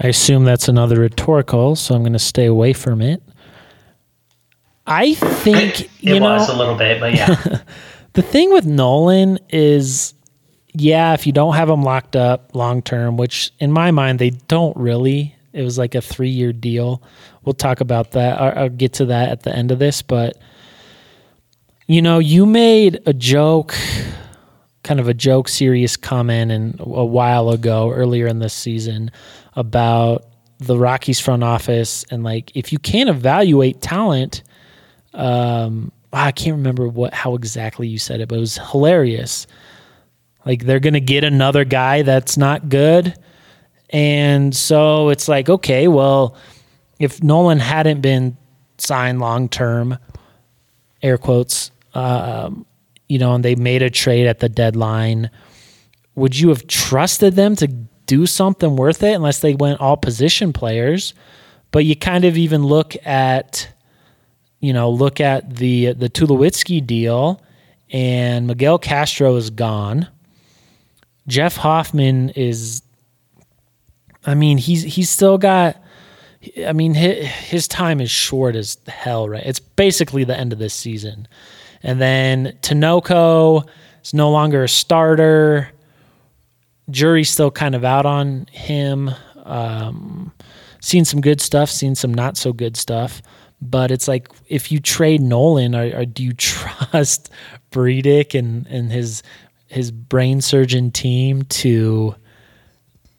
I 0.00 0.08
assume 0.08 0.44
that's 0.44 0.68
another 0.68 1.00
rhetorical, 1.00 1.76
so 1.76 1.94
I'm 1.94 2.02
going 2.02 2.14
to 2.14 2.18
stay 2.18 2.46
away 2.46 2.72
from 2.72 3.00
it. 3.00 3.22
I 4.86 5.14
think 5.14 5.80
it 5.82 5.90
you 6.00 6.20
was 6.20 6.48
know 6.48 6.54
a 6.54 6.58
little 6.58 6.74
bit, 6.74 7.00
but 7.00 7.14
yeah. 7.14 7.62
the 8.12 8.22
thing 8.22 8.52
with 8.52 8.66
Nolan 8.66 9.38
is, 9.48 10.14
yeah, 10.74 11.14
if 11.14 11.26
you 11.26 11.32
don't 11.32 11.54
have 11.54 11.70
him 11.70 11.82
locked 11.82 12.16
up 12.16 12.54
long 12.54 12.82
term, 12.82 13.16
which 13.16 13.52
in 13.60 13.72
my 13.72 13.90
mind 13.90 14.18
they 14.18 14.30
don't 14.30 14.76
really. 14.76 15.34
It 15.52 15.62
was 15.62 15.78
like 15.78 15.94
a 15.94 16.02
three 16.02 16.28
year 16.28 16.52
deal. 16.52 17.00
We'll 17.44 17.54
talk 17.54 17.80
about 17.80 18.10
that. 18.10 18.40
I'll, 18.40 18.64
I'll 18.64 18.68
get 18.68 18.94
to 18.94 19.06
that 19.06 19.30
at 19.30 19.42
the 19.44 19.54
end 19.54 19.70
of 19.70 19.78
this, 19.78 20.02
but 20.02 20.36
you 21.86 22.02
know, 22.02 22.18
you 22.18 22.44
made 22.44 23.00
a 23.06 23.12
joke, 23.12 23.74
kind 24.84 25.00
of 25.00 25.08
a 25.08 25.14
joke, 25.14 25.48
serious 25.48 25.96
comment, 25.96 26.52
in 26.52 26.76
a 26.78 27.04
while 27.04 27.50
ago, 27.50 27.90
earlier 27.90 28.28
in 28.28 28.38
this 28.38 28.54
season, 28.54 29.10
about 29.56 30.26
the 30.58 30.78
Rockies 30.78 31.18
front 31.18 31.42
office 31.42 32.04
and 32.10 32.22
like 32.22 32.52
if 32.54 32.72
you 32.72 32.78
can't 32.78 33.08
evaluate 33.08 33.80
talent, 33.80 34.42
um, 35.12 35.90
I 36.12 36.30
can't 36.30 36.56
remember 36.56 36.88
what 36.88 37.12
how 37.12 37.34
exactly 37.34 37.88
you 37.88 37.98
said 37.98 38.20
it, 38.20 38.28
but 38.28 38.36
it 38.36 38.40
was 38.40 38.58
hilarious. 38.70 39.46
Like 40.46 40.64
they're 40.64 40.80
gonna 40.80 41.00
get 41.00 41.24
another 41.24 41.64
guy 41.64 42.02
that's 42.02 42.36
not 42.36 42.68
good, 42.68 43.14
and 43.90 44.54
so 44.54 45.08
it's 45.08 45.26
like 45.28 45.48
okay, 45.48 45.88
well, 45.88 46.36
if 46.98 47.22
Nolan 47.22 47.58
hadn't 47.58 48.00
been 48.00 48.36
signed 48.78 49.20
long 49.20 49.48
term, 49.48 49.98
air 51.02 51.18
quotes, 51.18 51.70
um, 51.94 52.64
you 53.08 53.18
know, 53.18 53.34
and 53.34 53.44
they 53.44 53.54
made 53.54 53.82
a 53.82 53.90
trade 53.90 54.26
at 54.26 54.40
the 54.40 54.48
deadline, 54.48 55.30
would 56.14 56.38
you 56.38 56.48
have 56.48 56.66
trusted 56.66 57.34
them 57.34 57.56
to 57.56 57.66
do 57.66 58.26
something 58.26 58.76
worth 58.76 59.02
it 59.02 59.12
unless 59.12 59.40
they 59.40 59.54
went 59.54 59.80
all 59.80 59.96
position 59.96 60.52
players? 60.52 61.14
But 61.70 61.84
you 61.84 61.96
kind 61.96 62.24
of 62.24 62.36
even 62.36 62.64
look 62.64 62.94
at, 63.06 63.68
you 64.60 64.72
know, 64.72 64.90
look 64.90 65.20
at 65.20 65.56
the 65.56 65.92
the 65.92 66.08
Tulowitzki 66.08 66.86
deal, 66.86 67.42
and 67.90 68.46
Miguel 68.46 68.78
Castro 68.78 69.36
is 69.36 69.50
gone. 69.50 70.08
Jeff 71.26 71.56
Hoffman 71.56 72.30
is, 72.30 72.82
I 74.24 74.34
mean, 74.34 74.58
he's 74.58 74.82
he's 74.82 75.10
still 75.10 75.38
got. 75.38 75.80
I 76.66 76.74
mean, 76.74 76.92
his, 76.92 77.26
his 77.26 77.66
time 77.68 78.02
is 78.02 78.10
short 78.10 78.54
as 78.54 78.76
hell, 78.86 79.28
right? 79.30 79.42
It's 79.44 79.60
basically 79.60 80.24
the 80.24 80.38
end 80.38 80.52
of 80.52 80.58
this 80.58 80.74
season. 80.74 81.26
And 81.84 82.00
then 82.00 82.58
Tinoco 82.62 83.68
is 84.02 84.14
no 84.14 84.30
longer 84.30 84.64
a 84.64 84.68
starter. 84.68 85.70
Jury's 86.90 87.30
still 87.30 87.50
kind 87.50 87.74
of 87.74 87.84
out 87.84 88.06
on 88.06 88.46
him. 88.50 89.10
Um, 89.44 90.32
seen 90.80 91.04
some 91.04 91.20
good 91.20 91.42
stuff, 91.42 91.70
seen 91.70 91.94
some 91.94 92.12
not 92.12 92.38
so 92.38 92.54
good 92.54 92.76
stuff. 92.78 93.20
But 93.60 93.90
it's 93.90 94.08
like 94.08 94.28
if 94.48 94.72
you 94.72 94.80
trade 94.80 95.20
Nolan, 95.20 95.74
or, 95.74 96.00
or 96.00 96.04
do 96.06 96.24
you 96.24 96.32
trust 96.38 97.30
Bridich 97.70 98.36
and, 98.36 98.66
and 98.66 98.90
his 98.90 99.22
his 99.66 99.90
brain 99.90 100.40
surgeon 100.40 100.90
team 100.90 101.42
to, 101.42 102.14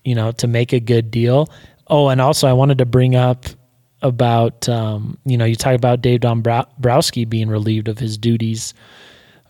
you 0.03 0.15
know, 0.15 0.31
to 0.33 0.47
make 0.47 0.73
a 0.73 0.79
good 0.79 1.11
deal? 1.11 1.49
Oh, 1.87 2.09
and 2.09 2.19
also 2.19 2.47
I 2.47 2.53
wanted 2.53 2.79
to 2.79 2.85
bring 2.85 3.15
up 3.15 3.45
about 4.01 4.67
um, 4.69 5.17
you 5.25 5.37
know 5.37 5.45
you 5.45 5.55
talk 5.55 5.75
about 5.75 6.01
Dave 6.01 6.21
Dombrowski 6.21 7.25
being 7.25 7.49
relieved 7.49 7.87
of 7.87 7.99
his 7.99 8.17
duties. 8.17 8.73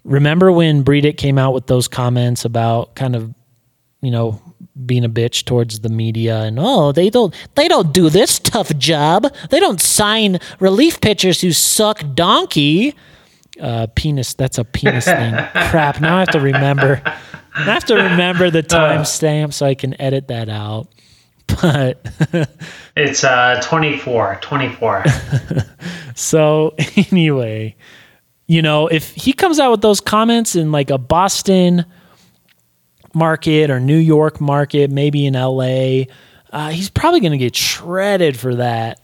Remember 0.03 0.51
when 0.51 0.83
Bredick 0.83 1.17
came 1.17 1.37
out 1.37 1.53
with 1.53 1.67
those 1.67 1.87
comments 1.87 2.45
about 2.45 2.95
kind 2.95 3.15
of 3.15 3.33
you 4.01 4.11
know 4.11 4.41
being 4.85 5.03
a 5.03 5.09
bitch 5.09 5.45
towards 5.45 5.79
the 5.79 5.89
media 5.89 6.41
and 6.41 6.57
oh 6.59 6.91
they 6.91 7.09
don't 7.09 7.33
they 7.55 7.67
don't 7.67 7.93
do 7.93 8.09
this 8.09 8.39
tough 8.39 8.75
job. 8.77 9.33
They 9.49 9.59
don't 9.59 9.81
sign 9.81 10.39
relief 10.59 11.01
pitchers 11.01 11.41
who 11.41 11.51
suck 11.51 12.03
donkey. 12.13 12.95
Uh, 13.59 13.87
penis 13.95 14.33
that's 14.33 14.57
a 14.57 14.65
penis 14.65 15.05
thing. 15.05 15.33
Crap 15.69 16.01
now 16.01 16.17
I 16.17 16.19
have 16.19 16.29
to 16.29 16.39
remember. 16.39 17.01
I 17.57 17.63
have 17.63 17.85
to 17.85 17.95
remember 17.95 18.49
the 18.49 18.63
timestamp 18.63 19.53
so 19.53 19.65
I 19.65 19.75
can 19.75 19.99
edit 19.99 20.27
that 20.27 20.49
out 20.49 20.89
but 21.61 22.05
it's 22.95 23.23
uh 23.23 23.59
24 23.63 24.39
24 24.41 25.05
so 26.15 26.73
anyway 27.11 27.75
you 28.47 28.61
know 28.61 28.87
if 28.87 29.11
he 29.11 29.33
comes 29.33 29.59
out 29.59 29.71
with 29.71 29.81
those 29.81 29.99
comments 29.99 30.55
in 30.55 30.71
like 30.71 30.89
a 30.89 30.97
boston 30.97 31.85
market 33.13 33.69
or 33.69 33.79
new 33.79 33.97
york 33.97 34.41
market 34.41 34.89
maybe 34.89 35.25
in 35.25 35.33
la 35.33 36.03
uh, 36.51 36.69
he's 36.69 36.89
probably 36.89 37.19
going 37.19 37.31
to 37.31 37.37
get 37.37 37.55
shredded 37.55 38.37
for 38.37 38.55
that 38.55 38.99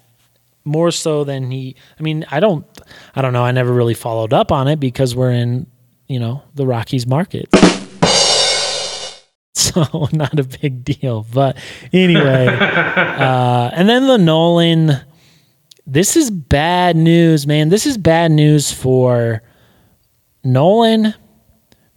more 0.63 0.91
so 0.91 1.23
than 1.23 1.51
he 1.51 1.75
i 1.99 2.03
mean 2.03 2.25
i 2.31 2.39
don't 2.39 2.65
i 3.15 3.21
don't 3.21 3.33
know. 3.33 3.43
I 3.43 3.51
never 3.51 3.73
really 3.73 3.93
followed 3.93 4.33
up 4.33 4.51
on 4.51 4.67
it 4.67 4.79
because 4.79 5.15
we're 5.15 5.31
in 5.31 5.67
you 6.07 6.19
know 6.19 6.43
the 6.55 6.65
rockies 6.65 7.07
market 7.07 7.47
so 9.53 10.07
not 10.11 10.39
a 10.39 10.43
big 10.43 10.83
deal. 10.83 11.25
But 11.33 11.57
anyway, 11.91 12.47
uh, 12.57 13.69
and 13.73 13.89
then 13.89 14.07
the 14.07 14.17
Nolan. 14.17 14.91
This 15.87 16.15
is 16.15 16.29
bad 16.29 16.95
news, 16.95 17.47
man. 17.47 17.69
This 17.69 17.85
is 17.85 17.97
bad 17.97 18.31
news 18.31 18.71
for 18.71 19.41
Nolan 20.43 21.13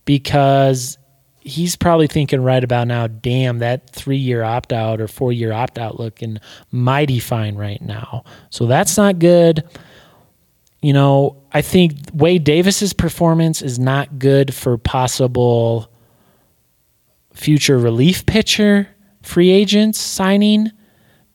because 0.05 0.99
he's 1.45 1.77
probably 1.77 2.07
thinking 2.07 2.41
right 2.41 2.65
about 2.65 2.89
now, 2.89 3.07
damn, 3.07 3.59
that 3.59 3.91
three 3.91 4.17
year 4.17 4.43
opt 4.43 4.73
out 4.73 5.01
or 5.01 5.07
four 5.07 5.33
year 5.33 5.53
opt 5.53 5.79
out 5.79 6.01
looking 6.01 6.39
mighty 6.73 7.21
fine 7.21 7.55
right 7.55 7.81
now. 7.83 8.25
So 8.51 8.67
that's 8.67 8.97
not 8.97 9.19
good. 9.19 9.63
You 10.81 10.93
know, 10.93 11.43
I 11.53 11.63
think 11.63 11.95
Wade 12.13 12.45
Davis's 12.45 12.93
performance 12.93 13.63
is 13.63 13.79
not 13.79 14.19
good 14.19 14.53
for 14.55 14.77
possible 14.77 15.91
future 17.35 17.79
relief 17.79 18.25
pitcher 18.27 18.89
free 19.23 19.51
agents 19.51 19.99
signing. 19.99 20.71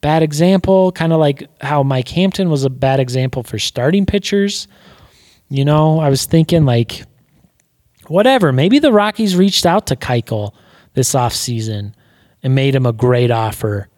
Bad 0.02 0.24
example, 0.24 0.94
kind 0.94 1.12
of 1.12 1.20
like 1.20 1.48
how 1.62 1.84
Mike 1.84 2.08
Hampton 2.08 2.50
was 2.50 2.64
a 2.64 2.70
bad 2.70 3.00
example 3.00 3.44
for 3.44 3.60
starting 3.60 4.06
pitchers. 4.06 4.68
You 5.50 5.66
know, 5.66 6.00
I 6.00 6.10
was 6.10 6.26
thinking 6.26 6.66
like, 6.66 7.04
whatever. 8.08 8.54
Maybe 8.54 8.80
the 8.80 8.94
Rockies 8.94 9.36
reached 9.36 9.66
out 9.66 9.88
to 9.88 9.96
Keuchel 9.96 10.54
this 10.94 11.14
offseason 11.14 11.94
and 12.42 12.56
made 12.56 12.76
him 12.76 12.86
a 12.86 12.94
great 12.94 13.30
offer. 13.30 13.90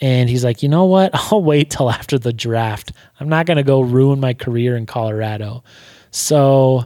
And 0.00 0.30
he's 0.30 0.44
like, 0.44 0.62
you 0.62 0.68
know 0.68 0.84
what? 0.84 1.10
I'll 1.32 1.42
wait 1.42 1.70
till 1.70 1.90
after 1.90 2.18
the 2.18 2.32
draft. 2.32 2.92
I'm 3.18 3.28
not 3.28 3.46
going 3.46 3.56
to 3.56 3.64
go 3.64 3.80
ruin 3.80 4.20
my 4.20 4.34
career 4.34 4.76
in 4.76 4.86
Colorado. 4.86 5.64
So 6.12 6.84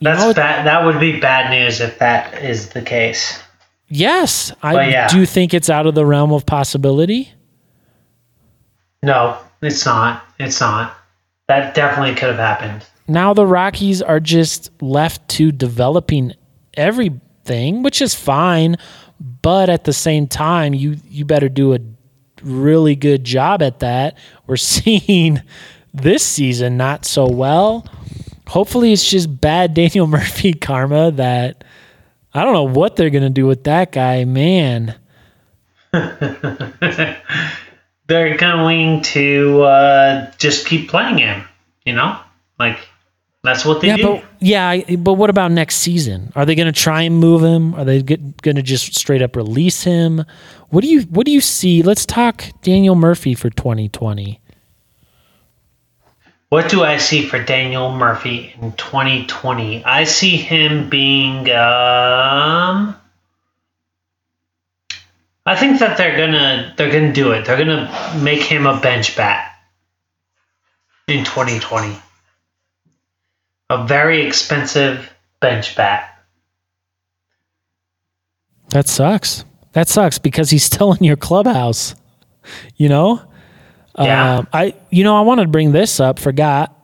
that's 0.00 0.20
know, 0.20 0.32
bad. 0.32 0.66
That 0.66 0.84
would 0.84 1.00
be 1.00 1.18
bad 1.18 1.50
news 1.50 1.80
if 1.80 1.98
that 1.98 2.42
is 2.44 2.70
the 2.70 2.82
case. 2.82 3.42
Yes, 3.90 4.52
I 4.62 4.88
yeah. 4.88 5.08
do 5.08 5.26
think 5.26 5.52
it's 5.52 5.68
out 5.68 5.86
of 5.86 5.96
the 5.96 6.06
realm 6.06 6.32
of 6.32 6.46
possibility. 6.46 7.32
No, 9.02 9.36
it's 9.60 9.84
not. 9.84 10.24
It's 10.38 10.60
not. 10.60 10.96
That 11.48 11.74
definitely 11.74 12.14
could 12.14 12.28
have 12.28 12.38
happened. 12.38 12.86
Now 13.08 13.34
the 13.34 13.44
Rockies 13.44 14.00
are 14.00 14.20
just 14.20 14.70
left 14.80 15.28
to 15.30 15.50
developing 15.50 16.34
everything, 16.74 17.82
which 17.82 18.00
is 18.00 18.14
fine, 18.14 18.76
but 19.42 19.68
at 19.68 19.82
the 19.82 19.92
same 19.92 20.28
time, 20.28 20.72
you 20.72 20.96
you 21.08 21.24
better 21.24 21.48
do 21.48 21.74
a 21.74 21.80
really 22.42 22.94
good 22.94 23.24
job 23.24 23.62
at 23.62 23.80
that. 23.80 24.16
We're 24.46 24.56
seeing 24.56 25.42
this 25.92 26.24
season 26.24 26.76
not 26.76 27.04
so 27.04 27.28
well. 27.28 27.86
Hopefully, 28.46 28.92
it's 28.92 29.10
just 29.10 29.40
bad 29.40 29.74
Daniel 29.80 30.06
Murphy 30.06 30.52
karma 30.52 31.10
that 31.10 31.64
I 32.32 32.44
don't 32.44 32.52
know 32.54 32.64
what 32.64 32.96
they're 32.96 33.10
going 33.10 33.24
to 33.24 33.30
do 33.30 33.46
with 33.46 33.64
that 33.64 33.92
guy, 33.92 34.24
man. 34.24 34.94
They're 38.06 38.36
going 38.36 39.02
to 39.02 39.62
uh, 39.62 40.32
just 40.38 40.66
keep 40.66 40.88
playing 40.88 41.18
him, 41.18 41.44
you 41.84 41.92
know? 41.92 42.20
Like, 42.58 42.78
that's 43.42 43.64
what 43.64 43.80
they 43.80 43.88
yeah, 43.88 43.96
do. 43.96 44.02
but 44.02 44.24
yeah, 44.40 44.96
but 44.96 45.14
what 45.14 45.30
about 45.30 45.50
next 45.50 45.76
season? 45.76 46.32
Are 46.36 46.44
they 46.44 46.54
going 46.54 46.72
to 46.72 46.78
try 46.78 47.02
and 47.02 47.18
move 47.18 47.42
him? 47.42 47.74
Are 47.74 47.84
they 47.84 48.02
going 48.02 48.56
to 48.56 48.62
just 48.62 48.94
straight 48.96 49.22
up 49.22 49.34
release 49.34 49.82
him? 49.82 50.24
What 50.68 50.82
do 50.82 50.88
you 50.88 51.02
what 51.02 51.24
do 51.24 51.32
you 51.32 51.40
see? 51.40 51.82
Let's 51.82 52.04
talk 52.04 52.44
Daniel 52.62 52.94
Murphy 52.94 53.34
for 53.34 53.48
2020. 53.48 54.40
What 56.50 56.68
do 56.68 56.82
I 56.82 56.96
see 56.96 57.24
for 57.26 57.40
Daniel 57.40 57.92
Murphy 57.92 58.52
in 58.60 58.72
2020? 58.72 59.84
I 59.84 60.02
see 60.02 60.36
him 60.36 60.90
being 60.90 61.48
um 61.48 62.96
I 65.46 65.56
think 65.56 65.78
that 65.78 65.96
they're 65.96 66.16
gonna 66.16 66.74
they're 66.76 66.90
gonna 66.90 67.12
do 67.12 67.30
it. 67.30 67.44
They're 67.44 67.56
gonna 67.56 68.18
make 68.20 68.42
him 68.42 68.66
a 68.66 68.80
bench 68.80 69.16
bat 69.16 69.60
in 71.06 71.24
2020. 71.24 71.96
A 73.70 73.86
very 73.86 74.26
expensive 74.26 75.08
bench 75.38 75.76
bat. 75.76 76.20
That 78.70 78.88
sucks. 78.88 79.44
That 79.72 79.86
sucks 79.88 80.18
because 80.18 80.50
he's 80.50 80.64
still 80.64 80.94
in 80.94 81.04
your 81.04 81.16
clubhouse. 81.16 81.94
You 82.76 82.88
know? 82.88 83.29
Yeah. 83.98 84.38
Um, 84.38 84.48
I 84.52 84.74
you 84.90 85.04
know, 85.04 85.16
I 85.16 85.22
wanted 85.22 85.44
to 85.44 85.48
bring 85.48 85.72
this 85.72 86.00
up, 86.00 86.18
forgot. 86.18 86.76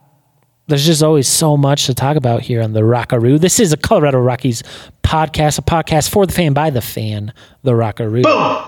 There's 0.67 0.85
just 0.85 1.01
always 1.01 1.27
so 1.29 1.55
much 1.55 1.85
to 1.85 1.93
talk 1.93 2.17
about 2.17 2.41
here 2.41 2.61
on 2.61 2.73
the 2.73 2.83
Rockaroo. 2.83 3.39
This 3.39 3.59
is 3.59 3.71
a 3.71 3.77
Colorado 3.77 4.19
Rockies 4.19 4.63
podcast, 5.01 5.59
a 5.59 5.61
podcast 5.61 6.09
for 6.09 6.25
the 6.25 6.33
fan 6.33 6.53
by 6.53 6.69
the 6.69 6.81
fan, 6.81 7.33
the 7.63 7.73
Rockaroo. 7.73 8.23
Boom! 8.23 8.65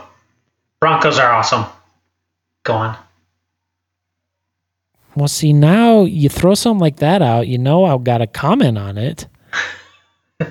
Broncos 0.79 1.19
are 1.19 1.33
awesome. 1.33 1.65
Go 2.63 2.73
on. 2.73 2.97
Well, 5.15 5.27
see, 5.27 5.51
now 5.51 6.03
you 6.03 6.29
throw 6.29 6.53
something 6.53 6.79
like 6.79 6.97
that 6.97 7.21
out, 7.21 7.47
you 7.47 7.57
know 7.57 7.83
I've 7.83 8.05
got 8.05 8.21
a 8.21 8.27
comment 8.27 8.77
on 8.77 8.97
it. 8.97 9.27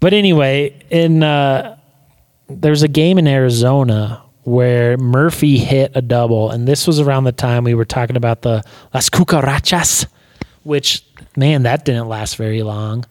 but 0.00 0.12
anyway, 0.12 0.84
in 0.90 1.22
uh, 1.22 1.76
there's 2.48 2.82
a 2.82 2.88
game 2.88 3.18
in 3.18 3.28
Arizona 3.28 4.22
where 4.42 4.96
Murphy 4.96 5.58
hit 5.58 5.92
a 5.94 6.02
double, 6.02 6.50
and 6.50 6.66
this 6.66 6.86
was 6.86 6.98
around 7.00 7.24
the 7.24 7.32
time 7.32 7.64
we 7.64 7.74
were 7.74 7.84
talking 7.84 8.16
about 8.16 8.42
the 8.42 8.62
Las 8.92 9.08
Cucarachas, 9.08 10.06
which 10.64 11.04
man, 11.36 11.62
that 11.62 11.84
didn't 11.84 12.08
last 12.08 12.36
very 12.36 12.62
long. 12.62 13.04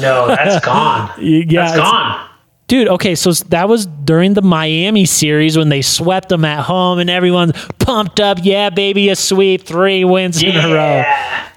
No, 0.00 0.28
that's 0.28 0.64
gone. 0.64 1.10
Yeah, 1.20 1.44
that's 1.66 1.76
gone. 1.76 2.30
Dude, 2.68 2.88
okay, 2.88 3.14
so 3.14 3.30
that 3.32 3.68
was 3.68 3.86
during 3.86 4.34
the 4.34 4.42
Miami 4.42 5.04
series 5.04 5.56
when 5.56 5.68
they 5.68 5.82
swept 5.82 6.30
them 6.30 6.44
at 6.44 6.64
home 6.64 6.98
and 6.98 7.08
everyone's 7.08 7.52
pumped 7.78 8.18
up. 8.18 8.38
Yeah, 8.42 8.70
baby, 8.70 9.08
a 9.08 9.14
sweep, 9.14 9.62
three 9.62 10.04
wins 10.04 10.42
in 10.42 10.56
a 10.56 10.68
row. 10.74 11.04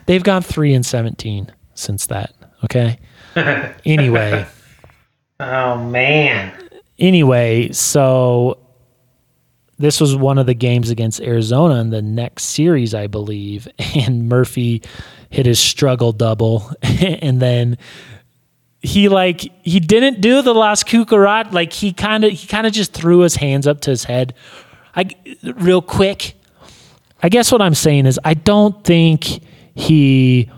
They've 0.06 0.22
gone 0.24 0.44
three 0.44 0.74
and 0.76 0.86
seventeen 0.86 1.52
since 1.74 2.06
that. 2.08 2.34
Okay. 2.64 3.00
anyway, 3.86 4.46
Oh 5.40 5.78
man. 5.84 6.54
anyway, 7.00 7.72
so 7.72 8.60
this 9.80 10.02
was 10.02 10.16
one 10.16 10.38
of 10.38 10.46
the 10.46 10.54
games 10.54 10.90
against 10.90 11.22
Arizona 11.22 11.76
in 11.76 11.90
the 11.90 12.02
next 12.02 12.44
series, 12.44 12.94
I 12.94 13.08
believe, 13.08 13.68
and 13.96 14.28
Murphy 14.28 14.84
hit 15.30 15.46
his 15.46 15.60
struggle 15.60 16.12
double, 16.12 16.72
and 16.82 17.42
then 17.42 17.78
he 18.82 19.10
like 19.10 19.42
he 19.64 19.80
didn't 19.80 20.22
do 20.22 20.42
the 20.42 20.54
Las 20.54 20.84
Cucarat, 20.84 21.54
like 21.54 21.74
he 21.74 21.94
kind 21.94 22.24
of 22.24 22.32
he 22.32 22.46
kind 22.46 22.68
of 22.68 22.74
just 22.74 22.94
threw 22.94 23.20
his 23.20 23.36
hands 23.36 23.68
up 23.68 23.82
to 23.82 23.90
his 23.90 24.04
head, 24.04 24.34
I 24.96 25.10
real 25.44 25.82
quick. 25.82 26.36
I 27.22 27.30
guess 27.30 27.52
what 27.52 27.62
I'm 27.62 27.76
saying 27.76 28.06
is 28.06 28.20
I 28.24 28.34
don't 28.34 28.84
think 28.84 29.42
he. 29.76 30.50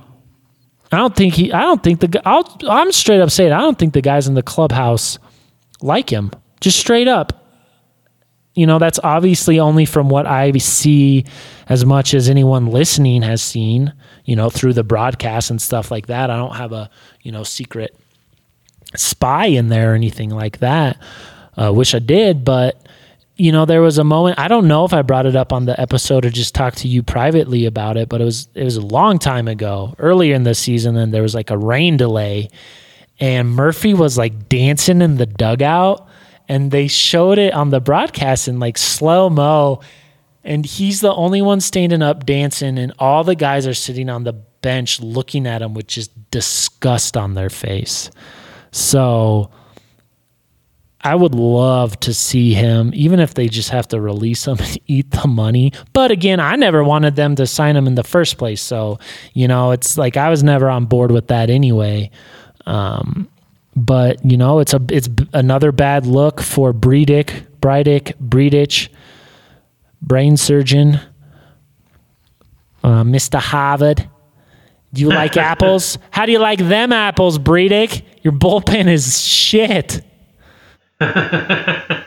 I 0.91 0.97
don't 0.97 1.15
think 1.15 1.33
he. 1.35 1.53
I 1.53 1.61
don't 1.61 1.81
think 1.81 2.01
the. 2.01 2.21
I'll, 2.25 2.57
I'm 2.67 2.91
straight 2.91 3.21
up 3.21 3.31
saying 3.31 3.51
I 3.51 3.61
don't 3.61 3.77
think 3.77 3.93
the 3.93 4.01
guys 4.01 4.27
in 4.27 4.33
the 4.33 4.43
clubhouse 4.43 5.19
like 5.81 6.11
him. 6.11 6.31
Just 6.59 6.79
straight 6.79 7.07
up. 7.07 7.40
You 8.53 8.65
know, 8.65 8.79
that's 8.79 8.99
obviously 9.03 9.59
only 9.59 9.85
from 9.85 10.09
what 10.09 10.27
I 10.27 10.51
see 10.57 11.25
as 11.69 11.85
much 11.85 12.13
as 12.13 12.29
anyone 12.29 12.67
listening 12.67 13.21
has 13.21 13.41
seen, 13.41 13.93
you 14.25 14.35
know, 14.35 14.49
through 14.49 14.73
the 14.73 14.83
broadcast 14.83 15.51
and 15.51 15.61
stuff 15.61 15.89
like 15.89 16.07
that. 16.07 16.29
I 16.29 16.35
don't 16.35 16.55
have 16.55 16.73
a, 16.73 16.89
you 17.21 17.31
know, 17.31 17.43
secret 17.43 17.95
spy 18.95 19.45
in 19.45 19.69
there 19.69 19.93
or 19.93 19.95
anything 19.95 20.31
like 20.31 20.59
that. 20.59 20.97
Uh, 21.57 21.71
wish 21.73 21.95
I 21.95 21.99
did, 21.99 22.43
but 22.43 22.85
you 23.41 23.51
know, 23.51 23.65
there 23.65 23.81
was 23.81 23.97
a 23.97 24.03
moment. 24.03 24.37
I 24.37 24.47
don't 24.47 24.67
know 24.67 24.85
if 24.85 24.93
I 24.93 25.01
brought 25.01 25.25
it 25.25 25.35
up 25.35 25.51
on 25.51 25.65
the 25.65 25.79
episode 25.79 26.25
or 26.25 26.29
just 26.29 26.53
talked 26.53 26.77
to 26.79 26.87
you 26.87 27.01
privately 27.01 27.65
about 27.65 27.97
it, 27.97 28.07
but 28.07 28.21
it 28.21 28.25
was 28.25 28.47
it 28.53 28.63
was 28.63 28.77
a 28.77 28.85
long 28.85 29.17
time 29.17 29.47
ago, 29.47 29.95
earlier 29.97 30.35
in 30.35 30.43
the 30.43 30.53
season. 30.53 30.95
And 30.95 31.11
there 31.11 31.23
was 31.23 31.33
like 31.33 31.49
a 31.49 31.57
rain 31.57 31.97
delay, 31.97 32.49
and 33.19 33.49
Murphy 33.49 33.95
was 33.95 34.15
like 34.15 34.47
dancing 34.47 35.01
in 35.01 35.15
the 35.15 35.25
dugout, 35.25 36.07
and 36.51 36.69
they 36.69 36.89
showed 36.89 37.37
it 37.37 37.53
on 37.53 37.69
the 37.69 37.79
broadcast 37.79 38.49
in 38.49 38.59
like 38.59 38.77
slow 38.77 39.29
mo, 39.29 39.79
and 40.43 40.65
he's 40.65 40.99
the 40.99 41.13
only 41.13 41.41
one 41.41 41.61
standing 41.61 42.01
up 42.01 42.25
dancing, 42.25 42.77
and 42.77 42.91
all 42.99 43.23
the 43.23 43.35
guys 43.35 43.65
are 43.65 43.73
sitting 43.73 44.09
on 44.09 44.25
the 44.25 44.33
bench 44.33 44.99
looking 44.99 45.47
at 45.47 45.61
him 45.61 45.73
with 45.73 45.87
just 45.87 46.11
disgust 46.29 47.15
on 47.15 47.35
their 47.35 47.49
face. 47.49 48.11
So 48.73 49.49
I 50.99 51.15
would 51.15 51.33
love 51.33 51.97
to 52.01 52.13
see 52.13 52.53
him, 52.53 52.91
even 52.93 53.21
if 53.21 53.33
they 53.33 53.47
just 53.47 53.69
have 53.69 53.87
to 53.87 54.01
release 54.01 54.45
him 54.45 54.57
and 54.59 54.77
eat 54.87 55.09
the 55.11 55.29
money. 55.29 55.71
But 55.93 56.11
again, 56.11 56.41
I 56.41 56.57
never 56.57 56.83
wanted 56.83 57.15
them 57.15 57.35
to 57.35 57.47
sign 57.47 57.77
him 57.77 57.87
in 57.87 57.95
the 57.95 58.03
first 58.03 58.37
place. 58.37 58.61
So, 58.61 58.99
you 59.33 59.47
know, 59.47 59.71
it's 59.71 59.97
like 59.97 60.17
I 60.17 60.29
was 60.29 60.43
never 60.43 60.69
on 60.69 60.83
board 60.83 61.11
with 61.11 61.27
that 61.27 61.49
anyway. 61.49 62.11
Um, 62.65 63.29
but 63.85 64.23
you 64.23 64.37
know, 64.37 64.59
it's 64.59 64.73
a 64.73 64.81
it's 64.89 65.09
another 65.33 65.71
bad 65.71 66.05
look 66.05 66.41
for 66.41 66.73
Breedick, 66.73 67.45
Breidick, 67.59 68.13
Breedich, 68.17 68.89
brain 70.01 70.37
surgeon, 70.37 70.99
uh, 72.83 73.03
Mr. 73.03 73.39
Harvard. 73.39 74.07
Do 74.93 75.01
you 75.01 75.09
like 75.09 75.37
apples? 75.51 75.97
How 76.11 76.25
do 76.25 76.31
you 76.31 76.39
like 76.39 76.59
them 76.59 76.91
apples, 76.91 77.39
Breedick? 77.39 78.03
Your 78.23 78.33
bullpen 78.33 78.87
is 78.87 79.21
shit. 79.21 80.03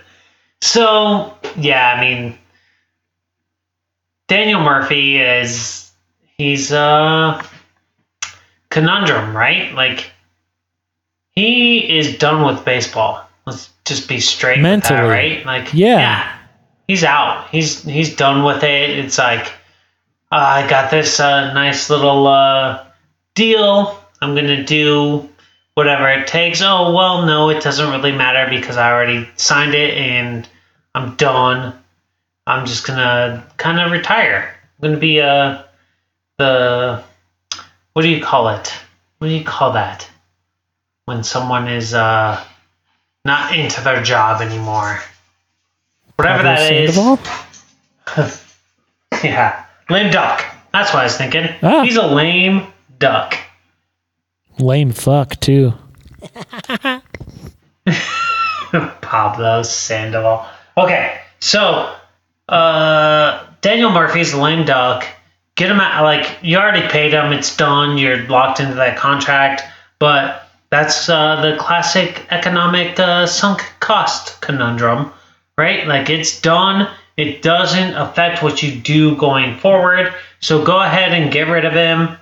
So 0.65 1.37
yeah, 1.59 1.93
I 1.95 2.01
mean, 2.01 2.39
Daniel 4.29 4.63
Murphy 4.63 5.19
is 5.19 5.93
he's 6.39 6.73
a 6.73 7.45
conundrum, 8.71 9.37
right? 9.37 9.75
Like 9.75 10.11
he 11.35 11.99
is 11.99 12.17
done 12.19 12.45
with 12.47 12.65
baseball. 12.65 13.27
Let's 13.47 13.71
just 13.85 14.09
be 14.09 14.21
straight 14.21 14.61
Mentally. 14.61 14.99
that, 15.01 15.07
right? 15.07 15.45
Like 15.47 15.75
Yeah. 15.75 16.33
he's 16.89 17.05
out. 17.05 17.49
He's 17.51 17.83
he's 17.83 18.15
done 18.17 18.45
with 18.45 18.63
it. 18.63 18.91
It's 18.91 19.19
like 19.19 19.47
uh, 20.33 20.37
I 20.65 20.69
got 20.69 20.91
this 20.91 21.21
uh, 21.21 21.53
nice 21.53 21.91
little 21.91 22.27
uh, 22.27 22.85
deal. 23.35 23.99
I'm 24.23 24.35
gonna 24.35 24.65
do 24.65 25.29
whatever 25.75 26.09
it 26.09 26.27
takes. 26.27 26.63
Oh 26.63 26.95
well, 26.95 27.27
no, 27.27 27.51
it 27.51 27.63
doesn't 27.63 27.91
really 27.91 28.13
matter 28.13 28.49
because 28.49 28.77
I 28.77 28.91
already 28.91 29.29
signed 29.37 29.75
it 29.75 29.95
and 29.97 30.49
I'm 30.95 31.15
done. 31.17 31.79
I'm 32.47 32.65
just 32.67 32.87
gonna 32.87 33.47
kind 33.59 33.81
of 33.81 33.91
retire. 33.93 34.55
I'm 34.81 34.89
gonna 34.89 35.01
be 35.01 35.21
uh 35.21 35.63
the 36.39 37.03
what 37.93 38.03
do 38.03 38.09
you 38.09 38.23
call 38.25 38.49
it? 38.49 38.73
What 39.19 39.29
do 39.29 39.35
you 39.35 39.45
call 39.45 39.73
that? 39.73 40.09
When 41.07 41.23
someone 41.25 41.69
is 41.69 41.95
uh 41.95 42.43
not 43.25 43.57
into 43.57 43.81
their 43.83 44.03
job 44.03 44.41
anymore. 44.41 45.01
Whatever 46.17 46.43
that 46.45 46.73
is. 46.73 46.99
Yeah. 49.23 49.65
Lame 49.89 50.11
duck. 50.11 50.45
That's 50.73 50.93
what 50.93 51.01
I 51.01 51.05
was 51.05 51.17
thinking. 51.17 51.47
Ah. 51.63 51.83
He's 51.83 51.97
a 51.97 52.07
lame 52.07 52.67
duck. 52.99 53.39
Lame 54.59 54.93
fuck 54.93 55.39
too. 55.41 55.73
Pablo 59.01 59.63
Sandoval. 59.63 60.47
Okay, 60.77 61.21
so 61.41 61.95
uh, 62.49 63.47
Daniel 63.61 63.91
Murphy's 63.91 64.35
lame 64.35 64.67
duck. 64.67 65.07
Get 65.55 65.71
him 65.71 65.81
out. 65.81 66.03
Like 66.03 66.39
you 66.43 66.59
already 66.59 66.87
paid 66.89 67.13
him. 67.13 67.33
It's 67.33 67.57
done. 67.57 67.97
You're 67.97 68.27
locked 68.27 68.59
into 68.61 68.75
that 68.75 68.97
contract. 68.99 69.63
But 69.99 70.44
that's 70.71 71.09
uh, 71.09 71.41
the 71.41 71.57
classic 71.57 72.27
economic 72.31 72.99
uh, 72.99 73.27
sunk 73.27 73.63
cost 73.81 74.41
conundrum. 74.41 75.13
right? 75.57 75.87
Like 75.87 76.11
it's 76.11 76.41
done. 76.41 76.89
It 77.17 77.43
doesn't 77.43 77.95
affect 77.95 78.43
what 78.43 78.63
you 78.63 78.81
do 78.81 79.17
going 79.17 79.57
forward. 79.59 80.13
So 80.41 80.65
go 80.65 80.81
ahead 80.81 81.13
and 81.13 81.33
get 81.33 81.49
rid 81.49 81.65
of 81.65 81.73
him. 81.73 82.17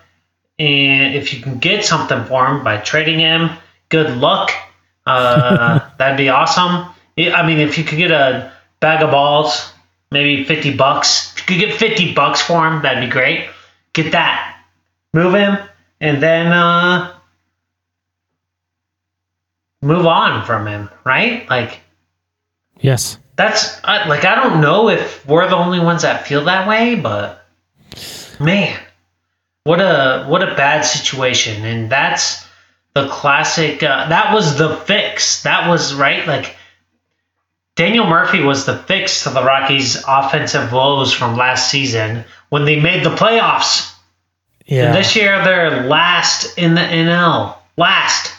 And 0.59 1.15
if 1.15 1.33
you 1.33 1.41
can 1.41 1.59
get 1.59 1.85
something 1.85 2.25
for 2.27 2.47
him 2.47 2.63
by 2.63 2.77
trading 2.79 3.19
him, 3.19 3.51
good 3.89 4.17
luck. 4.19 4.51
Uh, 5.07 5.81
that'd 5.99 6.19
be 6.19 6.29
awesome. 6.29 6.93
I 7.19 7.47
mean, 7.47 7.59
if 7.59 7.79
you 7.79 7.85
could 7.85 7.99
get 7.99 8.11
a 8.11 8.53
bag 8.81 9.03
of 9.03 9.11
balls, 9.11 9.73
maybe 10.11 10.45
50 10.45 10.77
bucks. 10.77 11.33
If 11.35 11.51
you 11.51 11.59
could 11.59 11.69
get 11.69 11.79
50 11.79 12.15
bucks 12.15 12.41
for 12.41 12.67
him, 12.69 12.83
that'd 12.83 13.03
be 13.03 13.11
great. 13.11 13.49
Get 13.93 14.13
that. 14.13 14.63
Move 15.15 15.35
him, 15.35 15.59
and 16.01 16.23
then 16.23 16.47
uh, 16.47 17.13
move 19.83 20.07
on 20.07 20.47
from 20.47 20.67
him, 20.67 20.89
right? 21.05 21.49
Like, 21.51 21.81
Yes. 22.81 23.19
that's 23.37 23.79
uh, 23.85 24.05
like 24.09 24.25
I 24.25 24.35
don't 24.35 24.61
know 24.61 24.89
if 24.89 25.27
we're 25.27 25.49
the 25.49 25.57
only 25.57 25.79
ones 25.81 26.03
that 26.03 26.27
feel 26.27 26.45
that 26.45 26.67
way, 26.67 26.95
but 26.97 27.45
man, 28.41 28.79
what 29.65 29.81
a 29.81 30.25
what 30.27 30.43
a 30.43 30.55
bad 30.55 30.83
situation, 30.83 31.65
and 31.65 31.91
that's 31.91 32.45
the 32.95 33.09
classic. 33.09 33.83
Uh, 33.83 34.09
that 34.09 34.35
was 34.35 34.59
the 34.59 34.77
fix. 34.79 35.43
That 35.45 35.69
was 35.69 35.95
right. 35.95 36.27
Like 36.27 36.57
Daniel 37.77 38.07
Murphy 38.07 38.43
was 38.43 38.67
the 38.67 38.77
fix 38.79 39.23
to 39.25 39.31
the 39.31 39.43
Rockies' 39.45 40.03
offensive 40.07 40.73
woes 40.73 41.13
from 41.13 41.37
last 41.37 41.71
season 41.71 42.25
when 42.51 42.65
they 42.65 42.81
made 42.81 43.05
the 43.05 43.15
playoffs. 43.15 43.95
Yeah. 44.67 44.87
And 44.87 44.95
this 44.97 45.15
year 45.17 45.43
they're 45.45 45.85
last 45.85 46.59
in 46.59 46.75
the 46.75 46.81
NL. 46.83 47.57
Last. 47.77 48.33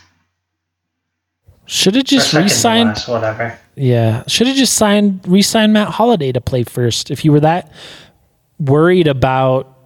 Should 1.65 1.95
have 1.95 2.06
just 2.06 2.34
re-signed. 2.34 2.89
last, 2.89 3.08
whatever. 3.08 3.58
Yeah, 3.76 4.23
should 4.28 4.47
have 4.47 4.56
just 4.58 4.73
signed 4.73 5.21
re-signed 5.28 5.73
Matt 5.73 5.89
Holliday 5.89 6.32
to 6.32 6.41
play 6.41 6.63
first. 6.63 7.10
If 7.10 7.23
you 7.26 7.32
were 7.32 7.39
that 7.39 7.71
worried 8.60 9.08
about 9.08 9.78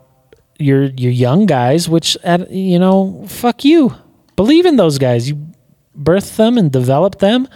your 0.60 0.86
your 0.86 1.12
young 1.12 1.46
guys, 1.46 1.88
which 1.88 2.18
at, 2.24 2.50
you 2.52 2.80
know, 2.80 3.26
fuck 3.28 3.64
you. 3.64 3.96
Believe 4.36 4.66
in 4.66 4.76
those 4.76 4.98
guys. 4.98 5.30
You 5.30 5.48
birth 5.96 6.38
them 6.38 6.58
and 6.58 6.72
develop 6.72 7.20
them. 7.20 7.48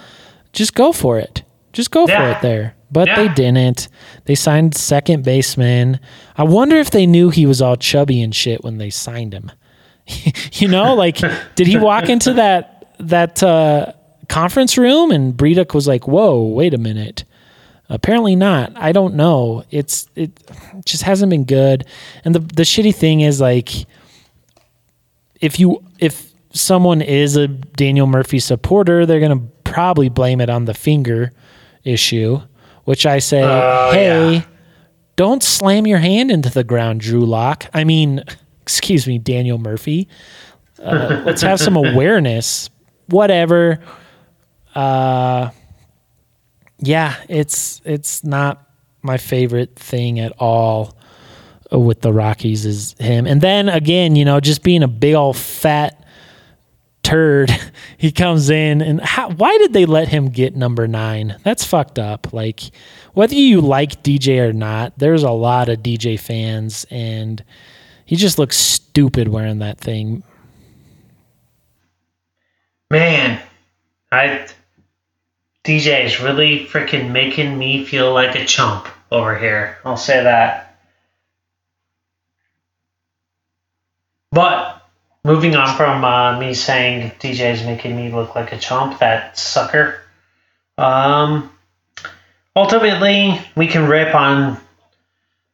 Just 0.54 0.74
go 0.76 0.92
for 0.92 1.18
it. 1.20 1.44
Just 1.74 1.92
go 1.92 2.06
for 2.08 2.30
it 2.30 2.42
there. 2.42 2.76
But 2.92 3.08
Yeah. 3.08 3.16
they 3.28 3.34
didn't. 3.34 3.88
They 4.26 4.36
signed 4.36 4.76
second 4.76 5.24
baseman. 5.24 6.00
I 6.38 6.44
wonder 6.44 6.78
if 6.78 6.92
they 6.92 7.06
knew 7.06 7.30
he 7.30 7.46
was 7.46 7.62
all 7.62 7.76
chubby 7.78 8.22
and 8.22 8.36
shit 8.36 8.64
when 8.64 8.78
they 8.78 8.90
signed 8.90 9.34
him. 9.34 9.52
you 10.54 10.68
know, 10.68 10.94
like 10.94 11.18
did 11.56 11.68
he 11.68 11.78
walk 11.78 12.10
into 12.10 12.34
that 12.34 12.94
that 13.00 13.42
uh, 13.42 13.94
conference 14.32 14.78
room 14.78 15.12
and 15.12 15.34
Bridich 15.36 15.74
was 15.74 15.88
like, 15.88 16.08
"Whoa, 16.08 16.42
wait 16.44 16.74
a 16.74 16.78
minute." 16.78 17.24
Apparently 17.90 18.38
not. 18.38 18.72
I 18.78 18.94
don't 18.94 19.16
know. 19.16 19.66
It's 19.70 20.08
it 20.16 20.32
just 20.86 21.04
hasn't 21.04 21.30
been 21.30 21.44
good. 21.44 21.86
And 22.24 22.34
the 22.34 22.40
the 22.40 22.64
shitty 22.64 22.96
thing 22.96 23.20
is 23.22 23.42
like 23.42 23.70
if 25.42 25.60
you 25.60 25.84
if 26.00 26.32
someone 26.54 27.02
is 27.02 27.36
a 27.36 27.48
Daniel 27.48 28.08
Murphy 28.08 28.40
supporter, 28.40 29.06
they're 29.06 29.20
going 29.20 29.38
to 29.40 29.46
probably 29.64 30.10
blame 30.10 30.40
it 30.42 30.50
on 30.50 30.66
the 30.66 30.74
finger 30.74 31.32
issue, 31.84 32.40
which 32.86 33.06
I 33.06 33.20
say, 33.20 33.42
Oh, 33.44 33.90
"Hey, 33.92 34.34
yeah. 34.36 34.42
don't 35.16 35.44
slam 35.44 35.86
your 35.88 36.00
hand 36.00 36.32
into 36.32 36.50
the 36.50 36.64
ground, 36.64 37.02
Drew 37.02 37.26
Lock. 37.26 37.66
I 37.74 37.84
mean, 37.84 38.24
excuse 38.62 39.08
me, 39.08 39.18
Daniel 39.18 39.58
Murphy. 39.58 40.08
Uh, 40.82 41.24
let's 41.26 41.42
have 41.42 41.60
some 41.60 41.76
awareness. 41.86 42.70
Whatever. 43.08 43.80
Uh, 44.76 45.52
yeah, 46.80 47.16
it's 47.30 47.82
it's 47.86 48.24
not 48.24 48.68
my 49.02 49.18
favorite 49.18 49.76
thing 49.76 50.20
at 50.20 50.34
all 50.40 50.96
with 51.72 52.02
the 52.02 52.12
Rockies 52.12 52.66
is 52.66 52.96
him. 53.00 53.26
And 53.26 53.42
then 53.42 53.70
again, 53.70 54.16
you 54.16 54.26
know, 54.26 54.40
just 54.40 54.64
being 54.64 54.84
a 54.84 54.88
big 54.88 55.16
old 55.16 55.38
fat 55.38 56.06
turd, 57.04 57.52
he 57.98 58.12
comes 58.12 58.50
in 58.50 58.82
and 58.82 59.00
how, 59.02 59.30
why 59.32 59.58
did 59.58 59.74
they 59.74 59.86
let 59.86 60.08
him 60.08 60.30
get 60.30 60.56
number 60.56 60.88
nine? 60.88 61.38
That's 61.44 61.64
fucked 61.64 61.98
up. 61.98 62.34
Like 62.34 62.62
whether 63.14 63.36
you 63.36 63.62
like 63.62 64.04
DJ 64.04 64.40
or 64.40 64.54
not, 64.54 64.98
there's 64.98 65.24
a 65.24 65.32
lot 65.32 65.70
of 65.70 65.80
DJ 65.80 66.20
fans 66.20 66.86
and 66.90 67.44
he 68.06 68.16
just 68.16 68.38
looks 68.38 68.58
stupid 68.58 69.30
wearing 69.30 69.60
that 69.60 69.78
thing. 69.78 70.24
Man, 72.90 73.42
I 74.12 74.48
DJ 75.64 76.06
is 76.06 76.20
really 76.20 76.66
freaking 76.66 77.12
making 77.12 77.58
me 77.58 77.86
feel 77.86 78.14
like 78.14 78.36
a 78.36 78.46
chump 78.46 78.88
over 79.12 79.38
here. 79.38 79.78
I'll 79.86 79.98
say 79.98 80.24
that. 80.24 80.80
But 84.32 84.82
moving 85.24 85.56
on 85.56 85.76
from 85.76 86.04
uh, 86.04 86.40
me 86.40 86.54
saying 86.54 87.12
DJ 87.20 87.54
is 87.54 87.64
making 87.64 87.96
me 87.96 88.12
look 88.12 88.34
like 88.34 88.54
a 88.54 88.58
chump, 88.58 89.00
that 89.00 89.38
sucker. 89.38 90.02
Um, 90.78 91.52
ultimately, 92.56 93.40
we 93.56 93.68
can 93.68 93.88
rip 93.88 94.16
on 94.16 94.58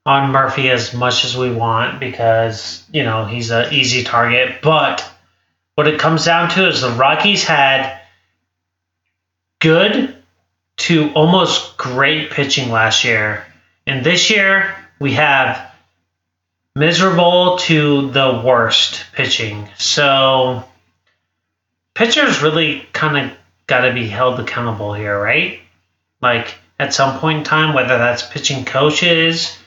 on 0.06 0.32
Murphy 0.32 0.70
as 0.70 0.94
much 0.94 1.26
as 1.26 1.36
we 1.36 1.52
want 1.52 2.00
because 2.00 2.86
you 2.94 3.04
know 3.04 3.26
he's 3.26 3.52
an 3.52 3.74
easy 3.74 4.04
target, 4.04 4.62
but 4.62 5.10
what 5.76 5.88
it 5.88 6.00
comes 6.00 6.24
down 6.24 6.50
to 6.52 6.68
is 6.70 6.82
the 6.82 6.92
Rockies 6.92 7.44
had 7.44 7.97
good 9.60 10.16
to 10.78 11.12
almost 11.14 11.78
great 11.78 12.32
pitching 12.32 12.72
last 12.72 13.04
year. 13.04 13.46
And 13.86 14.06
this 14.06 14.30
year 14.30 14.76
we 15.00 15.14
have 15.14 15.72
miserable 16.76 17.58
to 17.58 18.12
the 18.12 18.42
worst 18.46 19.06
pitching. 19.14 19.70
So 19.78 20.64
pitchers 21.94 22.42
really 22.42 22.88
kind 22.94 23.32
of 23.32 23.38
got 23.66 23.82
to 23.82 23.94
be 23.94 24.08
held 24.08 24.40
accountable 24.40 24.94
here, 24.94 25.20
right? 25.20 25.60
Like 26.22 26.56
at 26.80 26.94
some 26.94 27.20
point 27.20 27.40
in 27.40 27.44
time, 27.44 27.74
whether 27.74 27.98
that's 27.98 28.28
pitching 28.28 28.66
coaches, 28.66 29.58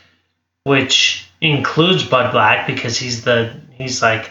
which 0.64 1.28
includes 1.40 2.04
Bud 2.04 2.32
Black 2.32 2.66
because 2.66 2.96
he's 2.96 3.24
the 3.24 3.54
he's 3.72 4.02
like 4.02 4.30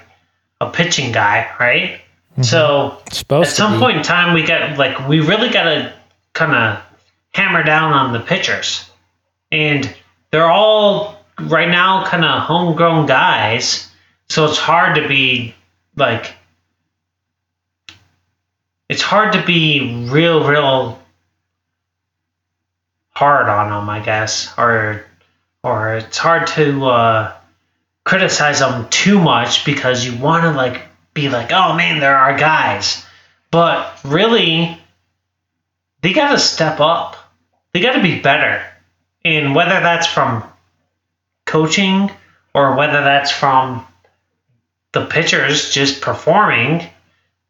a 0.61 0.69
pitching 0.69 1.11
guy, 1.11 1.49
right? 1.59 2.01
So 2.41 2.97
It's 3.07 3.17
supposed 3.17 3.49
at 3.49 3.55
some 3.55 3.79
point 3.79 3.97
in 3.97 4.03
time, 4.03 4.33
we 4.33 4.43
got 4.43 4.77
like 4.77 5.07
we 5.07 5.19
really 5.19 5.49
got 5.49 5.63
to 5.63 5.93
kind 6.33 6.53
of 6.53 6.83
hammer 7.33 7.63
down 7.63 7.93
on 7.93 8.13
the 8.13 8.19
pitchers, 8.19 8.89
and 9.51 9.93
they're 10.31 10.49
all 10.49 11.23
right 11.39 11.69
now 11.69 12.05
kind 12.05 12.23
of 12.23 12.43
homegrown 12.43 13.07
guys. 13.07 13.89
So 14.29 14.45
it's 14.45 14.57
hard 14.57 14.95
to 14.95 15.07
be 15.07 15.53
like 15.95 16.33
it's 18.89 19.01
hard 19.01 19.33
to 19.33 19.45
be 19.45 20.07
real, 20.09 20.47
real 20.47 20.99
hard 23.11 23.49
on 23.49 23.69
them, 23.69 23.89
I 23.89 23.99
guess, 23.99 24.53
or 24.57 25.05
or 25.63 25.95
it's 25.95 26.17
hard 26.17 26.47
to 26.47 26.85
uh, 26.85 27.33
criticize 28.05 28.59
them 28.59 28.87
too 28.89 29.19
much 29.19 29.65
because 29.65 30.05
you 30.05 30.17
want 30.17 30.43
to 30.43 30.51
like 30.51 30.88
be 31.21 31.29
like, 31.29 31.51
oh 31.51 31.75
man, 31.75 31.99
there 31.99 32.17
are 32.17 32.37
guys, 32.37 33.05
but 33.51 33.99
really, 34.03 34.77
they 36.01 36.13
got 36.13 36.31
to 36.31 36.39
step 36.39 36.79
up. 36.79 37.15
They 37.73 37.81
got 37.81 37.93
to 37.93 38.01
be 38.01 38.19
better, 38.19 38.65
and 39.23 39.53
whether 39.55 39.79
that's 39.79 40.07
from 40.07 40.43
coaching 41.45 42.11
or 42.53 42.75
whether 42.75 43.03
that's 43.03 43.31
from 43.31 43.85
the 44.91 45.05
pitchers 45.05 45.71
just 45.71 46.01
performing, 46.01 46.87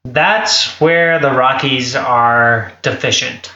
that's 0.03 0.80
where 0.80 1.20
the 1.20 1.32
Rockies 1.32 1.95
are 1.95 2.74
deficient 2.82 3.51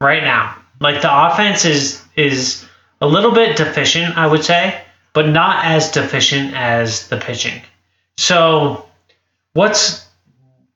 right 0.00 0.22
now. 0.22 0.56
Like 0.80 1.02
the 1.02 1.26
offense 1.26 1.64
is 1.64 2.02
is 2.16 2.64
a 3.00 3.06
little 3.06 3.32
bit 3.32 3.56
deficient, 3.56 4.16
I 4.16 4.26
would 4.26 4.44
say, 4.44 4.80
but 5.12 5.28
not 5.28 5.64
as 5.64 5.90
deficient 5.90 6.54
as 6.54 7.08
the 7.08 7.16
pitching. 7.16 7.62
So, 8.16 8.86
what's 9.52 10.06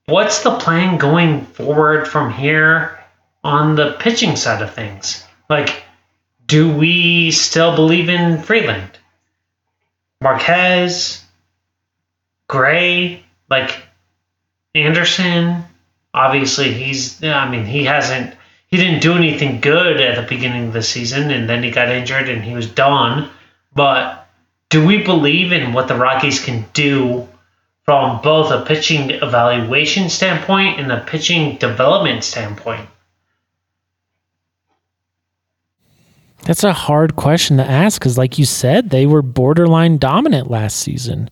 what's 0.07 0.43
the 0.43 0.59
plan 0.59 0.99
going 0.99 1.45
forward 1.47 2.07
from 2.09 2.33
here 2.33 2.99
on 3.43 3.75
the 3.75 3.93
pitching 4.01 4.37
side 4.37 4.63
of 4.63 4.75
things? 4.75 5.25
Like, 5.49 5.83
do 6.47 6.75
we 6.75 7.31
still 7.31 7.75
believe 7.75 8.09
in 8.09 8.43
Freeland, 8.43 8.99
Marquez, 10.21 11.25
Gray, 12.49 13.25
like 13.49 13.77
Anderson? 14.75 15.65
Obviously, 16.13 16.73
he's. 16.73 17.23
I 17.23 17.51
mean, 17.51 17.65
he 17.65 17.85
hasn't. 17.85 18.35
He 18.69 18.77
didn't 18.77 19.03
do 19.03 19.15
anything 19.15 19.61
good 19.61 20.01
at 20.01 20.17
the 20.17 20.29
beginning 20.29 20.69
of 20.69 20.73
the 20.73 20.83
season, 20.83 21.31
and 21.31 21.49
then 21.49 21.63
he 21.63 21.71
got 21.71 21.89
injured 21.89 22.29
and 22.29 22.43
he 22.43 22.55
was 22.55 22.69
done. 22.69 23.31
But 23.73 24.29
do 24.69 24.85
we 24.85 25.03
believe 25.03 25.53
in 25.53 25.73
what 25.73 25.87
the 25.87 25.97
Rockies 25.97 26.45
can 26.45 26.65
do 26.73 27.29
from 27.85 28.21
both 28.23 28.51
a 28.51 28.65
pitching 28.65 29.11
evaluation 29.11 30.09
standpoint 30.09 30.81
and 30.81 30.91
a 30.91 31.01
pitching 31.01 31.57
development 31.59 32.25
standpoint? 32.25 32.89
That's 36.45 36.65
a 36.65 36.73
hard 36.73 37.17
question 37.17 37.57
to 37.57 37.65
ask 37.65 38.01
because, 38.01 38.19
like 38.19 38.39
you 38.39 38.45
said, 38.45 38.91
they 38.91 39.07
were 39.07 39.23
borderline 39.23 39.97
dominant 39.97 40.51
last 40.51 40.77
season. 40.79 41.31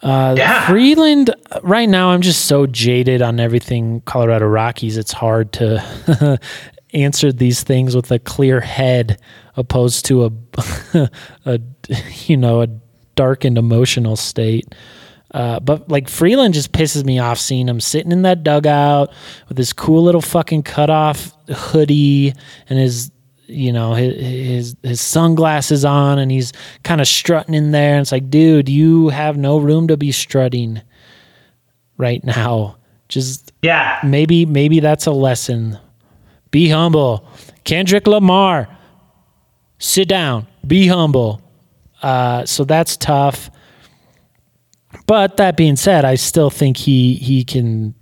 Uh, 0.00 0.34
Yeah. 0.38 0.66
Freeland, 0.68 1.34
right 1.62 1.88
now, 1.88 2.10
I'm 2.10 2.20
just 2.20 2.44
so 2.46 2.66
jaded 2.66 3.20
on 3.20 3.40
everything 3.40 4.00
Colorado 4.02 4.46
Rockies. 4.46 4.96
It's 4.96 5.10
hard 5.12 5.52
to 5.54 6.38
answer 6.94 7.32
these 7.32 7.64
things 7.64 7.96
with 7.96 8.12
a 8.12 8.20
clear 8.20 8.60
head 8.60 9.20
opposed 9.56 10.04
to 10.06 10.26
a, 10.26 11.10
a 11.46 11.60
you 12.26 12.36
know, 12.36 12.62
a 12.62 12.68
darkened 13.18 13.58
emotional 13.58 14.14
state. 14.16 14.74
Uh, 15.34 15.60
but 15.60 15.90
like 15.90 16.08
Freeland 16.08 16.54
just 16.54 16.72
pisses 16.72 17.04
me 17.04 17.18
off 17.18 17.38
seeing 17.38 17.68
him 17.68 17.80
sitting 17.80 18.12
in 18.12 18.22
that 18.22 18.42
dugout 18.44 19.12
with 19.48 19.58
his 19.58 19.74
cool 19.74 20.02
little 20.04 20.22
fucking 20.22 20.62
cutoff 20.62 21.36
hoodie 21.54 22.32
and 22.70 22.78
his 22.78 23.10
you 23.46 23.72
know 23.72 23.92
his 23.94 24.14
his, 24.14 24.76
his 24.82 25.00
sunglasses 25.02 25.84
on 25.84 26.18
and 26.18 26.30
he's 26.30 26.52
kind 26.84 27.00
of 27.02 27.08
strutting 27.08 27.52
in 27.54 27.72
there. 27.72 27.92
And 27.94 28.00
it's 28.02 28.12
like 28.12 28.30
dude 28.30 28.68
you 28.70 29.08
have 29.10 29.36
no 29.36 29.58
room 29.58 29.88
to 29.88 29.96
be 29.98 30.12
strutting 30.12 30.80
right 31.98 32.24
now. 32.24 32.76
Just 33.08 33.52
Yeah. 33.62 33.98
maybe 34.04 34.46
maybe 34.46 34.80
that's 34.80 35.04
a 35.06 35.12
lesson. 35.12 35.76
Be 36.50 36.68
humble. 36.70 37.28
Kendrick 37.64 38.06
lamar 38.06 38.66
sit 39.78 40.08
down. 40.08 40.46
Be 40.66 40.86
humble 40.86 41.42
uh, 42.02 42.44
so 42.44 42.64
that's 42.64 42.96
tough. 42.96 43.50
But 45.06 45.36
that 45.36 45.56
being 45.56 45.76
said 45.76 46.04
i 46.04 46.14
still 46.14 46.50
think 46.50 46.76
he 46.76 47.14
he 47.14 47.44
can 47.44 47.94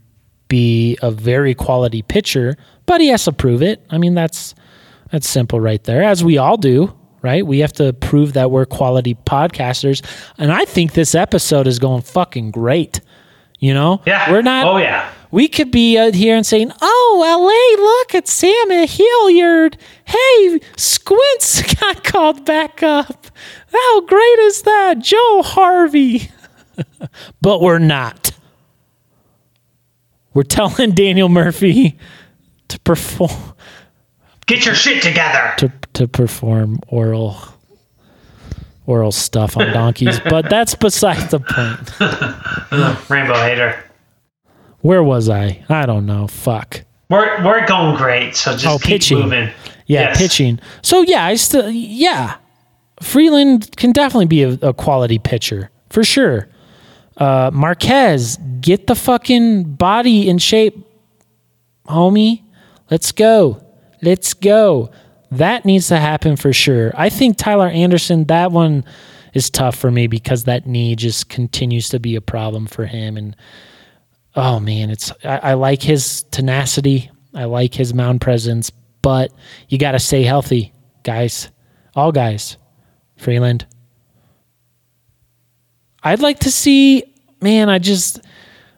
be 0.49 0.97
a 1.03 1.11
very 1.11 1.55
quality 1.55 2.03
pitcher 2.03 2.57
but 2.87 3.01
he 3.01 3.09
has 3.09 3.25
to 3.25 3.33
prove 3.33 3.63
it. 3.63 3.85
I 3.91 3.99
mean 3.99 4.15
that's 4.15 4.55
that's 5.11 5.29
simple 5.29 5.61
right 5.61 5.83
there 5.85 6.03
as 6.03 6.25
we 6.25 6.39
all 6.39 6.57
do 6.57 6.93
right? 7.23 7.45
We 7.45 7.59
have 7.59 7.73
to 7.73 7.93
prove 7.93 8.35
that 8.35 8.53
we're 8.53 8.67
quality 8.67 9.15
podcasters. 9.27 10.05
And 10.39 10.53
i 10.53 10.65
think 10.65 10.93
this 10.93 11.15
episode 11.15 11.67
is 11.67 11.79
going 11.79 12.03
fucking 12.03 12.53
great 12.53 13.01
you 13.59 13.75
know? 13.75 14.03
Yeah. 14.07 14.31
we're 14.31 14.43
not 14.43 14.67
Oh 14.67 14.77
yeah. 14.77 15.11
We 15.31 15.49
could 15.49 15.71
be 15.71 15.99
out 15.99 16.15
here 16.15 16.37
and 16.37 16.47
saying, 16.47 16.73
"Oh, 16.81 17.19
LA, 17.23 17.83
look 17.83 18.15
at 18.15 18.29
Sam 18.29 18.71
Hilliard. 18.71 19.77
Hey, 20.05 20.61
Squints 20.77 21.63
got 21.81 22.05
called 22.05 22.45
back 22.45 22.83
up. 22.83 23.27
How 23.73 24.01
great 24.03 24.39
is 24.41 24.63
that, 24.63 24.99
Joe 25.01 25.43
Harvey?" 25.45 26.31
but 27.41 27.61
we're 27.61 27.79
not. 27.79 28.33
We're 30.35 30.43
telling 30.43 30.91
Daniel 30.93 31.29
Murphy 31.31 31.99
to 32.69 32.79
perform 32.81 33.55
Get 34.47 34.65
your 34.67 34.75
shit 34.75 35.03
together. 35.03 35.55
to 35.59 35.73
to 35.95 36.07
perform 36.07 36.79
oral 36.89 37.39
oral 38.87 39.11
stuff 39.11 39.57
on 39.57 39.73
donkeys, 39.73 40.21
but 40.21 40.49
that's 40.49 40.75
beside 40.77 41.31
the 41.31 41.41
point. 41.41 43.11
Rainbow 43.11 43.35
hater. 43.35 43.83
Where 44.87 45.03
was 45.03 45.29
I? 45.29 45.65
I 45.69 45.85
don't 45.85 46.07
know. 46.07 46.29
Fuck. 46.29 46.85
We're 47.11 47.45
we're 47.45 47.67
going 47.67 47.97
great, 47.97 48.37
so 48.37 48.53
just 48.53 48.67
Oh, 48.67 48.79
keep 48.79 48.89
pitching. 49.01 49.19
moving. 49.19 49.49
Yeah, 49.87 50.01
Yes. 50.11 50.19
pitching. 50.19 50.61
So 50.83 51.03
yeah, 51.03 51.25
I 51.25 51.35
still 51.35 51.69
yeah. 51.71 52.37
Freeland 53.03 53.77
can 53.77 53.91
definitely 53.91 54.27
be 54.27 54.43
a, 54.45 54.51
a 54.63 54.73
quality 54.73 55.19
pitcher 55.19 55.71
for 55.91 56.05
sure. 56.05 56.49
Uh, 57.17 57.51
Marquez, 57.53 58.39
get 58.61 58.87
the 58.87 58.95
fucking 58.95 59.75
body 59.75 60.29
in 60.29 60.39
shape, 60.39 60.77
homie. 61.89 62.43
Let's 62.91 63.11
go. 63.13 63.63
Let's 64.03 64.35
go. 64.35 64.91
That 65.33 65.65
needs 65.65 65.89
to 65.89 65.97
happen 65.99 66.37
for 66.37 66.53
sure. 66.53 66.93
I 66.97 67.09
think 67.09 67.37
Tyler 67.37 67.67
Anderson, 67.69 68.25
that 68.27 68.53
one 68.53 68.85
is 69.35 69.51
tough 69.51 69.75
for 69.77 69.91
me 69.91 70.07
because 70.07 70.45
that 70.45 70.67
knee 70.67 70.95
just 70.95 71.29
continues 71.29 71.89
to 71.89 71.99
be 71.99 72.15
a 72.15 72.21
problem 72.21 72.67
for 72.67 72.87
him. 72.87 73.17
And 73.17 73.35
oh 74.37 74.61
man, 74.61 74.91
it's 74.91 75.11
I, 75.25 75.39
I 75.39 75.55
like 75.55 75.83
his 75.83 76.23
tenacity. 76.25 77.11
I 77.35 77.45
like 77.45 77.75
his 77.75 77.93
mound 77.93 78.21
presence, 78.21 78.71
but 79.03 79.33
you 79.69 79.79
got 79.79 79.93
to 79.93 79.99
stay 79.99 80.23
healthy, 80.23 80.73
guys. 81.03 81.51
All 81.95 82.13
guys. 82.13 82.57
Freeland. 83.17 83.67
I'd 86.03 86.21
like 86.21 86.41
to 86.41 86.51
see, 86.51 87.03
man, 87.41 87.69
I 87.69 87.79
just 87.79 88.21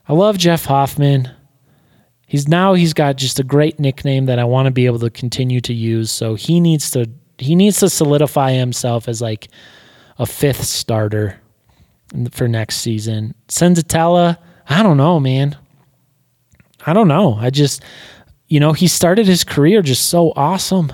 I 0.09 0.13
love 0.15 0.39
Jeff 0.39 0.65
Hoffman. 0.65 1.31
He's 2.27 2.49
now 2.49 2.75
he's 2.75 2.95
got 2.95 3.17
just 3.17 3.39
a 3.39 3.45
great 3.45 3.79
nickname 3.79 4.27
that 4.27 4.39
I 4.39 4.45
want 4.45 4.67
to 4.67 4.71
be 4.71 4.87
able 4.87 5.01
to 5.01 5.11
continue 5.11 5.61
to 5.63 5.75
use. 5.75 6.11
So 6.11 6.35
he 6.35 6.61
needs 6.61 6.91
to 6.93 7.11
he 7.39 7.55
needs 7.55 7.81
to 7.81 7.91
solidify 7.91 8.53
himself 8.53 9.09
as 9.09 9.21
like 9.21 9.49
a 10.19 10.27
fifth 10.27 10.65
starter 10.65 11.41
for 12.31 12.49
next 12.49 12.79
season. 12.79 13.35
Senzatela, 13.49 14.39
I 14.69 14.83
don't 14.83 14.97
know, 14.97 15.19
man. 15.19 15.57
I 16.87 16.93
don't 16.93 17.09
know. 17.09 17.35
I 17.35 17.51
just 17.51 17.83
you 18.49 18.61
know, 18.61 18.73
he 18.73 18.89
started 18.89 19.27
his 19.27 19.45
career 19.45 19.83
just 19.83 20.09
so 20.09 20.33
awesome 20.35 20.93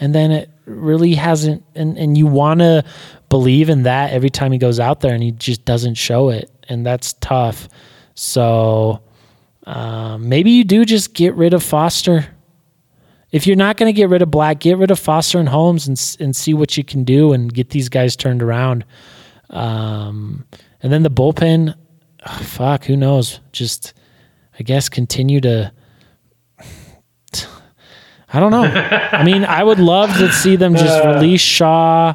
and 0.00 0.14
then 0.14 0.30
it 0.30 0.50
really 0.66 1.14
hasn't 1.14 1.64
and 1.74 1.96
and 1.96 2.18
you 2.18 2.26
want 2.26 2.60
to 2.60 2.84
believe 3.28 3.68
in 3.70 3.84
that 3.84 4.12
every 4.12 4.30
time 4.30 4.52
he 4.52 4.58
goes 4.58 4.80
out 4.80 5.00
there 5.00 5.14
and 5.14 5.22
he 5.22 5.30
just 5.32 5.64
doesn't 5.64 5.94
show 5.94 6.28
it 6.28 6.50
and 6.68 6.84
that's 6.84 7.14
tough. 7.14 7.68
So 8.14 9.02
um, 9.64 10.28
maybe 10.28 10.50
you 10.50 10.64
do 10.64 10.84
just 10.84 11.14
get 11.14 11.34
rid 11.34 11.54
of 11.54 11.62
Foster. 11.62 12.26
If 13.32 13.46
you're 13.46 13.56
not 13.56 13.76
going 13.76 13.92
to 13.92 13.96
get 13.96 14.08
rid 14.08 14.22
of 14.22 14.30
Black, 14.30 14.60
get 14.60 14.78
rid 14.78 14.90
of 14.90 14.98
Foster 14.98 15.38
and 15.38 15.48
Holmes 15.48 15.86
and 15.86 16.16
and 16.20 16.34
see 16.34 16.54
what 16.54 16.76
you 16.76 16.84
can 16.84 17.04
do 17.04 17.32
and 17.32 17.52
get 17.52 17.70
these 17.70 17.88
guys 17.88 18.16
turned 18.16 18.42
around. 18.42 18.84
Um, 19.50 20.44
and 20.82 20.92
then 20.92 21.02
the 21.02 21.10
bullpen, 21.10 21.74
ugh, 22.26 22.42
fuck, 22.42 22.84
who 22.84 22.96
knows? 22.96 23.40
Just 23.52 23.94
I 24.58 24.62
guess 24.62 24.88
continue 24.88 25.40
to. 25.42 25.72
I 28.32 28.40
don't 28.40 28.50
know. 28.50 28.64
I 28.64 29.24
mean, 29.24 29.44
I 29.44 29.62
would 29.62 29.78
love 29.78 30.14
to 30.18 30.32
see 30.32 30.56
them 30.56 30.74
just 30.74 31.04
uh. 31.04 31.14
release 31.14 31.40
Shaw. 31.40 32.14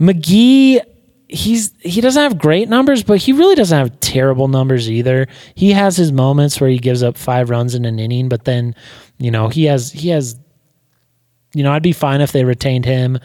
McGee, 0.00 0.80
he's 1.28 1.72
he 1.80 2.00
doesn't 2.00 2.22
have 2.22 2.38
great 2.38 2.68
numbers, 2.68 3.02
but 3.02 3.18
he 3.18 3.32
really 3.32 3.54
doesn't 3.54 3.78
have 3.78 4.00
terrible 4.00 4.48
numbers 4.48 4.90
either. 4.90 5.28
He 5.54 5.72
has 5.72 5.96
his 5.96 6.10
moments 6.10 6.60
where 6.60 6.68
he 6.68 6.78
gives 6.78 7.02
up 7.02 7.16
five 7.16 7.48
runs 7.48 7.74
in 7.74 7.84
an 7.84 7.98
inning, 7.98 8.28
but 8.28 8.44
then, 8.44 8.74
you 9.18 9.30
know, 9.30 9.48
he 9.48 9.64
has 9.64 9.92
he 9.92 10.08
has 10.08 10.38
you 11.54 11.62
know, 11.62 11.72
I'd 11.72 11.82
be 11.82 11.92
fine 11.92 12.20
if 12.20 12.32
they 12.32 12.44
retained 12.44 12.84
him. 12.84 13.18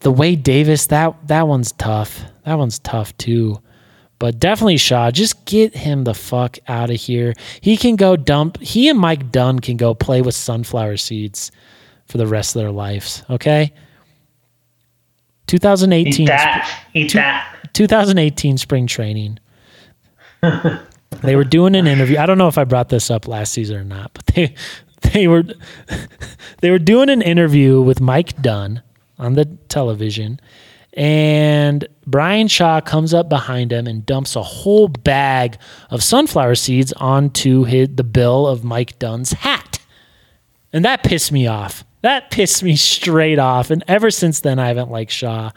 The 0.00 0.10
Wade 0.10 0.42
Davis, 0.42 0.86
that 0.86 1.28
that 1.28 1.46
one's 1.46 1.72
tough. 1.72 2.22
That 2.44 2.54
one's 2.54 2.78
tough 2.78 3.16
too. 3.16 3.60
But 4.20 4.38
definitely 4.38 4.76
Shaw, 4.76 5.10
just 5.10 5.46
get 5.46 5.74
him 5.74 6.04
the 6.04 6.12
fuck 6.12 6.58
out 6.68 6.90
of 6.90 6.96
here. 7.00 7.32
He 7.62 7.78
can 7.78 7.96
go 7.96 8.16
dump. 8.16 8.60
He 8.60 8.90
and 8.90 8.98
Mike 8.98 9.32
Dunn 9.32 9.60
can 9.60 9.78
go 9.78 9.94
play 9.94 10.20
with 10.20 10.34
sunflower 10.34 10.98
seeds 10.98 11.50
for 12.04 12.18
the 12.18 12.26
rest 12.26 12.54
of 12.54 12.60
their 12.60 12.70
lives. 12.70 13.24
Okay. 13.30 13.72
2018. 15.46 16.20
Eat 16.20 16.26
that. 16.26 16.84
Eat 16.92 17.12
that. 17.14 17.70
2018 17.72 18.58
spring 18.58 18.86
training. 18.86 19.38
they 21.22 21.34
were 21.34 21.42
doing 21.42 21.74
an 21.74 21.86
interview. 21.86 22.18
I 22.18 22.26
don't 22.26 22.38
know 22.38 22.48
if 22.48 22.58
I 22.58 22.64
brought 22.64 22.90
this 22.90 23.10
up 23.10 23.26
last 23.26 23.54
season 23.54 23.76
or 23.76 23.84
not, 23.84 24.12
but 24.12 24.26
they 24.26 24.54
they 25.12 25.28
were 25.28 25.44
they 26.60 26.70
were 26.70 26.78
doing 26.78 27.08
an 27.08 27.22
interview 27.22 27.80
with 27.80 28.02
Mike 28.02 28.40
Dunn 28.42 28.82
on 29.18 29.32
the 29.32 29.46
television 29.68 30.40
and 30.94 31.86
Bryan 32.06 32.48
Shaw 32.48 32.80
comes 32.80 33.14
up 33.14 33.28
behind 33.28 33.72
him 33.72 33.86
and 33.86 34.04
dumps 34.04 34.34
a 34.36 34.42
whole 34.42 34.88
bag 34.88 35.56
of 35.90 36.02
sunflower 36.02 36.56
seeds 36.56 36.92
onto 36.94 37.64
his, 37.64 37.88
the 37.94 38.04
bill 38.04 38.46
of 38.46 38.64
Mike 38.64 38.98
Dunn's 38.98 39.32
hat. 39.32 39.78
And 40.72 40.84
that 40.84 41.02
pissed 41.02 41.32
me 41.32 41.46
off. 41.46 41.84
That 42.02 42.30
pissed 42.30 42.62
me 42.62 42.76
straight 42.76 43.38
off. 43.38 43.70
And 43.70 43.84
ever 43.86 44.10
since 44.10 44.40
then, 44.40 44.58
I 44.58 44.68
haven't 44.68 44.90
liked 44.90 45.12
Shaw. 45.12 45.50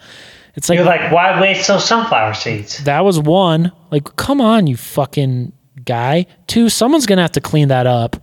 It's 0.56 0.68
like, 0.68 0.76
You're 0.76 0.84
like, 0.86 1.10
why 1.10 1.40
waste 1.40 1.66
those 1.68 1.84
sunflower 1.84 2.34
seeds? 2.34 2.78
that 2.84 3.04
was 3.04 3.18
one. 3.18 3.72
Like, 3.90 4.14
come 4.16 4.40
on, 4.40 4.66
you 4.66 4.76
fucking 4.76 5.52
guy. 5.84 6.26
Two, 6.46 6.68
someone's 6.68 7.06
gonna 7.06 7.22
have 7.22 7.32
to 7.32 7.40
clean 7.40 7.68
that 7.68 7.86
up. 7.86 8.16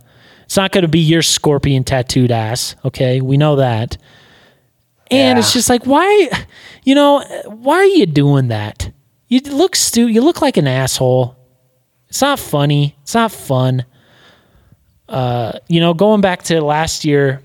It's 0.44 0.56
not 0.56 0.72
gonna 0.72 0.88
be 0.88 1.00
your 1.00 1.22
scorpion 1.22 1.84
tattooed 1.84 2.30
ass. 2.30 2.74
Okay, 2.84 3.20
we 3.20 3.36
know 3.36 3.56
that. 3.56 3.98
And 5.12 5.38
it's 5.38 5.52
just 5.52 5.68
like, 5.68 5.84
why, 5.84 6.30
you 6.84 6.94
know, 6.94 7.22
why 7.46 7.76
are 7.76 7.84
you 7.84 8.06
doing 8.06 8.48
that? 8.48 8.90
You 9.28 9.40
look 9.40 9.76
stu. 9.76 10.08
You 10.08 10.20
look 10.22 10.42
like 10.42 10.56
an 10.56 10.66
asshole. 10.66 11.36
It's 12.08 12.20
not 12.20 12.38
funny. 12.38 12.96
It's 13.02 13.14
not 13.14 13.32
fun. 13.32 13.84
Uh, 15.08 15.58
you 15.68 15.80
know, 15.80 15.94
going 15.94 16.20
back 16.20 16.42
to 16.44 16.60
last 16.60 17.04
year, 17.04 17.42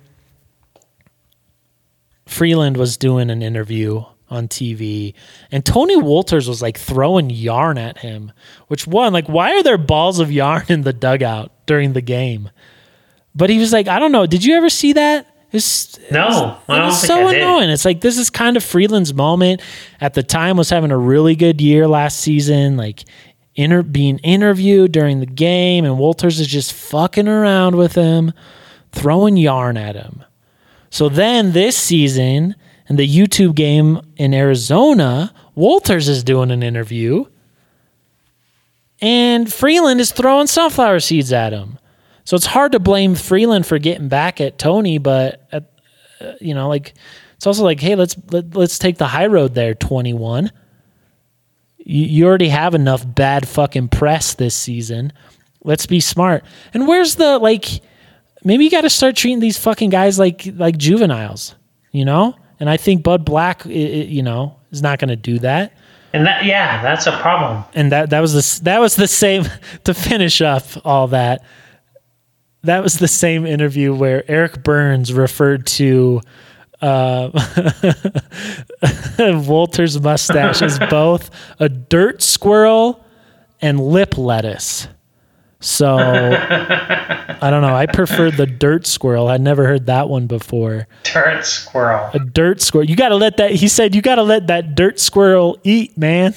Freeland 2.25 2.77
was 2.77 2.97
doing 2.97 3.29
an 3.29 3.41
interview 3.41 4.03
on 4.29 4.47
TV, 4.49 5.13
and 5.51 5.65
Tony 5.65 5.95
Wolters 5.95 6.47
was 6.47 6.61
like 6.61 6.77
throwing 6.77 7.29
yarn 7.29 7.77
at 7.77 7.99
him. 7.99 8.33
Which 8.67 8.85
one? 8.85 9.13
Like, 9.13 9.27
why 9.27 9.53
are 9.53 9.63
there 9.63 9.77
balls 9.77 10.19
of 10.19 10.31
yarn 10.31 10.65
in 10.69 10.81
the 10.81 10.93
dugout 10.93 11.51
during 11.65 11.93
the 11.93 12.01
game? 12.01 12.49
But 13.33 13.49
he 13.49 13.59
was 13.59 13.71
like, 13.71 13.87
I 13.87 13.99
don't 13.99 14.11
know. 14.11 14.25
Did 14.25 14.43
you 14.43 14.55
ever 14.55 14.69
see 14.69 14.93
that? 14.93 15.27
It's, 15.51 15.97
No, 16.11 16.57
I 16.67 16.75
it 16.75 16.79
don't 16.79 16.85
was 16.87 16.99
think 16.99 17.07
so 17.07 17.27
annoying. 17.29 17.69
It's 17.69 17.85
like 17.85 18.01
this 18.01 18.17
is 18.17 18.29
kind 18.29 18.57
of 18.57 18.63
Freeland's 18.63 19.13
moment. 19.13 19.61
At 20.01 20.13
the 20.13 20.23
time, 20.23 20.57
was 20.57 20.69
having 20.69 20.91
a 20.91 20.97
really 20.97 21.35
good 21.35 21.61
year 21.61 21.87
last 21.87 22.19
season. 22.19 22.75
Like 22.75 23.05
inter- 23.55 23.83
being 23.83 24.17
interviewed 24.19 24.91
during 24.91 25.19
the 25.21 25.25
game, 25.25 25.85
and 25.85 25.95
Wolters 25.95 26.39
is 26.39 26.47
just 26.47 26.73
fucking 26.73 27.27
around 27.27 27.75
with 27.75 27.95
him, 27.95 28.33
throwing 28.91 29.37
yarn 29.37 29.77
at 29.77 29.95
him. 29.95 30.23
So 30.89 31.07
then 31.09 31.53
this 31.53 31.77
season, 31.77 32.55
in 32.89 32.97
the 32.97 33.07
YouTube 33.07 33.55
game 33.55 34.01
in 34.17 34.33
Arizona, 34.33 35.33
Wolters 35.55 36.07
is 36.09 36.23
doing 36.23 36.51
an 36.51 36.61
interview, 36.61 37.25
and 39.01 39.51
Freeland 39.51 39.99
is 40.01 40.11
throwing 40.11 40.47
sunflower 40.47 40.99
seeds 41.01 41.31
at 41.31 41.53
him. 41.53 41.77
So 42.27 42.35
it's 42.35 42.45
hard 42.45 42.73
to 42.73 42.79
blame 42.79 43.15
Freeland 43.15 43.65
for 43.65 43.79
getting 43.79 44.09
back 44.09 44.41
at 44.41 44.57
Tony, 44.57 44.97
but 44.97 45.47
at, 45.53 45.71
uh, 46.19 46.33
you 46.41 46.53
know, 46.53 46.67
like 46.67 46.93
it's 47.37 47.47
also 47.47 47.63
like, 47.63 47.79
hey, 47.79 47.95
let's 47.95 48.17
let, 48.31 48.53
let's 48.53 48.77
take 48.77 48.97
the 48.97 49.07
high 49.07 49.27
road 49.27 49.53
there, 49.55 49.73
twenty 49.73 50.13
one. 50.13 50.51
You, 51.77 52.05
you 52.05 52.25
already 52.27 52.49
have 52.49 52.75
enough 52.75 53.05
bad 53.15 53.47
fucking 53.47 53.87
press 53.87 54.33
this 54.33 54.55
season. 54.55 55.13
Let's 55.63 55.85
be 55.85 56.01
smart. 56.01 56.43
And 56.73 56.85
where's 56.85 57.15
the 57.15 57.39
like? 57.39 57.65
Maybe 58.43 58.65
you 58.65 58.71
got 58.71 58.81
to 58.81 58.89
start 58.89 59.15
treating 59.15 59.39
these 59.39 59.57
fucking 59.57 59.89
guys 59.89 60.19
like 60.19 60.49
like 60.55 60.77
juveniles, 60.77 61.55
you 61.93 62.03
know. 62.03 62.35
And 62.59 62.69
I 62.69 62.75
think 62.75 63.03
Bud 63.03 63.23
Black, 63.23 63.65
i- 63.65 63.69
i- 63.69 63.71
you 63.71 64.21
know, 64.23 64.57
is 64.71 64.81
not 64.81 64.99
going 64.99 65.09
to 65.09 65.15
do 65.15 65.39
that 65.39 65.71
And 66.11 66.25
that, 66.25 66.43
yeah, 66.43 66.81
that's 66.81 67.05
a 67.07 67.11
problem. 67.21 67.63
and 67.73 67.89
that 67.93 68.09
that 68.09 68.19
was 68.19 68.33
the 68.33 68.63
that 68.63 68.79
was 68.79 68.95
the 68.97 69.07
same 69.07 69.45
to 69.85 69.93
finish 69.93 70.41
up 70.41 70.63
all 70.83 71.07
that. 71.09 71.41
That 72.63 72.83
was 72.83 72.99
the 72.99 73.07
same 73.07 73.45
interview 73.45 73.93
where 73.93 74.29
Eric 74.29 74.63
Burns 74.63 75.13
referred 75.13 75.65
to 75.67 76.21
uh, 76.81 77.29
Wolters' 79.19 80.01
mustache 80.01 80.61
as 80.61 80.79
both 80.89 81.29
a 81.59 81.69
dirt 81.69 82.21
squirrel 82.21 83.03
and 83.61 83.79
lip 83.79 84.17
lettuce. 84.17 84.87
So 85.59 85.97
I 85.97 87.49
don't 87.49 87.61
know. 87.61 87.75
I 87.75 87.87
preferred 87.87 88.37
the 88.37 88.45
dirt 88.45 88.85
squirrel. 88.85 89.27
I'd 89.27 89.41
never 89.41 89.65
heard 89.65 89.87
that 89.87 90.07
one 90.07 90.27
before. 90.27 90.87
Dirt 91.03 91.45
squirrel. 91.45 92.11
A 92.13 92.19
dirt 92.19 92.61
squirrel. 92.61 92.87
You 92.87 92.95
got 92.95 93.09
to 93.09 93.15
let 93.15 93.37
that. 93.37 93.51
He 93.51 93.67
said 93.67 93.95
you 93.95 94.03
got 94.03 94.15
to 94.15 94.23
let 94.23 94.47
that 94.47 94.75
dirt 94.75 94.99
squirrel 94.99 95.57
eat, 95.63 95.97
man. 95.97 96.35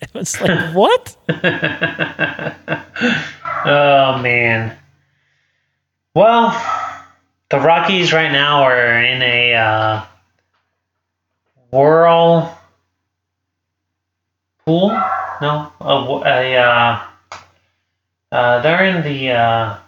It 0.00 0.14
was 0.14 0.40
like 0.40 0.74
what? 0.74 1.16
Oh 3.64 4.18
man. 4.22 4.76
Well, 6.14 6.50
the 7.50 7.60
Rockies 7.60 8.12
right 8.12 8.32
now 8.32 8.62
are 8.64 9.02
in 9.02 9.22
a 9.22 9.54
uh, 9.54 10.04
whirl 11.70 12.58
pool. 14.64 14.88
No, 15.40 15.72
a, 15.80 16.22
a 16.24 16.56
uh, 16.56 17.02
uh, 18.32 18.60
they're 18.60 18.84
in 18.84 19.02
the. 19.02 19.30
Uh, 19.30 19.78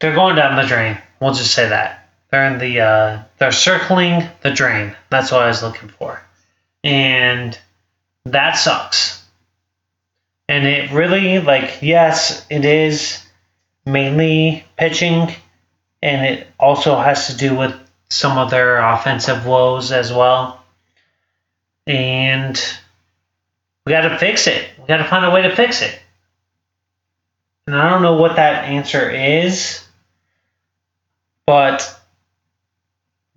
they're 0.00 0.14
going 0.14 0.36
down 0.36 0.56
the 0.56 0.68
drain. 0.68 0.98
We'll 1.20 1.34
just 1.34 1.52
say 1.52 1.68
that 1.68 2.10
they're 2.30 2.52
in 2.52 2.58
the. 2.58 2.80
Uh, 2.80 3.22
they're 3.38 3.52
circling 3.52 4.24
the 4.42 4.50
drain. 4.50 4.96
That's 5.10 5.32
what 5.32 5.42
I 5.42 5.48
was 5.48 5.62
looking 5.62 5.88
for, 5.88 6.22
and 6.84 7.58
that 8.24 8.52
sucks. 8.52 9.24
And 10.48 10.66
it 10.66 10.90
really 10.92 11.40
like 11.40 11.82
yes, 11.82 12.46
it 12.48 12.64
is 12.64 13.27
mainly 13.88 14.64
pitching, 14.76 15.34
and 16.02 16.26
it 16.26 16.46
also 16.58 16.96
has 16.96 17.28
to 17.28 17.36
do 17.36 17.56
with 17.56 17.74
some 18.08 18.38
of 18.38 18.50
their 18.50 18.78
offensive 18.78 19.46
woes 19.46 19.92
as 19.92 20.12
well. 20.12 20.62
And 21.86 22.60
we 23.84 23.92
got 23.92 24.08
to 24.08 24.18
fix 24.18 24.46
it. 24.46 24.68
We 24.78 24.86
got 24.86 24.98
to 24.98 25.04
find 25.04 25.24
a 25.24 25.30
way 25.30 25.42
to 25.42 25.56
fix 25.56 25.82
it. 25.82 25.98
And 27.66 27.76
I 27.76 27.90
don't 27.90 28.02
know 28.02 28.16
what 28.16 28.36
that 28.36 28.64
answer 28.64 29.10
is, 29.10 29.84
but 31.44 31.98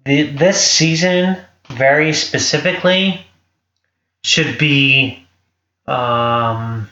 the, 0.06 0.24
this 0.24 0.62
season, 0.62 1.38
very 1.68 2.14
specifically, 2.14 3.26
should 4.24 4.58
be 4.58 5.26
um, 5.88 6.90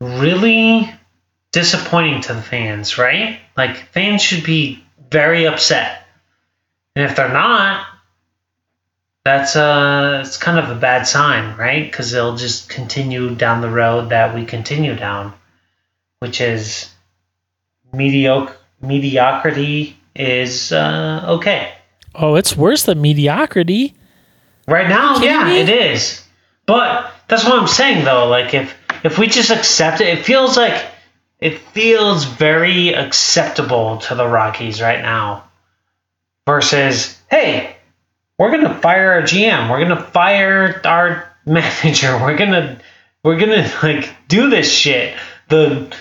really 0.00 0.92
disappointing 1.52 2.22
to 2.22 2.34
the 2.34 2.42
fans, 2.42 2.98
right? 2.98 3.38
Like 3.56 3.76
fans 3.92 4.22
should 4.22 4.44
be 4.44 4.82
very 5.10 5.46
upset, 5.46 6.04
and 6.96 7.04
if 7.08 7.16
they're 7.16 7.32
not, 7.32 7.86
that's 9.24 9.54
uh, 9.54 10.22
it's 10.26 10.36
kind 10.36 10.58
of 10.58 10.74
a 10.74 10.80
bad 10.80 11.06
sign, 11.06 11.56
right? 11.56 11.84
Because 11.84 12.10
they'll 12.10 12.36
just 12.36 12.68
continue 12.68 13.34
down 13.34 13.60
the 13.60 13.70
road 13.70 14.08
that 14.08 14.34
we 14.34 14.44
continue 14.44 14.96
down, 14.96 15.32
which 16.18 16.40
is 16.40 16.90
mediocre. 17.92 18.56
Mediocrity 18.80 19.96
is 20.16 20.72
uh, 20.72 21.24
okay. 21.28 21.72
Oh, 22.16 22.34
it's 22.34 22.56
worse 22.56 22.82
than 22.82 23.00
mediocrity. 23.00 23.94
Right 24.66 24.88
now, 24.88 25.18
yeah, 25.18 25.44
me? 25.44 25.60
it 25.60 25.68
is. 25.68 26.26
But 26.66 27.12
that's 27.28 27.44
what 27.44 27.54
I'm 27.54 27.68
saying 27.68 28.04
though. 28.04 28.26
Like 28.26 28.54
if 28.54 28.74
if 29.04 29.18
we 29.18 29.28
just 29.28 29.50
accept 29.50 30.00
it, 30.00 30.18
it 30.18 30.24
feels 30.24 30.56
like 30.56 30.84
it 31.42 31.58
feels 31.58 32.24
very 32.24 32.94
acceptable 32.94 33.98
to 33.98 34.14
the 34.14 34.28
Rockies 34.28 34.80
right 34.80 35.02
now. 35.02 35.44
Versus, 36.46 37.20
hey, 37.30 37.76
we're 38.38 38.52
gonna 38.52 38.78
fire 38.80 39.12
our 39.12 39.22
GM. 39.22 39.68
We're 39.68 39.80
gonna 39.80 40.02
fire 40.02 40.80
our 40.84 41.28
manager. 41.46 42.16
We're 42.18 42.36
gonna 42.36 42.80
we're 43.24 43.38
gonna 43.38 43.70
like 43.82 44.10
do 44.28 44.50
this 44.50 44.72
shit. 44.72 45.16
The 45.48 45.92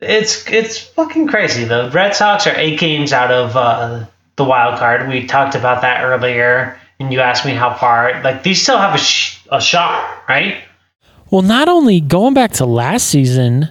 it's 0.00 0.48
it's 0.48 0.78
fucking 0.78 1.28
crazy. 1.28 1.64
The 1.64 1.90
Red 1.92 2.14
Sox 2.14 2.46
are 2.46 2.56
eight 2.56 2.78
games 2.80 3.12
out 3.12 3.30
of 3.30 3.56
uh, 3.56 4.06
the 4.36 4.44
wild 4.44 4.78
card. 4.78 5.06
We 5.08 5.26
talked 5.26 5.54
about 5.54 5.82
that 5.82 6.02
earlier, 6.02 6.80
and 6.98 7.12
you 7.12 7.20
asked 7.20 7.44
me 7.44 7.52
how 7.52 7.74
far. 7.74 8.22
Like 8.22 8.42
these 8.42 8.62
still 8.62 8.78
have 8.78 8.94
a 8.94 8.98
sh- 8.98 9.40
a 9.50 9.60
shot, 9.60 10.24
right? 10.28 10.62
Well, 11.30 11.42
not 11.42 11.68
only 11.68 12.00
going 12.00 12.32
back 12.32 12.52
to 12.52 12.64
last 12.64 13.08
season, 13.08 13.68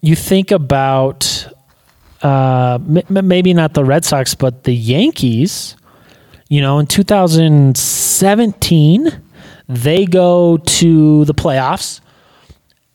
you 0.00 0.16
think 0.16 0.50
about 0.50 1.46
uh, 2.22 2.78
m- 2.80 3.28
maybe 3.28 3.52
not 3.54 3.74
the 3.74 3.84
Red 3.84 4.04
Sox, 4.04 4.34
but 4.34 4.64
the 4.64 4.74
Yankees. 4.74 5.76
You 6.48 6.60
know, 6.60 6.78
in 6.78 6.86
2017, 6.86 9.20
they 9.68 10.06
go 10.06 10.58
to 10.58 11.24
the 11.24 11.34
playoffs. 11.34 12.00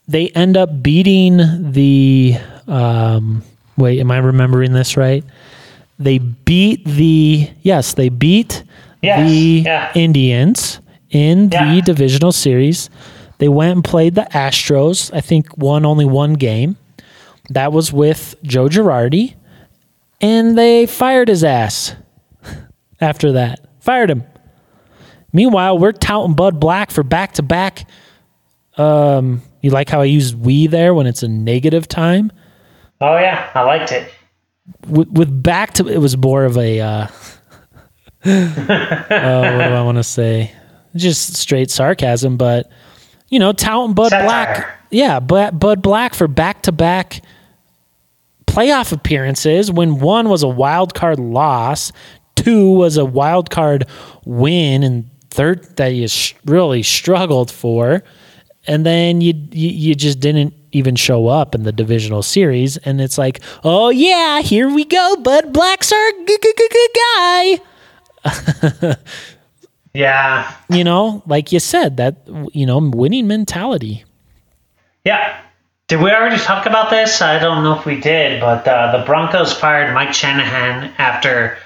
They 0.08 0.30
end 0.30 0.56
up 0.58 0.82
beating 0.82 1.38
the. 1.72 2.36
Um, 2.68 3.44
wait, 3.78 4.00
am 4.00 4.10
I 4.12 4.18
remembering 4.20 4.72
this 4.74 4.96
right? 4.98 5.24
They 6.00 6.18
beat 6.20 6.86
the. 6.86 7.50
Yes, 7.62 7.94
they 7.94 8.10
beat 8.10 8.64
Yes, 9.02 9.30
the 9.30 9.36
yeah. 9.66 9.92
Indians 9.96 10.80
in 11.10 11.50
Yeah. 11.52 11.74
the 11.76 11.82
divisional 11.82 12.32
series. 12.32 12.90
They 13.40 13.50
went 13.50 13.72
and 13.74 13.84
played 13.84 14.16
the 14.16 14.28
Astros. 14.32 15.12
I 15.14 15.20
think 15.22 15.58
won 15.58 15.86
only 15.86 16.06
one 16.06 16.34
game. 16.34 16.78
That 17.50 17.72
was 17.72 17.92
with 17.92 18.36
Joe 18.44 18.68
Girardi, 18.68 19.36
and 20.22 20.58
they 20.58 20.86
fired 20.86 21.28
his 21.28 21.44
ass 21.44 21.96
after 23.02 23.34
that. 23.34 23.68
Fired 23.80 24.10
him. 24.10 24.24
Meanwhile, 25.34 25.78
we're 25.78 25.92
touting 25.92 26.36
Bud 26.36 26.60
Black 26.60 26.92
for 26.92 27.04
back 27.04 27.34
to 27.34 27.44
back. 27.44 27.88
Um, 28.78 29.42
you 29.62 29.72
like 29.72 29.90
how 29.90 30.02
I 30.02 30.06
used 30.06 30.36
we 30.36 30.68
there 30.68 30.94
when 30.94 31.08
it's 31.08 31.24
a 31.24 31.28
negative 31.28 31.88
time? 31.88 32.32
Oh 33.00 33.18
yeah, 33.18 33.50
I 33.54 33.62
liked 33.64 33.92
it. 33.92 34.12
With, 34.88 35.10
with 35.10 35.44
back 35.44 35.74
to 35.76 35.88
it 35.88 35.98
was 35.98 36.16
more 36.16 36.46
of 36.46 36.58
a 36.58 36.80
uh, 36.80 37.08
uh, 37.08 37.08
what 38.24 38.56
do 38.56 39.74
I 39.74 39.82
want 39.84 39.98
to 39.98 40.04
say? 40.04 40.52
Just 40.96 41.36
straight 41.36 41.72
sarcasm, 41.72 42.38
but 42.38 42.70
you 43.32 43.40
know, 43.40 43.52
touting 43.54 43.96
Bud 43.96 44.10
Satire. 44.10 44.26
Black, 44.28 44.78
yeah, 44.92 45.20
but 45.20 45.58
Bud 45.58 45.82
Black 45.82 46.14
for 46.14 46.28
back 46.28 46.62
to 46.64 46.72
back 46.72 47.24
playoff 48.46 48.92
appearances 48.92 49.72
when 49.72 50.00
one 50.00 50.30
was 50.30 50.44
a 50.44 50.48
wild 50.48 50.94
card 50.94 51.20
loss, 51.20 51.92
two 52.36 52.74
was 52.74 52.98
a 52.98 53.06
wild 53.06 53.50
card 53.50 53.88
win, 54.26 54.84
and 54.84 55.10
third 55.30 55.64
that 55.78 55.88
you 55.88 56.08
really 56.46 56.84
struggled 56.84 57.50
for, 57.50 58.04
and 58.68 58.86
then 58.86 59.22
you, 59.22 59.34
you 59.52 59.70
you 59.70 59.96
just 59.96 60.20
didn't 60.20 60.54
even 60.74 60.96
show 60.96 61.28
up 61.28 61.56
in 61.56 61.64
the 61.64 61.72
divisional 61.72 62.22
series, 62.22 62.76
and 62.78 63.00
it's 63.00 63.18
like, 63.18 63.40
oh 63.64 63.90
yeah, 63.90 64.42
here 64.42 64.70
we 64.70 64.84
go, 64.84 65.16
Bud 65.18 65.54
Black's 65.54 65.92
our 65.92 66.12
g- 66.28 66.38
g- 66.42 66.54
g- 66.58 66.88
guy. 66.96 67.58
Yeah, 69.94 70.50
You 70.70 70.84
know, 70.86 71.22
like 71.28 71.52
you 71.52 71.60
said, 71.60 71.98
that 71.98 72.16
you 72.54 72.66
know, 72.66 72.78
winning 72.80 73.28
mentality. 73.28 74.06
yeah, 75.04 75.38
Did 75.88 76.02
we 76.02 76.10
already 76.12 76.38
talk 76.38 76.66
about 76.66 76.90
this? 76.90 77.22
I 77.22 77.40
don't 77.40 77.64
know 77.64 77.78
if 77.78 77.86
we 77.86 78.00
did, 78.00 78.40
but 78.40 78.66
uh, 78.66 78.98
the 78.98 79.04
Broncos 79.06 79.52
fired 79.52 79.94
Mike 79.94 80.14
Shanahan 80.14 80.94
after 80.98 81.58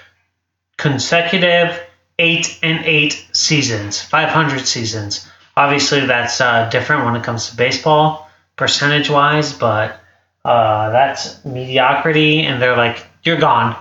consecutive 0.77 1.79
eight 2.17 2.57
and 2.63 2.83
eight 2.85 3.27
seasons, 3.33 4.01
500 4.01 4.65
seasons. 4.65 5.29
Obviously, 5.55 6.05
that's 6.07 6.41
uh, 6.41 6.67
different 6.69 7.05
when 7.05 7.15
it 7.15 7.23
comes 7.23 7.49
to 7.49 7.55
baseball, 7.55 8.27
percentage 8.55 9.09
wise, 9.09 9.53
but 9.53 9.99
uh, 10.43 10.89
that's 10.89 11.45
mediocrity, 11.45 12.41
and 12.41 12.59
they're 12.61 12.75
like, 12.77 13.05
you're 13.23 13.37
gone. 13.37 13.75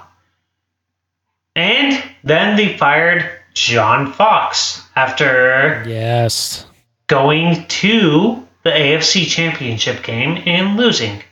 And 1.56 2.02
then 2.24 2.56
they 2.56 2.76
fired 2.76 3.33
John 3.54 4.12
Fox 4.12 4.82
after 4.96 5.84
Yes. 5.86 6.66
going 7.06 7.66
to 7.66 8.46
the 8.64 8.70
AFC 8.70 9.26
Championship 9.26 10.02
game 10.02 10.42
and 10.46 10.76
losing. 10.76 11.22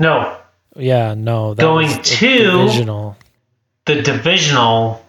No, 0.00 0.36
Yeah, 0.78 1.14
no. 1.14 1.54
That 1.54 1.62
Going 1.62 1.88
to- 2.02 2.26
divisional. 2.66 3.16
the 3.86 4.02
divisional 4.02 5.02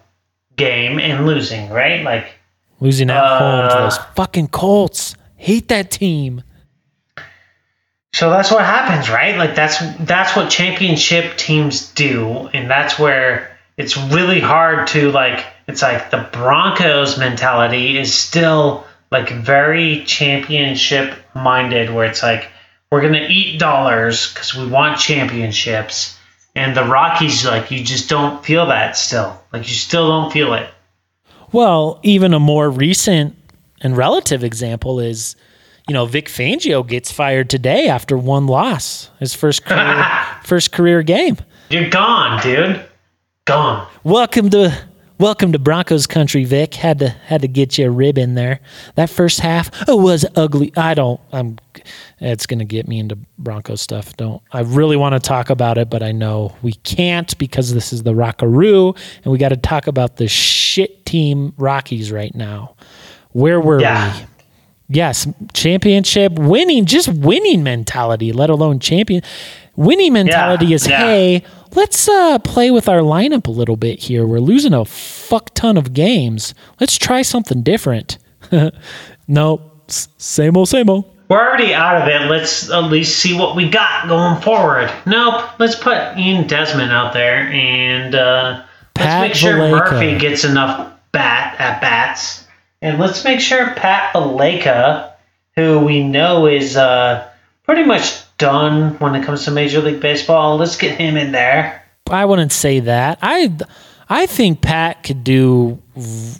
game 0.56 0.98
and 0.98 1.26
losing, 1.26 1.68
right? 1.70 2.02
Like, 2.02 2.26
Losing 2.80 3.10
at 3.10 3.16
home 3.18 3.68
to 3.68 3.74
Uh, 3.74 3.80
those 3.82 3.98
fucking 4.14 4.48
Colts. 4.48 5.14
Hate 5.36 5.68
that 5.68 5.90
team. 5.90 6.42
so 8.14 8.30
that's 8.30 8.50
what 8.50 8.64
happens, 8.64 9.10
right? 9.10 9.36
Like 9.36 9.54
that's 9.54 9.78
that's 10.00 10.34
what 10.36 10.48
championship 10.50 11.36
teams 11.36 11.88
do, 11.92 12.48
and 12.54 12.70
that's 12.70 12.98
where 12.98 13.56
it's 13.76 13.96
really 13.96 14.40
hard 14.40 14.86
to 14.88 15.10
like. 15.12 15.44
It's 15.68 15.82
like 15.82 16.10
the 16.10 16.26
Broncos 16.32 17.18
mentality 17.18 17.98
is 17.98 18.12
still 18.14 18.86
like 19.12 19.28
very 19.30 20.02
championship 20.04 21.14
minded, 21.34 21.92
where 21.92 22.06
it's 22.06 22.22
like 22.22 22.48
we're 22.90 23.02
gonna 23.02 23.26
eat 23.28 23.60
dollars 23.60 24.32
because 24.32 24.54
we 24.54 24.66
want 24.66 24.98
championships, 24.98 26.18
and 26.56 26.74
the 26.74 26.84
Rockies 26.84 27.44
like 27.44 27.70
you 27.70 27.84
just 27.84 28.08
don't 28.08 28.42
feel 28.42 28.66
that 28.66 28.96
still. 28.96 29.38
Like 29.52 29.68
you 29.68 29.74
still 29.74 30.08
don't 30.08 30.32
feel 30.32 30.54
it. 30.54 30.70
Well, 31.52 32.00
even 32.02 32.32
a 32.32 32.40
more 32.40 32.70
recent 32.70 33.36
and 33.82 33.94
relative 33.94 34.42
example 34.42 35.00
is, 35.00 35.36
you 35.86 35.92
know, 35.92 36.06
Vic 36.06 36.26
Fangio 36.26 36.86
gets 36.86 37.12
fired 37.12 37.50
today 37.50 37.88
after 37.88 38.16
one 38.16 38.46
loss, 38.46 39.10
his 39.18 39.34
first 39.34 39.66
career, 39.66 40.06
first 40.44 40.72
career 40.72 41.02
game. 41.02 41.36
You're 41.68 41.90
gone, 41.90 42.42
dude. 42.42 42.82
Gone. 43.44 43.86
Welcome 44.02 44.48
to 44.50 44.87
welcome 45.18 45.52
to 45.52 45.58
Broncos 45.58 46.06
country, 46.06 46.44
Vic. 46.44 46.74
Had 46.74 47.00
to 47.00 47.08
had 47.08 47.42
to 47.42 47.48
get 47.48 47.78
you 47.78 47.86
a 47.86 47.90
rib 47.90 48.18
in 48.18 48.34
there. 48.34 48.60
That 48.94 49.10
first 49.10 49.40
half 49.40 49.70
oh, 49.88 49.96
was 49.96 50.24
ugly. 50.36 50.72
I 50.76 50.94
don't. 50.94 51.20
I'm. 51.32 51.58
It's 52.20 52.46
gonna 52.46 52.64
get 52.64 52.88
me 52.88 52.98
into 52.98 53.18
Broncos 53.38 53.80
stuff. 53.80 54.16
Don't. 54.16 54.42
I 54.52 54.60
really 54.60 54.96
want 54.96 55.14
to 55.14 55.20
talk 55.20 55.50
about 55.50 55.78
it, 55.78 55.90
but 55.90 56.02
I 56.02 56.12
know 56.12 56.56
we 56.62 56.72
can't 56.72 57.36
because 57.38 57.72
this 57.74 57.92
is 57.92 58.02
the 58.02 58.14
Rockaroo, 58.14 58.94
and 59.24 59.32
we 59.32 59.38
got 59.38 59.50
to 59.50 59.56
talk 59.56 59.86
about 59.86 60.16
the 60.16 60.28
shit 60.28 61.04
team 61.04 61.52
Rockies 61.56 62.10
right 62.10 62.34
now. 62.34 62.74
Where 63.32 63.60
were 63.60 63.80
Yeah. 63.80 64.16
we? 64.16 64.26
Yes, 64.90 65.28
championship 65.52 66.32
winning, 66.38 66.86
just 66.86 67.08
winning 67.08 67.62
mentality, 67.62 68.32
let 68.32 68.48
alone 68.48 68.80
champion. 68.80 69.22
Winning 69.78 70.12
mentality 70.12 70.72
is 70.72 70.88
yeah. 70.88 70.98
hey, 70.98 71.44
let's 71.76 72.08
uh, 72.08 72.40
play 72.40 72.72
with 72.72 72.88
our 72.88 72.98
lineup 72.98 73.46
a 73.46 73.52
little 73.52 73.76
bit 73.76 74.00
here. 74.00 74.26
We're 74.26 74.40
losing 74.40 74.74
a 74.74 74.84
fuck 74.84 75.54
ton 75.54 75.76
of 75.76 75.92
games. 75.92 76.52
Let's 76.80 76.98
try 76.98 77.22
something 77.22 77.62
different. 77.62 78.18
nope, 79.28 79.84
same 79.86 80.56
old, 80.56 80.68
same 80.68 80.90
old. 80.90 81.04
We're 81.28 81.38
already 81.38 81.74
out 81.74 82.02
of 82.02 82.08
it. 82.08 82.28
Let's 82.28 82.68
at 82.72 82.90
least 82.90 83.20
see 83.20 83.38
what 83.38 83.54
we 83.54 83.70
got 83.70 84.08
going 84.08 84.42
forward. 84.42 84.90
Nope. 85.06 85.48
Let's 85.60 85.76
put 85.76 86.18
Ian 86.18 86.48
Desmond 86.48 86.90
out 86.90 87.12
there 87.12 87.42
and 87.42 88.16
uh, 88.16 88.64
Pat 88.94 89.20
let's 89.20 89.28
make 89.28 89.34
sure 89.40 89.58
Valaika. 89.58 89.92
Murphy 89.92 90.18
gets 90.18 90.42
enough 90.42 90.92
bat 91.12 91.54
at 91.60 91.80
bats, 91.80 92.48
and 92.82 92.98
let's 92.98 93.22
make 93.22 93.38
sure 93.38 93.74
Pat 93.74 94.12
Valaika, 94.12 95.12
who 95.54 95.78
we 95.78 96.02
know 96.02 96.48
is 96.48 96.76
uh, 96.76 97.28
pretty 97.62 97.84
much 97.84 98.24
done 98.38 98.98
when 98.98 99.14
it 99.14 99.24
comes 99.24 99.44
to 99.44 99.50
Major 99.50 99.80
League 99.80 100.00
Baseball, 100.00 100.56
let's 100.56 100.76
get 100.76 100.98
him 100.98 101.16
in 101.16 101.32
there. 101.32 101.84
I 102.10 102.24
wouldn't 102.24 102.52
say 102.52 102.80
that. 102.80 103.18
I 103.20 103.56
I 104.08 104.26
think 104.26 104.62
Pat 104.62 105.02
could 105.02 105.22
do 105.22 105.82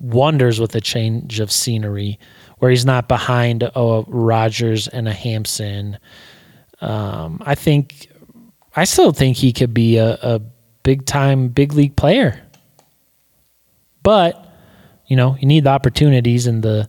wonders 0.01 0.61
with 0.61 0.75
a 0.75 0.81
change 0.81 1.41
of 1.41 1.53
scenery, 1.53 2.19
where 2.59 2.71
he's 2.71 2.87
not 2.87 3.09
behind 3.09 3.63
a 3.63 4.05
Rogers 4.07 4.89
and 4.89 5.07
a 5.07 5.13
Hampson. 5.13 5.99
Um, 6.81 7.43
I 7.45 7.55
think 7.55 8.09
I 8.75 8.85
still 8.85 9.13
think 9.13 9.37
he 9.37 9.53
could 9.53 9.75
be 9.75 9.99
a, 9.99 10.15
a 10.23 10.41
big 10.83 11.05
time 11.05 11.49
big 11.49 11.75
league 11.75 11.97
player, 11.97 12.41
but 14.03 14.47
you 15.07 15.17
know 15.17 15.37
you 15.39 15.47
need 15.47 15.65
the 15.65 15.71
opportunities 15.71 16.47
and 16.47 16.63
the 16.63 16.89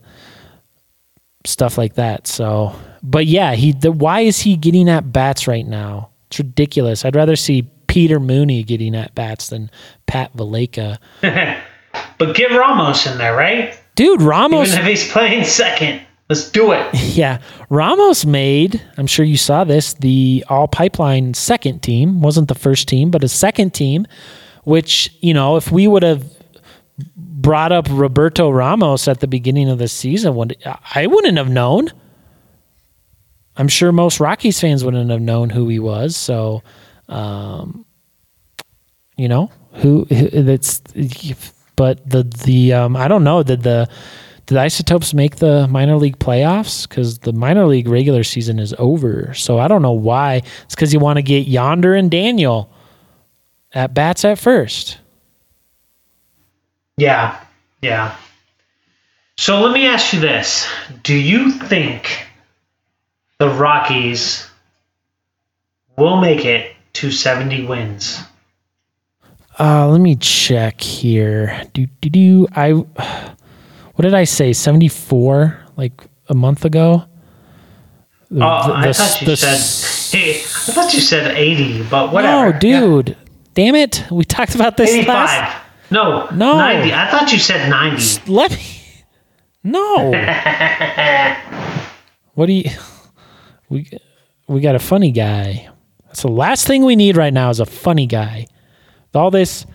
stuff 1.44 1.78
like 1.78 1.94
that. 1.94 2.26
So, 2.26 2.74
but 3.02 3.26
yeah, 3.26 3.54
he. 3.54 3.72
The, 3.72 3.92
why 3.92 4.20
is 4.20 4.40
he 4.40 4.56
getting 4.56 4.88
at 4.88 5.12
bats 5.12 5.46
right 5.46 5.66
now? 5.66 6.10
It's 6.28 6.38
ridiculous. 6.38 7.04
I'd 7.04 7.16
rather 7.16 7.36
see 7.36 7.62
Peter 7.86 8.20
Mooney 8.20 8.62
getting 8.62 8.94
at 8.94 9.14
bats 9.14 9.48
than 9.48 9.70
Pat 10.06 10.36
Valaika. 10.36 10.98
But 12.18 12.36
get 12.36 12.50
Ramos 12.52 13.06
in 13.06 13.18
there, 13.18 13.34
right? 13.34 13.78
Dude, 13.96 14.22
Ramos. 14.22 14.68
Even 14.68 14.80
if 14.80 14.86
he's 14.86 15.10
playing 15.10 15.44
second, 15.44 16.02
let's 16.28 16.50
do 16.50 16.72
it. 16.72 16.86
Yeah, 17.16 17.40
Ramos 17.68 18.24
made. 18.24 18.80
I'm 18.96 19.06
sure 19.08 19.24
you 19.24 19.36
saw 19.36 19.64
this. 19.64 19.94
The 19.94 20.44
All 20.48 20.68
Pipeline 20.68 21.34
second 21.34 21.82
team 21.82 22.20
wasn't 22.20 22.48
the 22.48 22.54
first 22.54 22.86
team, 22.88 23.10
but 23.10 23.24
a 23.24 23.28
second 23.28 23.74
team. 23.74 24.06
Which 24.64 25.12
you 25.20 25.34
know, 25.34 25.56
if 25.56 25.72
we 25.72 25.88
would 25.88 26.02
have 26.02 26.24
brought 27.40 27.72
up 27.72 27.86
Roberto 27.90 28.50
Ramos 28.50 29.08
at 29.08 29.20
the 29.20 29.26
beginning 29.28 29.68
of 29.68 29.78
the 29.78 29.88
season, 29.88 30.52
I 30.94 31.06
wouldn't 31.06 31.38
have 31.38 31.48
known. 31.50 31.88
I'm 33.56 33.68
sure 33.68 33.92
most 33.92 34.20
Rockies 34.20 34.60
fans 34.60 34.84
wouldn't 34.84 35.10
have 35.10 35.20
known 35.20 35.50
who 35.50 35.68
he 35.68 35.78
was. 35.78 36.16
So, 36.16 36.62
um, 37.08 37.84
you 39.16 39.28
know, 39.28 39.50
who 39.74 40.04
who- 40.04 40.42
that's. 40.42 40.80
But 41.76 42.08
the 42.08 42.24
the 42.44 42.72
um, 42.74 42.96
I 42.96 43.08
don't 43.08 43.24
know. 43.24 43.42
Did 43.42 43.62
the 43.62 43.88
did 44.46 44.54
the 44.54 44.60
Isotopes 44.60 45.14
make 45.14 45.36
the 45.36 45.66
minor 45.68 45.96
league 45.96 46.18
playoffs? 46.18 46.88
Because 46.88 47.18
the 47.20 47.32
minor 47.32 47.66
league 47.66 47.88
regular 47.88 48.22
season 48.22 48.58
is 48.58 48.74
over. 48.78 49.32
So 49.34 49.58
I 49.58 49.66
don't 49.68 49.82
know 49.82 49.92
why. 49.92 50.42
It's 50.64 50.74
because 50.74 50.92
you 50.92 51.00
want 51.00 51.16
to 51.18 51.22
get 51.22 51.46
Yonder 51.46 51.94
and 51.94 52.10
Daniel 52.10 52.72
at 53.72 53.94
bats 53.94 54.24
at 54.24 54.38
first. 54.38 54.98
Yeah, 57.00 57.40
yeah. 57.80 58.14
So 59.38 59.60
let 59.62 59.72
me 59.72 59.86
ask 59.86 60.12
you 60.12 60.20
this: 60.20 60.68
Do 61.02 61.14
you 61.14 61.50
think 61.50 62.26
the 63.38 63.48
Rockies 63.48 64.46
will 65.96 66.20
make 66.20 66.44
it 66.44 66.76
to 66.94 67.10
seventy 67.10 67.64
wins? 67.64 68.20
Uh, 69.58 69.88
let 69.88 70.00
me 70.02 70.14
check 70.16 70.80
here. 70.82 71.62
Do 71.72 71.86
do 72.02 72.10
do. 72.10 72.46
I 72.54 72.72
what 72.72 74.02
did 74.02 74.12
I 74.14 74.24
say? 74.24 74.52
Seventy 74.52 74.88
four, 74.88 75.58
like 75.78 76.06
a 76.28 76.34
month 76.34 76.66
ago. 76.66 77.04
The- 78.30 78.44
Oh, 78.44 78.68
the- 78.68 78.74
I 78.88 78.92
thought 78.92 79.20
you 79.22 79.26
the- 79.26 79.36
said. 79.36 79.86
Hey, 80.10 80.40
I 80.40 80.72
thought 80.74 80.92
you 80.92 81.00
said 81.00 81.36
eighty, 81.36 81.82
but 81.84 82.12
whatever. 82.12 82.52
No, 82.52 82.58
dude. 82.58 83.16
Damn 83.54 83.76
it. 83.76 84.04
We 84.10 84.24
talked 84.24 84.54
about 84.56 84.76
this 84.76 84.90
Eighty-five. 84.90 85.14
last. 85.14 85.56
No, 85.90 86.28
No. 86.30 86.56
ninety. 86.56 86.92
I 86.92 87.10
thought 87.10 87.32
you 87.32 87.38
said 87.38 87.68
ninety. 87.68 88.20
Let 88.26 88.52
me. 88.52 88.64
No. 89.62 90.12
what 92.34 92.46
do 92.46 92.52
you? 92.52 92.70
We 93.68 93.88
we 94.48 94.60
got 94.60 94.74
a 94.74 94.78
funny 94.80 95.10
guy. 95.12 95.68
That's 96.06 96.22
the 96.22 96.28
last 96.28 96.66
thing 96.66 96.84
we 96.84 96.96
need 96.96 97.16
right 97.16 97.32
now 97.32 97.50
is 97.50 97.60
a 97.60 97.66
funny 97.66 98.06
guy. 98.06 98.46
With 99.06 99.16
all 99.16 99.30
this 99.30 99.66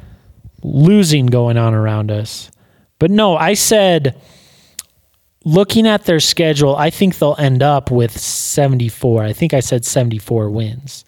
losing 0.63 1.27
going 1.27 1.57
on 1.57 1.73
around 1.73 2.11
us. 2.11 2.51
But 2.99 3.11
no, 3.11 3.37
I 3.37 3.53
said 3.53 4.19
looking 5.45 5.87
at 5.87 6.05
their 6.05 6.19
schedule, 6.19 6.75
I 6.75 6.89
think 6.89 7.17
they'll 7.19 7.35
end 7.37 7.61
up 7.61 7.91
with 7.91 8.17
74. 8.19 9.23
I 9.23 9.33
think 9.33 9.53
I 9.53 9.59
said 9.59 9.85
74 9.85 10.49
wins. 10.49 11.05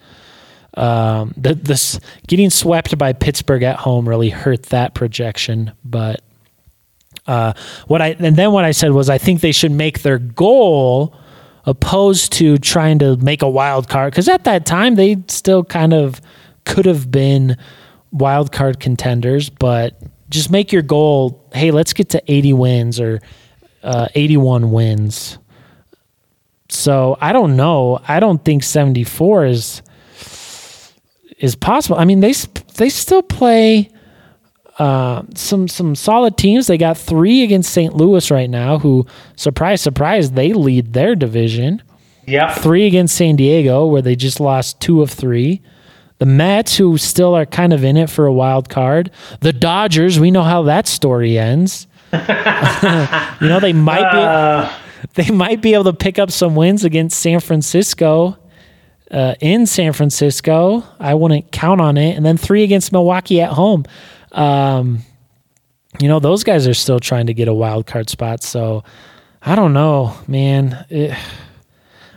Um, 0.78 1.34
the, 1.36 1.55
this 1.55 1.99
getting 2.28 2.51
swept 2.51 2.97
by 2.99 3.11
Pittsburgh 3.11 3.63
at 3.63 3.78
home 3.78 4.07
really 4.07 4.30
hurt 4.30 4.63
that 4.67 4.93
projection, 4.93 5.71
but 5.84 6.21
uh, 7.25 7.53
what 7.88 8.01
I 8.01 8.15
and 8.19 8.36
then 8.36 8.51
what 8.51 8.63
I 8.63 8.71
said 8.71 8.91
was 8.91 9.09
I 9.09 9.17
think 9.17 9.41
they 9.41 9.51
should 9.51 9.71
make 9.71 10.03
their 10.03 10.19
goal 10.19 11.15
opposed 11.65 12.32
to 12.34 12.57
trying 12.59 12.99
to 12.99 13.17
make 13.17 13.41
a 13.41 13.49
wild 13.49 13.89
card 13.89 14.13
because 14.13 14.30
at 14.30 14.43
that 14.43 14.65
time 14.65 14.95
they 14.95 15.17
still 15.28 15.63
kind 15.63 15.93
of 15.93 16.21
could 16.63 16.86
have 16.86 17.09
been 17.09 17.57
wild 18.11 18.51
card 18.51 18.80
contenders, 18.80 19.49
but 19.49 19.99
just 20.30 20.51
make 20.51 20.71
your 20.71 20.84
goal. 20.84 21.49
Hey, 21.53 21.71
let's 21.71 21.93
get 21.93 22.09
to 22.09 22.23
80 22.32 22.53
wins 22.53 22.99
or 22.99 23.19
uh, 23.84 24.09
81 24.13 24.71
wins. 24.71 25.39
So 26.69 27.17
I 27.19 27.34
don't 27.34 27.55
know. 27.55 27.99
I 28.07 28.19
don't 28.19 28.43
think 28.43 28.63
74 28.63 29.45
is 29.45 29.82
is 31.38 31.55
possible. 31.55 31.97
I 31.97 32.05
mean, 32.05 32.19
they 32.19 32.33
they 32.75 32.89
still 32.89 33.21
play 33.21 33.89
uh, 34.79 35.23
some 35.35 35.67
some 35.67 35.95
solid 35.95 36.38
teams. 36.38 36.67
They 36.67 36.77
got 36.77 36.97
three 36.97 37.43
against 37.43 37.71
St. 37.71 37.95
Louis 37.95 38.29
right 38.31 38.49
now, 38.49 38.79
who 38.79 39.05
surprise 39.35 39.81
surprise 39.81 40.31
they 40.31 40.53
lead 40.53 40.93
their 40.93 41.15
division. 41.15 41.81
Yep. 42.25 42.57
Three 42.57 42.85
against 42.85 43.15
San 43.15 43.38
Diego, 43.38 43.85
where 43.85 44.01
they 44.01 44.15
just 44.15 44.39
lost 44.39 44.81
two 44.81 45.01
of 45.01 45.09
three. 45.09 45.61
The 46.19 46.25
Mets, 46.25 46.75
who 46.75 46.97
still 46.97 47.35
are 47.35 47.45
kind 47.45 47.71
of 47.71 47.83
in 47.83 47.95
it 47.95 48.09
for 48.09 48.25
a 48.25 48.33
wild 48.33 48.69
card. 48.69 49.11
The 49.41 49.53
Dodgers, 49.53 50.19
we 50.19 50.31
know 50.31 50.43
how 50.43 50.63
that 50.63 50.88
story 50.88 51.38
ends. 51.38 51.88
you 52.13 52.19
know 52.19 53.59
they 53.61 53.73
might 53.73 54.11
be 54.11 54.17
Uh, 54.17 54.71
they 55.13 55.29
might 55.29 55.61
be 55.61 55.73
able 55.73 55.85
to 55.85 55.93
pick 55.93 56.19
up 56.19 56.31
some 56.31 56.55
wins 56.55 56.83
against 56.83 57.19
San 57.19 57.39
Francisco 57.39 58.38
uh, 59.11 59.35
in 59.39 59.65
San 59.65 59.93
Francisco. 59.93 60.83
I 60.99 61.13
wouldn't 61.13 61.51
count 61.51 61.81
on 61.81 61.97
it. 61.97 62.15
And 62.15 62.25
then 62.25 62.37
three 62.37 62.63
against 62.63 62.91
Milwaukee 62.91 63.41
at 63.41 63.51
home. 63.51 63.85
Um, 64.31 64.99
you 65.99 66.07
know, 66.07 66.19
those 66.19 66.43
guys 66.43 66.67
are 66.67 66.73
still 66.73 66.99
trying 66.99 67.27
to 67.27 67.33
get 67.33 67.47
a 67.47 67.53
wild 67.53 67.85
card 67.85 68.09
spot. 68.09 68.43
So 68.43 68.83
I 69.41 69.55
don't 69.55 69.73
know, 69.73 70.15
man. 70.27 70.85
It, 70.89 71.17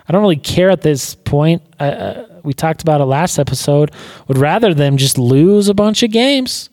I 0.08 0.12
don't 0.12 0.22
really 0.22 0.36
care 0.36 0.70
at 0.70 0.82
this 0.82 1.14
point. 1.14 1.62
Uh, 1.78 2.24
we 2.42 2.52
talked 2.52 2.82
about 2.82 3.00
it 3.00 3.04
last 3.04 3.38
episode. 3.38 3.92
Would 4.26 4.38
rather 4.38 4.74
them 4.74 4.96
just 4.96 5.18
lose 5.18 5.68
a 5.68 5.74
bunch 5.74 6.02
of 6.02 6.10
games. 6.10 6.68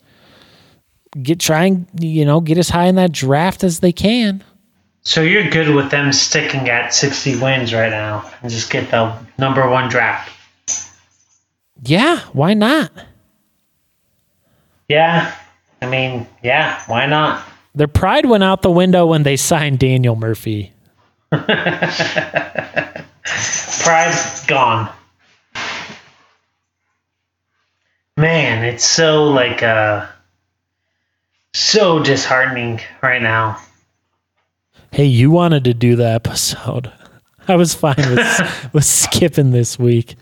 Get 1.21 1.39
trying, 1.39 1.87
you 1.99 2.25
know, 2.25 2.41
get 2.41 2.57
as 2.57 2.69
high 2.69 2.87
in 2.87 2.95
that 2.95 3.11
draft 3.11 3.63
as 3.63 3.79
they 3.79 3.91
can. 3.91 4.43
So 5.07 5.21
you're 5.21 5.49
good 5.49 5.73
with 5.73 5.89
them 5.89 6.11
sticking 6.11 6.67
at 6.69 6.93
60 6.93 7.39
wins 7.39 7.73
right 7.73 7.89
now 7.89 8.29
and 8.41 8.51
just 8.51 8.69
get 8.69 8.91
the 8.91 9.17
number 9.37 9.65
one 9.69 9.87
draft. 9.87 10.29
Yeah, 11.81 12.19
why 12.33 12.53
not? 12.53 12.91
Yeah. 14.89 15.33
I 15.81 15.85
mean, 15.85 16.27
yeah, 16.43 16.83
why 16.87 17.05
not? 17.05 17.41
Their 17.73 17.87
pride 17.87 18.25
went 18.25 18.43
out 18.43 18.63
the 18.63 18.69
window 18.69 19.05
when 19.05 19.23
they 19.23 19.37
signed 19.37 19.79
Daniel 19.79 20.17
Murphy. 20.17 20.73
Pride 21.31 21.63
gone. 24.47 24.91
Man, 28.17 28.65
it's 28.65 28.83
so 28.83 29.29
like 29.29 29.63
uh 29.63 30.05
so 31.53 32.03
disheartening 32.03 32.81
right 33.01 33.21
now. 33.21 33.61
Hey, 34.91 35.05
you 35.05 35.31
wanted 35.31 35.63
to 35.65 35.73
do 35.73 35.95
the 35.95 36.07
episode. 36.07 36.91
I 37.47 37.55
was 37.55 37.73
fine 37.73 37.95
with, 37.97 38.69
with 38.73 38.85
skipping 38.85 39.51
this 39.51 39.77
week. 39.79 40.15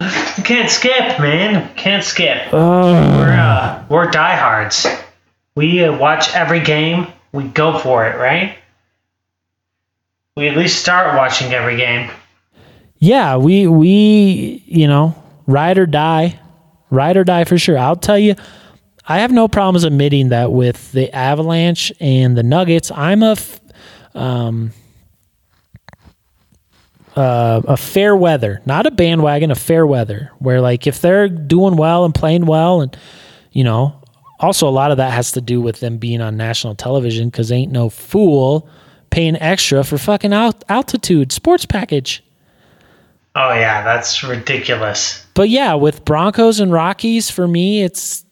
You 0.00 0.42
can't 0.44 0.70
skip, 0.70 1.20
man. 1.20 1.72
Can't 1.76 2.02
skip. 2.02 2.52
We're 2.52 2.58
uh, 2.58 3.84
we're 3.88 4.10
diehards. 4.10 4.86
We 5.54 5.84
uh, 5.84 5.96
watch 5.96 6.34
every 6.34 6.60
game. 6.60 7.06
We 7.32 7.44
go 7.44 7.78
for 7.78 8.06
it, 8.06 8.16
right? 8.16 8.56
We 10.36 10.48
at 10.48 10.56
least 10.56 10.80
start 10.80 11.16
watching 11.16 11.52
every 11.52 11.76
game. 11.76 12.10
Yeah, 12.98 13.36
we 13.36 13.66
we 13.66 14.62
you 14.66 14.88
know 14.88 15.14
ride 15.46 15.78
or 15.78 15.86
die, 15.86 16.38
ride 16.90 17.16
or 17.16 17.24
die 17.24 17.44
for 17.44 17.58
sure. 17.58 17.78
I'll 17.78 17.96
tell 17.96 18.18
you, 18.18 18.34
I 19.06 19.18
have 19.18 19.30
no 19.30 19.46
problems 19.46 19.84
admitting 19.84 20.30
that 20.30 20.52
with 20.52 20.90
the 20.92 21.14
Avalanche 21.14 21.92
and 22.00 22.36
the 22.36 22.42
Nuggets, 22.42 22.90
I'm 22.90 23.22
a 23.22 23.32
f- 23.32 23.60
um 24.14 24.72
uh, 27.16 27.60
a 27.66 27.76
fair 27.76 28.16
weather, 28.16 28.62
not 28.64 28.86
a 28.86 28.90
bandwagon, 28.90 29.50
a 29.50 29.54
fair 29.54 29.86
weather. 29.86 30.30
Where 30.38 30.60
like 30.60 30.86
if 30.86 31.00
they're 31.00 31.28
doing 31.28 31.76
well 31.76 32.04
and 32.04 32.14
playing 32.14 32.46
well, 32.46 32.80
and 32.80 32.96
you 33.52 33.64
know, 33.64 34.00
also 34.40 34.68
a 34.68 34.70
lot 34.70 34.90
of 34.90 34.96
that 34.96 35.12
has 35.12 35.32
to 35.32 35.40
do 35.40 35.60
with 35.60 35.80
them 35.80 35.98
being 35.98 36.20
on 36.20 36.36
national 36.36 36.74
television 36.74 37.28
because 37.28 37.52
ain't 37.52 37.72
no 37.72 37.88
fool 37.88 38.68
paying 39.10 39.36
extra 39.36 39.84
for 39.84 39.98
fucking 39.98 40.32
alt- 40.32 40.64
altitude 40.68 41.32
sports 41.32 41.66
package. 41.66 42.24
Oh 43.34 43.52
yeah, 43.52 43.82
that's 43.82 44.22
ridiculous. 44.22 45.26
But 45.34 45.48
yeah, 45.48 45.74
with 45.74 46.04
Broncos 46.04 46.60
and 46.60 46.72
Rockies, 46.72 47.30
for 47.30 47.46
me, 47.46 47.82
it's 47.82 48.24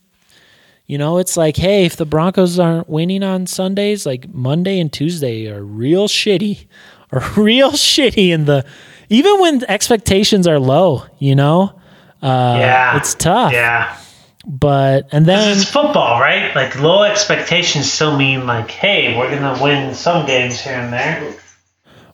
you 0.91 0.99
know, 0.99 1.19
it's 1.19 1.37
like, 1.37 1.57
hey, 1.57 1.85
if 1.85 1.95
the 1.95 2.05
Broncos 2.05 2.59
aren't 2.59 2.89
winning 2.89 3.23
on 3.23 3.47
Sundays, 3.47 4.05
like 4.05 4.29
Monday 4.35 4.81
and 4.81 4.93
Tuesday 4.93 5.47
are 5.47 5.63
real 5.63 6.09
shitty, 6.09 6.67
are 7.13 7.23
real 7.37 7.71
shitty. 7.71 8.31
In 8.31 8.47
the 8.47 8.67
even 9.09 9.41
when 9.41 9.63
expectations 9.69 10.49
are 10.49 10.59
low, 10.59 11.05
you 11.21 11.37
know, 11.37 11.81
uh, 12.21 12.57
Yeah, 12.59 12.97
it's 12.97 13.15
tough. 13.15 13.53
Yeah. 13.53 13.97
But 14.45 15.07
and 15.13 15.27
then 15.27 15.57
It's 15.57 15.71
football, 15.71 16.21
right? 16.21 16.53
Like 16.57 16.75
low 16.81 17.05
expectations 17.05 17.93
still 17.93 18.17
mean 18.17 18.49
like, 18.49 18.73
hey, 18.73 19.17
we're 19.17 19.31
gonna 19.31 19.63
win 19.63 19.95
some 19.95 20.27
games 20.27 20.61
here 20.61 20.75
and 20.75 20.93
there. 20.93 21.37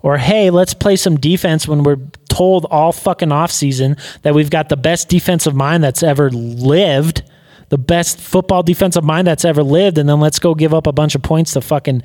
or 0.03 0.19
hey, 0.19 0.51
let's 0.51 0.75
play 0.75 0.97
some 0.97 1.17
defense 1.17 1.67
when 1.67 1.83
we're 1.83 1.97
told 2.29 2.67
all 2.67 2.93
fucking 2.93 3.33
off 3.33 3.51
season 3.51 3.97
that 4.21 4.35
we've 4.35 4.51
got 4.51 4.69
the 4.69 4.77
best 4.77 5.09
defensive 5.09 5.55
mind 5.55 5.83
that's 5.83 6.03
ever 6.03 6.29
lived, 6.29 7.23
the 7.69 7.79
best 7.79 8.21
football 8.21 8.63
defensive 8.63 9.05
mind 9.05 9.27
that's 9.27 9.45
ever 9.45 9.63
lived, 9.63 9.99
and 9.99 10.09
then 10.09 10.21
let's 10.21 10.39
go 10.39 10.55
give 10.55 10.73
up 10.73 10.87
a 10.87 10.93
bunch 10.93 11.15
of 11.15 11.23
points 11.23 11.53
to 11.55 11.61
fucking 11.61 12.03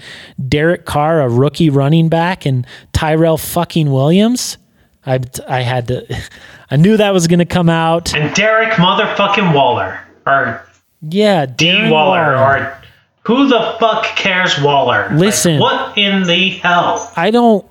Derek 0.48 0.86
Carr, 0.86 1.22
a 1.22 1.30
rookie 1.30 1.70
running 1.70 2.10
back, 2.10 2.46
and 2.46 2.66
Tyrell 2.94 3.38
fucking 3.38 3.92
Williams. 3.92 4.58
I 5.06 5.20
I 5.48 5.62
had 5.62 5.88
to, 5.90 6.22
I 6.72 6.78
knew 6.78 6.98
that 6.98 7.12
was 7.12 7.28
gonna 7.28 7.46
come 7.46 7.70
out. 7.70 8.14
And 8.16 8.34
Derek 8.36 8.74
motherfucking 8.74 9.54
Waller. 9.54 10.00
Or 10.26 10.66
Yeah, 11.02 11.46
D 11.46 11.90
Waller. 11.90 12.38
Or 12.38 12.82
who 13.24 13.48
the 13.48 13.76
fuck 13.80 14.06
cares 14.16 14.60
Waller? 14.62 15.10
Like, 15.10 15.20
Listen. 15.20 15.60
what 15.60 15.98
in 15.98 16.24
the 16.24 16.50
hell? 16.50 17.12
I 17.16 17.32
don't. 17.32 17.66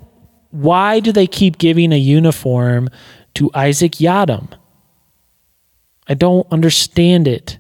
Why 0.51 0.99
do 1.01 1.13
they 1.13 1.27
keep 1.29 1.59
giving 1.59 1.93
a 1.93 1.99
uniform 1.99 2.89
to 3.35 3.51
Isaac 3.55 3.93
Yiadom? 3.93 4.53
I 6.09 6.15
don't 6.15 6.47
understand 6.51 7.29
it. 7.29 7.59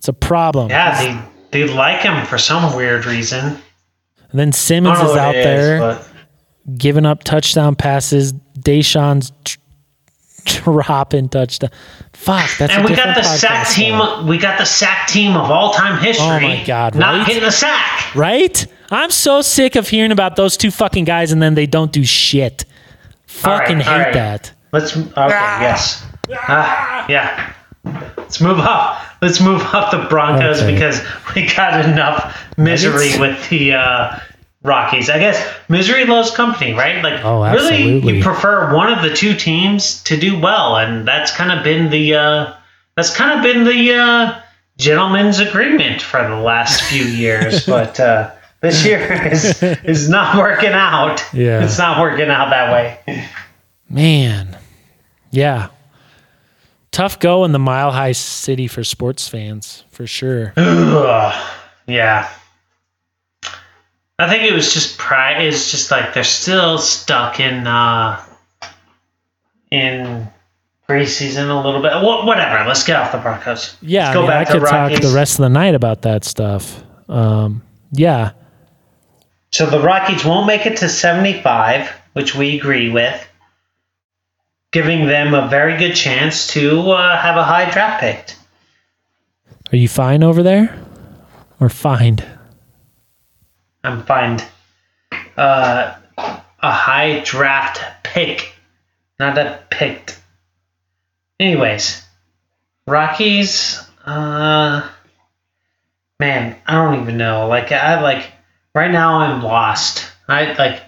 It's 0.00 0.08
a 0.08 0.14
problem. 0.14 0.70
Yeah, 0.70 1.28
they 1.50 1.66
they 1.66 1.72
like 1.72 2.00
him 2.00 2.24
for 2.24 2.38
some 2.38 2.74
weird 2.74 3.04
reason. 3.04 3.58
And 4.30 4.40
then 4.40 4.50
Simmons 4.50 4.98
is 4.98 5.14
out 5.14 5.34
it 5.34 5.44
there 5.44 5.78
but 5.78 6.08
giving 6.78 7.04
up 7.04 7.22
touchdown 7.22 7.76
passes. 7.76 8.32
DaeSean's 8.60 9.30
tr- 9.44 9.58
dropping 10.62 11.28
touchdown. 11.28 11.68
Fuck, 12.14 12.48
that's 12.58 12.72
and 12.72 12.86
a 12.86 12.88
we 12.88 12.96
got 12.96 13.14
the 13.14 13.22
sack 13.22 13.68
team. 13.68 13.92
now. 13.98 14.26
We 14.26 14.38
got 14.38 14.58
the 14.58 14.64
sack 14.64 15.06
team 15.06 15.36
of 15.36 15.50
all 15.50 15.72
time 15.74 16.02
history. 16.02 16.24
Oh 16.26 16.40
my 16.40 16.64
God, 16.64 16.94
Not 16.94 17.18
right? 17.18 17.26
hitting 17.26 17.42
the 17.42 17.50
sack. 17.50 18.14
right? 18.16 18.66
I'm 18.90 19.10
so 19.10 19.42
sick 19.42 19.76
of 19.76 19.86
hearing 19.86 20.12
about 20.12 20.36
those 20.36 20.56
two 20.56 20.70
fucking 20.70 21.04
guys 21.04 21.30
and 21.30 21.42
then 21.42 21.54
they 21.56 21.66
don't 21.66 21.92
do 21.92 22.04
shit. 22.04 22.64
Fucking 23.26 23.76
all 23.76 23.82
hate 23.82 23.98
right. 24.04 24.14
that. 24.14 24.52
Let's 24.72 24.96
okay, 24.96 25.12
yes. 25.18 26.02
Ah, 26.32 27.04
yeah. 27.10 27.52
Let's 28.16 28.40
move 28.40 28.58
up. 28.58 29.00
Let's 29.22 29.40
move 29.40 29.60
up 29.74 29.90
the 29.90 30.06
Broncos 30.08 30.62
Okay. 30.62 30.72
because 30.74 31.00
we 31.34 31.46
got 31.54 31.84
enough 31.84 32.36
misery 32.56 33.18
with 33.20 33.48
the 33.50 33.74
uh, 33.74 34.18
Rockies. 34.62 35.08
I 35.10 35.18
guess 35.18 35.42
misery 35.68 36.04
loves 36.04 36.30
company, 36.30 36.72
right? 36.74 37.02
Like 37.02 37.24
Oh, 37.24 37.42
really 37.52 37.98
you 38.16 38.22
prefer 38.22 38.74
one 38.74 38.92
of 38.92 39.02
the 39.02 39.14
two 39.14 39.34
teams 39.34 40.02
to 40.04 40.16
do 40.18 40.38
well, 40.38 40.76
and 40.76 41.06
that's 41.06 41.32
kind 41.34 41.50
of 41.50 41.64
been 41.64 41.90
the 41.90 42.14
uh, 42.14 42.54
that's 42.96 43.14
kind 43.14 43.38
of 43.38 43.42
been 43.42 43.64
the 43.64 43.94
uh, 43.94 44.40
gentleman's 44.76 45.38
agreement 45.38 46.02
for 46.02 46.26
the 46.26 46.36
last 46.36 46.82
few 46.82 47.04
years, 47.04 47.66
but 47.66 47.98
uh, 48.00 48.30
this 48.60 48.84
year 48.84 49.28
is 49.32 49.62
is 49.62 50.08
not 50.08 50.36
working 50.36 50.72
out. 50.72 51.22
Yeah. 51.32 51.64
It's 51.64 51.78
not 51.78 52.00
working 52.00 52.28
out 52.28 52.50
that 52.50 52.72
way. 52.72 53.26
Man. 53.88 54.58
Yeah. 55.30 55.68
Tough 56.92 57.20
go 57.20 57.44
in 57.44 57.52
the 57.52 57.58
mile 57.58 57.92
high 57.92 58.12
city 58.12 58.66
for 58.66 58.82
sports 58.82 59.28
fans, 59.28 59.84
for 59.90 60.06
sure. 60.06 60.52
Yeah. 61.86 62.30
I 64.18 64.28
think 64.28 64.44
it 64.44 64.52
was 64.52 64.72
just 64.72 64.98
pride. 64.98 65.42
It's 65.42 65.70
just 65.70 65.90
like 65.90 66.14
they're 66.14 66.22
still 66.24 66.78
stuck 66.78 67.40
in 67.40 67.66
uh, 67.66 68.22
in 69.70 70.28
preseason 70.88 71.48
a 71.48 71.66
little 71.66 71.80
bit. 71.80 71.92
Wha- 71.94 72.26
whatever. 72.26 72.66
Let's 72.68 72.84
get 72.84 72.96
off 72.96 73.12
the 73.12 73.18
Broncos. 73.18 73.76
Yeah, 73.80 74.04
Let's 74.04 74.10
I, 74.10 74.14
go 74.14 74.20
mean, 74.22 74.30
I 74.30 74.44
back 74.44 74.46
to 74.48 74.60
could 74.60 74.68
talk 74.68 75.00
the 75.00 75.14
rest 75.14 75.38
of 75.38 75.44
the 75.44 75.48
night 75.48 75.74
about 75.74 76.02
that 76.02 76.24
stuff. 76.24 76.82
Um, 77.08 77.62
yeah. 77.92 78.32
So 79.52 79.66
the 79.66 79.80
Rockies 79.80 80.24
won't 80.24 80.46
make 80.46 80.66
it 80.66 80.76
to 80.78 80.88
seventy-five, 80.88 81.88
which 82.12 82.34
we 82.34 82.56
agree 82.58 82.90
with, 82.90 83.26
giving 84.72 85.06
them 85.06 85.34
a 85.34 85.48
very 85.48 85.76
good 85.76 85.94
chance 85.94 86.48
to 86.48 86.90
uh, 86.90 87.20
have 87.20 87.36
a 87.36 87.44
high 87.44 87.70
draft 87.70 88.00
pick. 88.00 88.34
Are 89.72 89.76
you 89.76 89.88
fine 89.88 90.22
over 90.22 90.42
there? 90.42 90.78
Or 91.60 91.68
fined? 91.68 92.24
I'm 93.84 94.02
find 94.04 94.44
uh, 95.36 95.94
a 96.18 96.72
high 96.72 97.22
draft 97.24 97.80
pick, 98.02 98.52
not 99.18 99.38
a 99.38 99.60
picked. 99.70 100.20
Anyways, 101.38 102.04
Rockies. 102.86 103.80
Uh, 104.04 104.88
man, 106.18 106.56
I 106.66 106.74
don't 106.74 107.00
even 107.00 107.16
know. 107.16 107.48
Like 107.48 107.72
I 107.72 108.00
like 108.02 108.30
right 108.74 108.90
now, 108.90 109.20
I'm 109.20 109.42
lost. 109.42 110.10
I 110.28 110.52
like. 110.54 110.82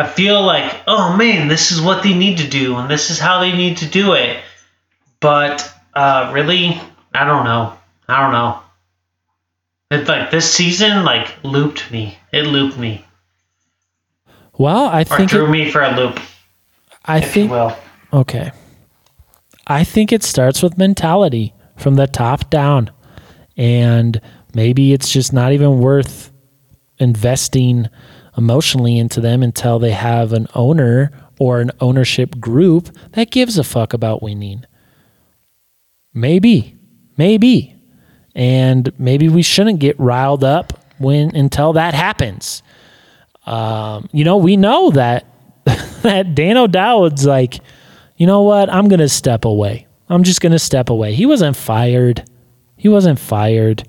I 0.00 0.06
feel 0.06 0.40
like, 0.40 0.74
oh 0.86 1.14
man, 1.16 1.48
this 1.48 1.72
is 1.72 1.80
what 1.80 2.02
they 2.02 2.14
need 2.14 2.38
to 2.38 2.48
do, 2.48 2.76
and 2.76 2.90
this 2.90 3.10
is 3.10 3.18
how 3.18 3.40
they 3.40 3.52
need 3.52 3.76
to 3.78 3.86
do 3.86 4.14
it. 4.14 4.38
But 5.20 5.70
uh, 5.92 6.30
really, 6.32 6.80
I 7.12 7.24
don't 7.24 7.44
know. 7.44 7.74
I 8.08 8.22
don't 8.22 8.32
know. 8.32 8.60
It's 9.90 10.08
like 10.08 10.30
this 10.30 10.50
season, 10.50 11.04
like 11.04 11.28
looped 11.42 11.90
me. 11.90 12.16
It 12.32 12.46
looped 12.46 12.78
me. 12.78 13.04
Well, 14.56 14.86
I 14.86 15.02
Or 15.02 15.04
think 15.04 15.30
threw 15.30 15.46
it, 15.46 15.50
me 15.50 15.70
for 15.70 15.82
a 15.82 15.94
loop, 15.94 16.18
I 17.04 17.20
think 17.20 17.50
will. 17.50 17.76
Okay. 18.12 18.52
I 19.66 19.84
think 19.84 20.12
it 20.12 20.22
starts 20.22 20.62
with 20.62 20.78
mentality 20.78 21.52
from 21.76 21.96
the 21.96 22.06
top 22.06 22.48
down. 22.48 22.90
And 23.56 24.20
maybe 24.54 24.94
it's 24.94 25.12
just 25.12 25.32
not 25.32 25.52
even 25.52 25.80
worth 25.80 26.32
investing 26.98 27.88
emotionally 28.40 28.98
into 28.98 29.20
them 29.20 29.42
until 29.42 29.78
they 29.78 29.90
have 29.92 30.32
an 30.32 30.48
owner 30.54 31.12
or 31.38 31.60
an 31.60 31.70
ownership 31.78 32.40
group 32.40 32.88
that 33.12 33.30
gives 33.30 33.58
a 33.58 33.64
fuck 33.64 33.92
about 33.92 34.22
winning. 34.22 34.64
Maybe. 36.14 36.76
Maybe. 37.18 37.76
And 38.34 38.92
maybe 38.98 39.28
we 39.28 39.42
shouldn't 39.42 39.78
get 39.78 40.00
riled 40.00 40.42
up 40.42 40.72
when 40.98 41.36
until 41.36 41.74
that 41.74 41.92
happens. 41.92 42.62
Um, 43.44 44.08
you 44.12 44.24
know, 44.24 44.38
we 44.38 44.56
know 44.56 44.90
that 44.92 45.26
that 46.02 46.34
Dan 46.34 46.56
O'Dowd's 46.56 47.26
like, 47.26 47.60
you 48.16 48.26
know 48.26 48.42
what? 48.42 48.70
I'm 48.70 48.88
to 49.00 49.08
step 49.08 49.44
away. 49.44 49.86
I'm 50.08 50.22
just 50.24 50.40
to 50.52 50.58
step 50.58 50.88
away. 50.88 51.14
He 51.14 51.26
wasn't 51.26 51.56
fired. 51.56 52.24
He 52.76 52.88
wasn't 52.88 53.18
fired. 53.18 53.84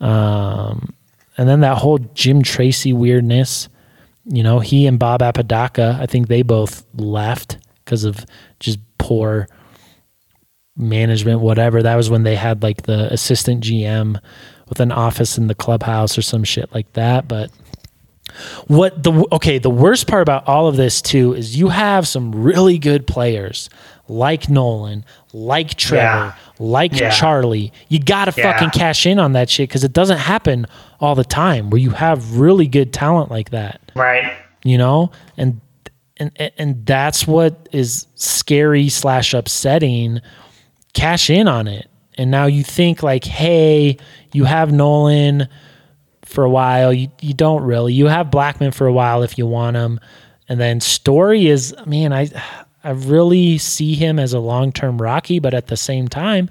Um, 0.00 0.94
and 1.38 1.48
then 1.48 1.60
that 1.60 1.78
whole 1.78 1.98
Jim 2.14 2.42
Tracy 2.42 2.92
weirdness, 2.92 3.68
you 4.24 4.42
know, 4.42 4.58
he 4.58 4.86
and 4.86 4.98
Bob 4.98 5.22
Apodaca, 5.22 5.96
I 6.00 6.06
think 6.06 6.26
they 6.26 6.42
both 6.42 6.84
left 6.94 7.58
because 7.84 8.04
of 8.04 8.26
just 8.58 8.80
poor 8.98 9.48
management, 10.76 11.40
whatever. 11.40 11.82
That 11.82 11.94
was 11.94 12.10
when 12.10 12.24
they 12.24 12.34
had 12.34 12.62
like 12.62 12.82
the 12.82 13.12
assistant 13.12 13.62
GM 13.62 14.20
with 14.68 14.80
an 14.80 14.92
office 14.92 15.38
in 15.38 15.46
the 15.46 15.54
clubhouse 15.54 16.18
or 16.18 16.22
some 16.22 16.44
shit 16.44 16.74
like 16.74 16.92
that. 16.94 17.28
But 17.28 17.50
what 18.66 19.02
the 19.02 19.26
okay 19.32 19.58
the 19.58 19.70
worst 19.70 20.06
part 20.06 20.22
about 20.22 20.46
all 20.46 20.68
of 20.68 20.76
this 20.76 21.00
too 21.00 21.32
is 21.32 21.56
you 21.56 21.68
have 21.68 22.06
some 22.06 22.30
really 22.32 22.78
good 22.78 23.06
players 23.06 23.70
like 24.08 24.48
nolan 24.48 25.04
like 25.32 25.74
trevor 25.74 26.02
Yeah. 26.02 26.32
like 26.58 26.98
Yeah. 26.98 27.10
charlie 27.10 27.72
you 27.88 27.98
gotta 27.98 28.32
Yeah. 28.36 28.52
fucking 28.52 28.70
cash 28.70 29.04
in 29.06 29.18
on 29.18 29.32
that 29.32 29.50
shit 29.50 29.68
because 29.68 29.84
it 29.84 29.92
doesn't 29.92 30.18
happen 30.18 30.66
all 31.00 31.14
the 31.14 31.24
time 31.24 31.68
where 31.70 31.80
you 31.80 31.90
have 31.90 32.38
really 32.38 32.66
good 32.66 32.92
talent 32.92 33.30
like 33.30 33.50
that 33.50 33.80
Right. 33.94 34.32
you 34.64 34.78
know 34.78 35.10
and 35.36 35.60
and 36.16 36.32
and 36.56 36.84
that's 36.86 37.26
what 37.26 37.68
is 37.70 38.06
scary 38.14 38.88
slash 38.88 39.34
upsetting 39.34 40.20
cash 40.94 41.28
in 41.30 41.46
on 41.46 41.68
it 41.68 41.86
and 42.16 42.30
now 42.30 42.46
you 42.46 42.64
think 42.64 43.02
like 43.02 43.24
hey 43.24 43.96
you 44.32 44.44
have 44.44 44.72
nolan 44.72 45.48
for 46.24 46.44
a 46.44 46.50
while 46.50 46.92
you, 46.92 47.08
you 47.20 47.34
don't 47.34 47.62
really 47.62 47.92
you 47.92 48.06
have 48.06 48.28
Blackmon 48.28 48.74
for 48.74 48.86
a 48.86 48.92
while 48.92 49.22
if 49.22 49.38
you 49.38 49.46
want 49.46 49.76
him 49.76 50.00
and 50.48 50.58
then 50.60 50.80
story 50.80 51.46
is 51.46 51.74
man 51.86 52.12
i 52.12 52.28
i 52.88 52.92
really 52.92 53.58
see 53.58 53.94
him 53.94 54.18
as 54.18 54.32
a 54.32 54.38
long-term 54.40 55.00
rocky 55.00 55.38
but 55.38 55.54
at 55.54 55.66
the 55.68 55.76
same 55.76 56.08
time 56.08 56.48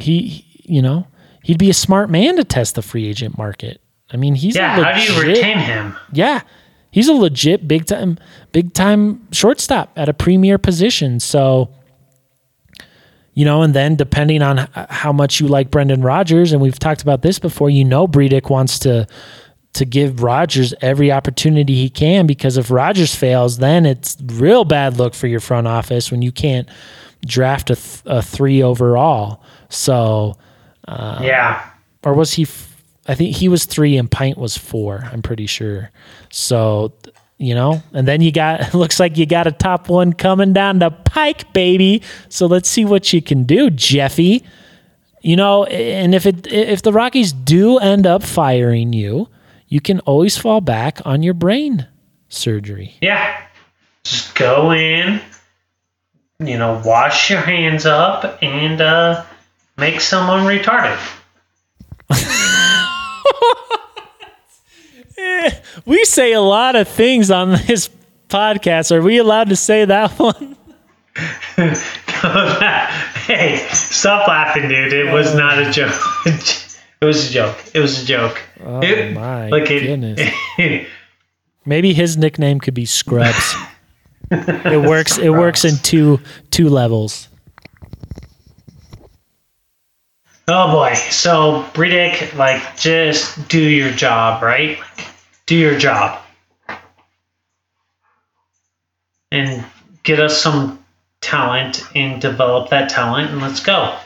he 0.00 0.44
you 0.64 0.80
know 0.82 1.06
he'd 1.42 1.58
be 1.58 1.70
a 1.70 1.74
smart 1.74 2.08
man 2.10 2.36
to 2.36 2.44
test 2.44 2.74
the 2.74 2.82
free 2.82 3.06
agent 3.06 3.36
market 3.38 3.80
i 4.12 4.16
mean 4.16 4.34
he's 4.34 4.56
Yeah. 4.56 4.78
a 4.80 4.82
How 4.84 4.92
do 4.94 5.00
you 5.12 5.18
legit- 5.18 5.36
retain 5.36 5.58
him? 5.58 5.96
yeah. 6.12 6.40
He's 6.90 7.08
a 7.08 7.12
legit 7.12 7.66
big 7.66 7.86
time 7.86 8.18
big 8.52 8.72
time 8.72 9.26
shortstop 9.32 9.90
at 9.96 10.08
a 10.08 10.14
premier 10.14 10.58
position. 10.58 11.18
So 11.18 11.70
you 13.34 13.44
know, 13.44 13.62
and 13.62 13.74
then 13.74 13.96
depending 13.96 14.42
on 14.42 14.68
how 14.74 15.12
much 15.12 15.40
you 15.40 15.48
like 15.48 15.68
Brendan 15.72 16.02
Rodgers, 16.02 16.52
and 16.52 16.62
we've 16.62 16.78
talked 16.78 17.02
about 17.02 17.22
this 17.22 17.40
before, 17.40 17.68
you 17.68 17.84
know 17.84 18.06
Bridich 18.06 18.48
wants 18.48 18.78
to 18.80 19.08
to 19.74 19.84
give 19.84 20.22
Rodgers 20.22 20.72
every 20.80 21.12
opportunity 21.12 21.74
he 21.74 21.90
can 21.90 22.26
because 22.26 22.56
if 22.56 22.70
Rodgers 22.70 23.14
fails, 23.14 23.58
then 23.58 23.84
it's 23.84 24.16
real 24.24 24.64
bad 24.64 24.96
look 24.98 25.14
for 25.14 25.26
your 25.26 25.40
front 25.40 25.66
office 25.66 26.10
when 26.10 26.22
you 26.22 26.32
can't 26.32 26.68
draft 27.26 27.70
a, 27.70 27.76
th- 27.76 28.02
a 28.06 28.22
three 28.22 28.62
overall. 28.62 29.42
So, 29.68 30.36
um, 30.86 31.22
yeah. 31.22 31.68
or 32.04 32.14
was 32.14 32.32
he? 32.34 32.44
F- 32.44 32.82
I 33.06 33.14
think 33.14 33.36
he 33.36 33.48
was 33.48 33.66
three 33.66 33.96
and 33.96 34.10
Pint 34.10 34.38
was 34.38 34.56
four. 34.56 35.08
I'm 35.12 35.22
pretty 35.22 35.46
sure. 35.46 35.90
So, 36.30 36.92
you 37.38 37.54
know, 37.54 37.82
and 37.92 38.06
then 38.06 38.22
you 38.22 38.30
got 38.30 38.60
it 38.60 38.74
looks 38.74 39.00
like 39.00 39.18
you 39.18 39.26
got 39.26 39.46
a 39.46 39.52
top 39.52 39.88
one 39.88 40.12
coming 40.12 40.52
down 40.52 40.78
the 40.78 40.90
pike, 40.90 41.52
baby. 41.52 42.02
So 42.28 42.46
let's 42.46 42.68
see 42.68 42.84
what 42.84 43.12
you 43.12 43.20
can 43.20 43.42
do, 43.42 43.70
Jeffy. 43.70 44.44
You 45.20 45.36
know, 45.36 45.64
and 45.64 46.14
if 46.14 46.26
it 46.26 46.46
if 46.52 46.82
the 46.82 46.92
Rockies 46.92 47.32
do 47.32 47.78
end 47.78 48.06
up 48.06 48.22
firing 48.22 48.92
you, 48.92 49.28
you 49.74 49.80
can 49.80 49.98
always 50.06 50.38
fall 50.38 50.60
back 50.60 51.00
on 51.04 51.24
your 51.24 51.34
brain 51.34 51.88
surgery. 52.28 52.94
Yeah. 53.00 53.36
Just 54.04 54.36
go 54.36 54.70
in, 54.70 55.20
you 56.38 56.56
know, 56.58 56.80
wash 56.84 57.28
your 57.28 57.40
hands 57.40 57.84
up 57.84 58.38
and 58.40 58.80
uh, 58.80 59.24
make 59.76 60.00
someone 60.00 60.44
retarded. 60.46 60.96
We 65.86 66.04
say 66.04 66.32
a 66.32 66.40
lot 66.40 66.76
of 66.76 66.86
things 66.88 67.30
on 67.30 67.50
this 67.50 67.90
podcast. 68.28 68.92
Are 68.92 69.02
we 69.02 69.18
allowed 69.18 69.48
to 69.48 69.56
say 69.56 69.84
that 69.84 70.12
one? 70.12 70.56
hey, 73.26 73.66
stop 73.72 74.28
laughing, 74.28 74.68
dude. 74.68 74.92
It 74.92 75.12
was 75.12 75.34
not 75.34 75.58
a 75.58 75.70
joke. 75.70 75.92
It 77.04 77.08
was 77.08 77.28
a 77.28 77.32
joke. 77.34 77.58
It 77.74 77.80
was 77.80 78.02
a 78.02 78.06
joke. 78.06 78.40
Oh 78.64 78.80
It- 78.82 79.12
my 79.12 79.50
like 79.50 79.70
it- 79.70 79.80
goodness. 79.82 80.20
Maybe 81.66 81.92
his 81.92 82.16
nickname 82.16 82.60
could 82.60 82.72
be 82.72 82.86
Scrubs. 82.86 83.54
it 84.30 84.80
works. 84.88 85.18
It 85.18 85.28
works 85.28 85.66
in 85.66 85.76
two 85.76 86.18
two 86.50 86.70
levels. 86.70 87.28
Oh 90.48 90.72
boy. 90.72 90.94
So 90.94 91.62
Bridich, 91.74 92.34
like, 92.36 92.76
just 92.78 93.48
do 93.48 93.60
your 93.60 93.90
job, 93.90 94.42
right? 94.42 94.78
Like, 94.78 95.06
do 95.44 95.54
your 95.56 95.78
job. 95.78 96.22
And 99.30 99.62
get 100.04 100.20
us 100.20 100.40
some 100.40 100.82
talent 101.20 101.82
and 101.94 102.20
develop 102.20 102.70
that 102.70 102.88
talent 102.88 103.30
and 103.30 103.42
let's 103.42 103.60
go. 103.60 103.98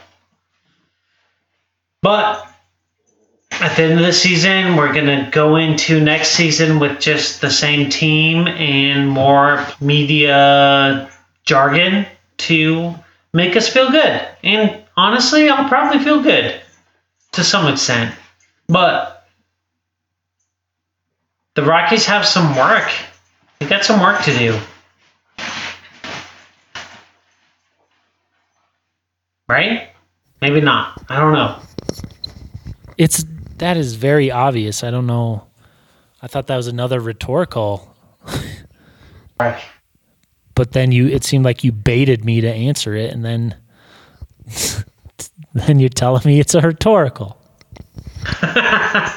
But 2.02 2.47
at 3.60 3.76
the 3.76 3.82
end 3.82 3.98
of 3.98 4.06
the 4.06 4.12
season, 4.12 4.76
we're 4.76 4.92
gonna 4.92 5.28
go 5.32 5.56
into 5.56 6.00
next 6.00 6.28
season 6.30 6.78
with 6.78 7.00
just 7.00 7.40
the 7.40 7.50
same 7.50 7.90
team 7.90 8.46
and 8.46 9.08
more 9.08 9.66
media 9.80 11.10
jargon 11.44 12.06
to 12.36 12.94
make 13.32 13.56
us 13.56 13.68
feel 13.68 13.90
good. 13.90 14.26
And 14.44 14.82
honestly, 14.96 15.48
I'll 15.48 15.68
probably 15.68 15.98
feel 16.04 16.22
good 16.22 16.60
to 17.32 17.42
some 17.42 17.72
extent. 17.72 18.14
But 18.68 19.26
the 21.54 21.64
Rockies 21.64 22.06
have 22.06 22.24
some 22.24 22.54
work. 22.56 22.90
They 23.58 23.66
got 23.66 23.84
some 23.84 24.00
work 24.00 24.22
to 24.22 24.38
do. 24.38 24.58
Right? 29.48 29.88
Maybe 30.40 30.60
not. 30.60 31.02
I 31.08 31.18
don't 31.18 31.32
know. 31.32 31.58
It's 32.96 33.24
that 33.58 33.76
is 33.76 33.94
very 33.94 34.30
obvious. 34.30 34.82
I 34.84 34.90
don't 34.90 35.06
know. 35.06 35.46
I 36.22 36.26
thought 36.26 36.46
that 36.48 36.56
was 36.56 36.66
another 36.66 37.00
rhetorical, 37.00 37.94
Right. 39.38 39.62
but 40.54 40.72
then 40.72 40.90
you 40.90 41.06
it 41.06 41.22
seemed 41.24 41.44
like 41.44 41.62
you 41.62 41.70
baited 41.70 42.24
me 42.24 42.40
to 42.40 42.52
answer 42.52 42.94
it, 42.94 43.12
and 43.12 43.24
then 43.24 43.54
then 45.54 45.78
you're 45.78 45.88
telling 45.88 46.22
me 46.24 46.40
it's 46.40 46.54
a 46.54 46.60
rhetorical. 46.60 47.38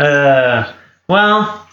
Uh, 0.00 0.72
well, 1.08 1.68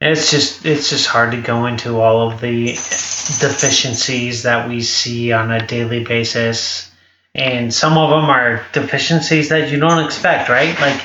it's 0.00 0.30
just 0.30 0.64
it's 0.64 0.88
just 0.88 1.06
hard 1.06 1.32
to 1.32 1.42
go 1.42 1.66
into 1.66 2.00
all 2.00 2.30
of 2.32 2.40
the 2.40 2.68
deficiencies 2.68 4.44
that 4.44 4.66
we 4.66 4.80
see 4.80 5.30
on 5.30 5.50
a 5.50 5.66
daily 5.66 6.02
basis, 6.04 6.90
and 7.36 7.72
some 7.72 7.98
of 7.98 8.08
them 8.08 8.30
are 8.30 8.64
deficiencies 8.72 9.50
that 9.50 9.70
you 9.70 9.78
don't 9.78 10.04
expect, 10.04 10.48
right? 10.48 10.78
Like 10.80 11.00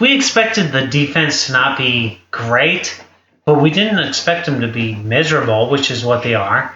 we 0.00 0.16
expected 0.16 0.70
the 0.70 0.86
defense 0.86 1.46
to 1.46 1.52
not 1.52 1.76
be 1.76 2.20
great, 2.30 3.04
but 3.44 3.60
we 3.60 3.70
didn't 3.70 3.98
expect 3.98 4.46
them 4.46 4.60
to 4.60 4.68
be 4.68 4.94
miserable, 4.94 5.68
which 5.68 5.90
is 5.90 6.04
what 6.04 6.22
they 6.22 6.34
are. 6.36 6.74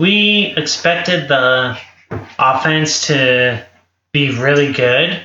We 0.00 0.52
expected 0.56 1.28
the 1.28 1.78
offense 2.36 3.06
to 3.06 3.64
be 4.10 4.36
really 4.36 4.72
good, 4.72 5.24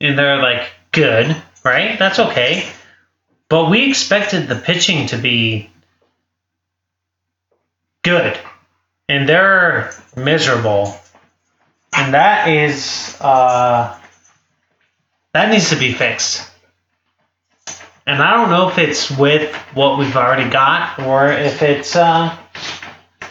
and 0.00 0.16
they're 0.16 0.40
like 0.40 0.68
good, 0.92 1.36
right? 1.64 1.98
That's 1.98 2.20
okay. 2.20 2.64
But 3.48 3.70
we 3.70 3.88
expected 3.88 4.46
the 4.46 4.54
pitching 4.54 5.08
to 5.08 5.18
be 5.18 5.68
good, 8.02 8.38
and 9.08 9.28
they're 9.28 9.92
miserable, 10.16 10.96
and 11.92 12.14
that 12.14 12.48
is 12.48 13.16
uh, 13.20 13.98
that 15.32 15.50
needs 15.50 15.70
to 15.70 15.76
be 15.76 15.92
fixed. 15.92 16.48
And 18.06 18.20
I 18.20 18.32
don't 18.32 18.50
know 18.50 18.68
if 18.68 18.78
it's 18.78 19.10
with 19.10 19.54
what 19.74 19.98
we've 19.98 20.16
already 20.16 20.50
got 20.50 20.98
or 20.98 21.30
if 21.30 21.62
it's 21.62 21.94
uh, 21.94 22.36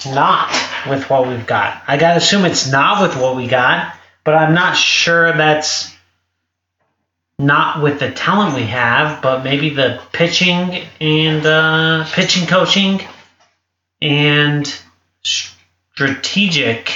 not 0.08 0.50
with 0.88 1.10
what 1.10 1.28
we've 1.28 1.46
got. 1.46 1.84
I 1.88 1.98
gotta 1.98 2.18
assume 2.18 2.46
it's 2.46 2.72
not 2.72 3.02
with 3.02 3.22
what 3.22 3.36
we 3.36 3.48
got, 3.48 3.96
but 4.24 4.36
I'm 4.36 4.54
not 4.54 4.78
sure 4.78 5.34
that's 5.34 5.94
not 7.38 7.82
with 7.82 8.00
the 8.00 8.12
talent 8.12 8.56
we 8.56 8.64
have, 8.68 9.22
but 9.22 9.44
maybe 9.44 9.72
the 9.72 10.02
pitching 10.14 10.86
and 11.02 11.46
uh, 11.46 12.06
pitching 12.12 12.48
coaching 12.48 13.02
and 14.02 14.82
strategic 15.24 16.92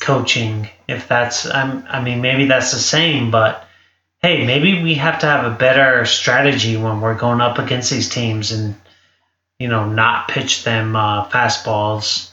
coaching. 0.00 0.68
If 0.88 1.06
that's, 1.08 1.46
I'm, 1.46 1.84
I 1.88 2.02
mean, 2.02 2.20
maybe 2.20 2.46
that's 2.46 2.72
the 2.72 2.78
same, 2.78 3.30
but 3.30 3.66
hey, 4.22 4.44
maybe 4.44 4.82
we 4.82 4.94
have 4.94 5.18
to 5.20 5.26
have 5.26 5.50
a 5.50 5.56
better 5.56 6.04
strategy 6.04 6.76
when 6.76 7.00
we're 7.00 7.14
going 7.14 7.40
up 7.40 7.58
against 7.58 7.90
these 7.90 8.08
teams 8.08 8.52
and 8.52 8.74
you 9.58 9.68
know 9.68 9.88
not 9.88 10.28
pitch 10.28 10.64
them 10.64 10.96
uh, 10.96 11.28
fastballs 11.28 12.30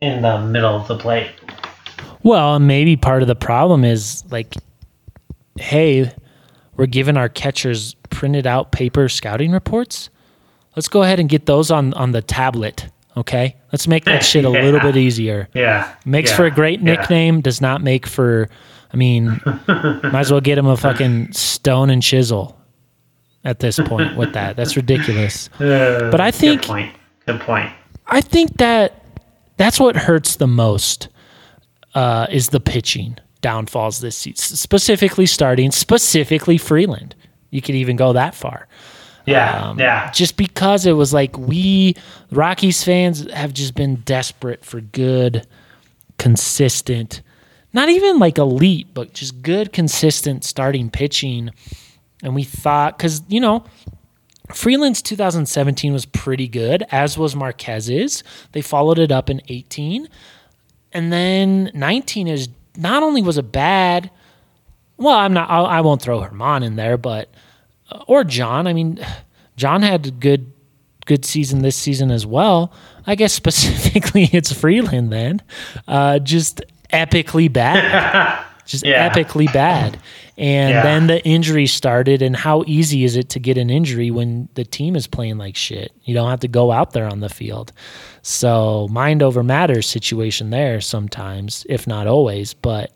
in 0.00 0.22
the 0.22 0.40
middle 0.40 0.76
of 0.76 0.88
the 0.88 0.96
plate. 0.96 1.30
Well, 2.22 2.58
maybe 2.58 2.96
part 2.96 3.22
of 3.22 3.28
the 3.28 3.36
problem 3.36 3.84
is 3.84 4.24
like, 4.30 4.54
hey, 5.58 6.12
we're 6.76 6.86
giving 6.86 7.16
our 7.16 7.28
catchers 7.28 7.94
printed 8.10 8.46
out 8.46 8.72
paper 8.72 9.08
scouting 9.08 9.50
reports. 9.50 10.10
Let's 10.76 10.88
go 10.88 11.02
ahead 11.02 11.18
and 11.18 11.28
get 11.28 11.46
those 11.46 11.70
on 11.70 11.94
on 11.94 12.12
the 12.12 12.22
tablet. 12.22 12.88
Okay, 13.18 13.56
let's 13.72 13.86
make 13.88 14.04
that 14.04 14.24
shit 14.24 14.44
a 14.44 14.50
Yeah. 14.52 14.62
little 14.62 14.80
bit 14.80 14.96
easier. 14.96 15.48
Yeah, 15.54 15.92
Makes 16.06 16.30
yeah, 16.30 16.36
for 16.36 16.44
a 16.46 16.50
great 16.50 16.78
yeah. 16.80 16.84
nickname. 16.94 17.40
Does 17.40 17.60
not 17.60 17.82
make 17.82 18.06
for. 18.06 18.48
I 18.92 18.96
mean, 18.96 19.40
might 19.68 20.14
as 20.14 20.30
well 20.32 20.40
get 20.40 20.56
him 20.56 20.66
a 20.66 20.76
fucking 20.76 21.32
stone 21.32 21.90
and 21.90 22.02
chisel. 22.02 22.54
At 23.44 23.60
this 23.60 23.78
point, 23.78 24.16
with 24.16 24.32
that, 24.34 24.56
that's 24.56 24.76
ridiculous. 24.76 25.48
Uh, 25.60 26.10
But 26.10 26.20
I 26.20 26.30
think- 26.30 26.62
good 26.62 26.68
point. 26.68 26.94
Good 27.26 27.40
point. 27.40 27.70
I 28.06 28.20
think 28.20 28.56
that 28.58 29.04
that's 29.58 29.78
what 29.78 29.96
hurts 29.96 30.36
the 30.36 30.46
most 30.46 31.08
uh, 31.94 32.26
is 32.30 32.48
the 32.48 32.60
pitching 32.60 33.16
downfalls 33.42 34.00
this 34.00 34.16
season, 34.16 34.56
specifically 34.56 35.26
starting 35.26 35.70
specifically 35.70 36.56
Freeland. 36.58 37.14
You 37.50 37.60
could 37.62 37.74
even 37.74 37.96
go 37.96 38.12
that 38.14 38.34
far. 38.34 38.66
Yeah, 39.28 39.68
Um, 39.70 39.78
yeah, 39.78 40.10
Just 40.12 40.36
because 40.36 40.86
it 40.86 40.92
was 40.92 41.12
like 41.12 41.36
we 41.38 41.96
Rockies 42.30 42.82
fans 42.84 43.30
have 43.32 43.52
just 43.52 43.74
been 43.74 43.96
desperate 43.96 44.64
for 44.64 44.80
good, 44.80 45.46
consistent, 46.18 47.22
not 47.72 47.88
even 47.88 48.18
like 48.18 48.38
elite, 48.38 48.88
but 48.94 49.12
just 49.12 49.42
good, 49.42 49.72
consistent 49.72 50.44
starting 50.44 50.90
pitching. 50.90 51.50
And 52.22 52.34
we 52.34 52.42
thought, 52.42 52.98
because, 52.98 53.22
you 53.28 53.40
know, 53.40 53.64
Freeland's 54.52 55.02
2017 55.02 55.92
was 55.92 56.06
pretty 56.06 56.48
good, 56.48 56.84
as 56.90 57.18
was 57.18 57.36
Marquez's. 57.36 58.24
They 58.52 58.62
followed 58.62 58.98
it 58.98 59.12
up 59.12 59.30
in 59.30 59.42
18. 59.48 60.08
And 60.92 61.12
then 61.12 61.70
19 61.74 62.28
is 62.28 62.48
not 62.76 63.02
only 63.02 63.22
was 63.22 63.38
it 63.38 63.52
bad, 63.52 64.10
well, 64.96 65.16
I'm 65.16 65.32
not, 65.32 65.50
I, 65.50 65.60
I 65.60 65.80
won't 65.82 66.02
throw 66.02 66.22
German 66.22 66.62
in 66.62 66.76
there, 66.76 66.96
but, 66.96 67.28
or 68.06 68.24
Jon. 68.24 68.66
I 68.66 68.72
mean, 68.72 68.98
Jon 69.56 69.82
had 69.82 70.06
a 70.06 70.10
good, 70.10 70.52
good 71.06 71.24
season 71.24 71.62
this 71.62 71.76
season 71.76 72.10
as 72.10 72.26
well. 72.26 72.72
I 73.06 73.14
guess 73.14 73.32
specifically 73.42 74.28
it's 74.32 74.52
Freeland 74.52 75.12
then. 75.12 75.42
Uh, 75.86 76.18
just 76.18 76.62
epically 76.92 77.52
bad. 77.52 78.44
just 78.66 78.84
Yeah. 78.84 79.08
epically 79.08 79.52
bad. 79.52 79.98
And 80.36 80.70
Yeah. 80.74 80.82
then 80.82 81.06
the 81.08 81.24
injury 81.26 81.66
started, 81.66 82.22
and 82.22 82.36
how 82.36 82.62
easy 82.68 83.02
is 83.02 83.16
it 83.16 83.28
to 83.30 83.40
get 83.40 83.58
an 83.58 83.70
injury 83.70 84.12
when 84.12 84.48
the 84.54 84.64
team 84.64 84.94
is 84.94 85.08
playing 85.08 85.36
like 85.36 85.56
shit? 85.56 85.90
You 86.04 86.14
don't 86.14 86.30
have 86.30 86.38
to 86.40 86.48
go 86.48 86.70
out 86.70 86.92
there 86.92 87.06
on 87.08 87.18
the 87.18 87.28
field. 87.28 87.72
So, 88.22 88.86
mind 88.90 89.20
over 89.22 89.42
matter 89.42 89.82
situation 89.82 90.50
there 90.50 90.80
sometimes, 90.80 91.66
if 91.68 91.88
not 91.88 92.06
always. 92.06 92.54
But 92.54 92.92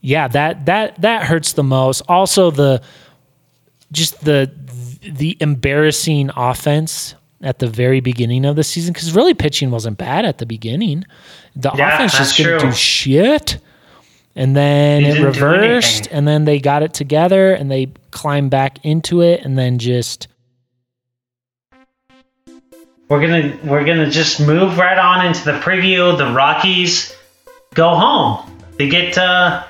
yeah, 0.00 0.26
that 0.28 0.66
that 0.66 1.00
that 1.02 1.22
hurts 1.24 1.52
the 1.52 1.62
most. 1.62 2.00
Also, 2.08 2.50
the 2.50 2.82
just 3.92 4.24
the 4.24 4.50
the 5.02 5.36
embarrassing 5.40 6.30
offense 6.36 7.14
at 7.42 7.58
the 7.58 7.68
very 7.68 8.00
beginning 8.00 8.44
of 8.44 8.56
the 8.56 8.64
season 8.64 8.92
because 8.92 9.14
really 9.14 9.34
pitching 9.34 9.70
wasn't 9.70 9.96
bad 9.98 10.24
at 10.24 10.38
the 10.38 10.46
beginning. 10.46 11.04
The 11.54 11.70
Yeah, 11.76 11.94
offense 11.94 12.16
just 12.16 12.36
couldn't 12.36 12.60
true. 12.60 12.70
do 12.70 12.74
shit. 12.74 13.58
And 14.34 14.54
then 14.54 15.04
it 15.04 15.22
reversed, 15.22 16.08
and 16.10 16.28
then 16.28 16.44
they 16.44 16.58
got 16.58 16.82
it 16.82 16.92
together, 16.92 17.54
and 17.54 17.70
they 17.70 17.86
climbed 18.10 18.50
back 18.50 18.84
into 18.84 19.22
it, 19.22 19.42
and 19.42 19.56
then 19.58 19.78
just 19.78 20.28
we're 23.08 23.20
gonna 23.20 23.56
we're 23.64 23.84
gonna 23.84 24.10
just 24.10 24.40
move 24.40 24.76
right 24.76 24.98
on 24.98 25.24
into 25.24 25.44
the 25.44 25.58
preview. 25.60 26.16
The 26.18 26.32
Rockies 26.34 27.14
go 27.74 27.94
home. 27.94 28.58
They 28.76 28.88
get 28.88 29.16
uh, 29.16 29.64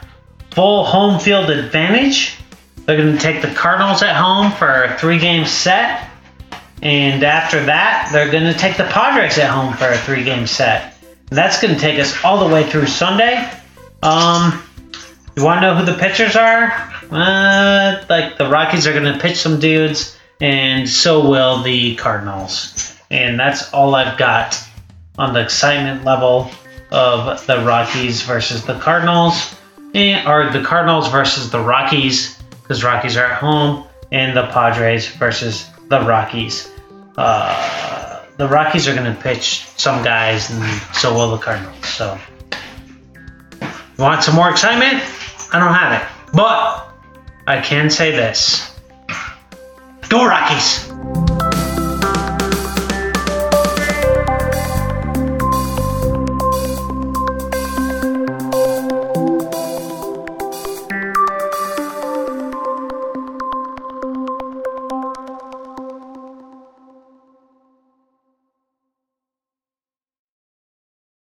full 0.50 0.84
home 0.84 1.20
field 1.20 1.48
advantage. 1.50 2.36
They're 2.86 2.96
gonna 2.96 3.18
take 3.18 3.42
the 3.42 3.52
Cardinals 3.52 4.02
at 4.02 4.16
home 4.16 4.52
for 4.52 4.84
a 4.84 4.98
three 4.98 5.18
game 5.18 5.44
set, 5.44 6.08
and 6.82 7.22
after 7.22 7.64
that, 7.66 8.10
they're 8.12 8.30
gonna 8.30 8.54
take 8.54 8.76
the 8.76 8.84
Padres 8.84 9.38
at 9.38 9.50
home 9.50 9.74
for 9.74 9.88
a 9.88 9.98
three 9.98 10.24
game 10.24 10.46
set. 10.46 10.94
That's 11.30 11.60
gonna 11.60 11.78
take 11.78 11.98
us 11.98 12.24
all 12.24 12.46
the 12.46 12.54
way 12.54 12.64
through 12.64 12.86
Sunday. 12.86 13.50
Um, 14.02 14.62
you 15.36 15.44
want 15.44 15.60
to 15.60 15.66
know 15.66 15.74
who 15.74 15.84
the 15.84 15.98
pitchers 15.98 16.34
are? 16.34 16.72
Uh, 17.10 18.04
like 18.08 18.38
the 18.38 18.48
Rockies 18.48 18.86
are 18.86 18.92
going 18.92 19.12
to 19.12 19.18
pitch 19.18 19.36
some 19.36 19.60
dudes, 19.60 20.16
and 20.40 20.88
so 20.88 21.28
will 21.28 21.62
the 21.62 21.94
Cardinals. 21.96 22.96
And 23.10 23.38
that's 23.38 23.72
all 23.72 23.94
I've 23.94 24.16
got 24.16 24.58
on 25.18 25.34
the 25.34 25.42
excitement 25.42 26.04
level 26.04 26.50
of 26.90 27.46
the 27.46 27.58
Rockies 27.64 28.22
versus 28.22 28.64
the 28.64 28.78
Cardinals, 28.78 29.54
and 29.94 30.26
or 30.26 30.50
the 30.50 30.62
Cardinals 30.64 31.08
versus 31.08 31.50
the 31.50 31.60
Rockies 31.60 32.35
because 32.66 32.82
Rockies 32.82 33.16
are 33.16 33.26
at 33.26 33.38
home, 33.38 33.84
and 34.10 34.36
the 34.36 34.48
Padres 34.48 35.06
versus 35.06 35.70
the 35.88 36.00
Rockies. 36.00 36.68
Uh, 37.16 38.24
the 38.38 38.48
Rockies 38.48 38.88
are 38.88 38.94
going 38.94 39.14
to 39.14 39.22
pitch 39.22 39.66
some 39.76 40.02
guys, 40.02 40.50
and 40.50 40.62
so 40.92 41.14
will 41.14 41.30
the 41.30 41.38
Cardinals. 41.38 41.86
So. 41.86 42.18
Want 43.98 44.24
some 44.24 44.34
more 44.34 44.50
excitement? 44.50 45.02
I 45.52 45.60
don't 45.60 45.72
have 45.72 46.02
it. 46.02 46.34
But 46.34 46.88
I 47.46 47.60
can 47.60 47.88
say 47.88 48.10
this. 48.10 48.76
Go 50.08 50.26
Rockies! 50.26 50.90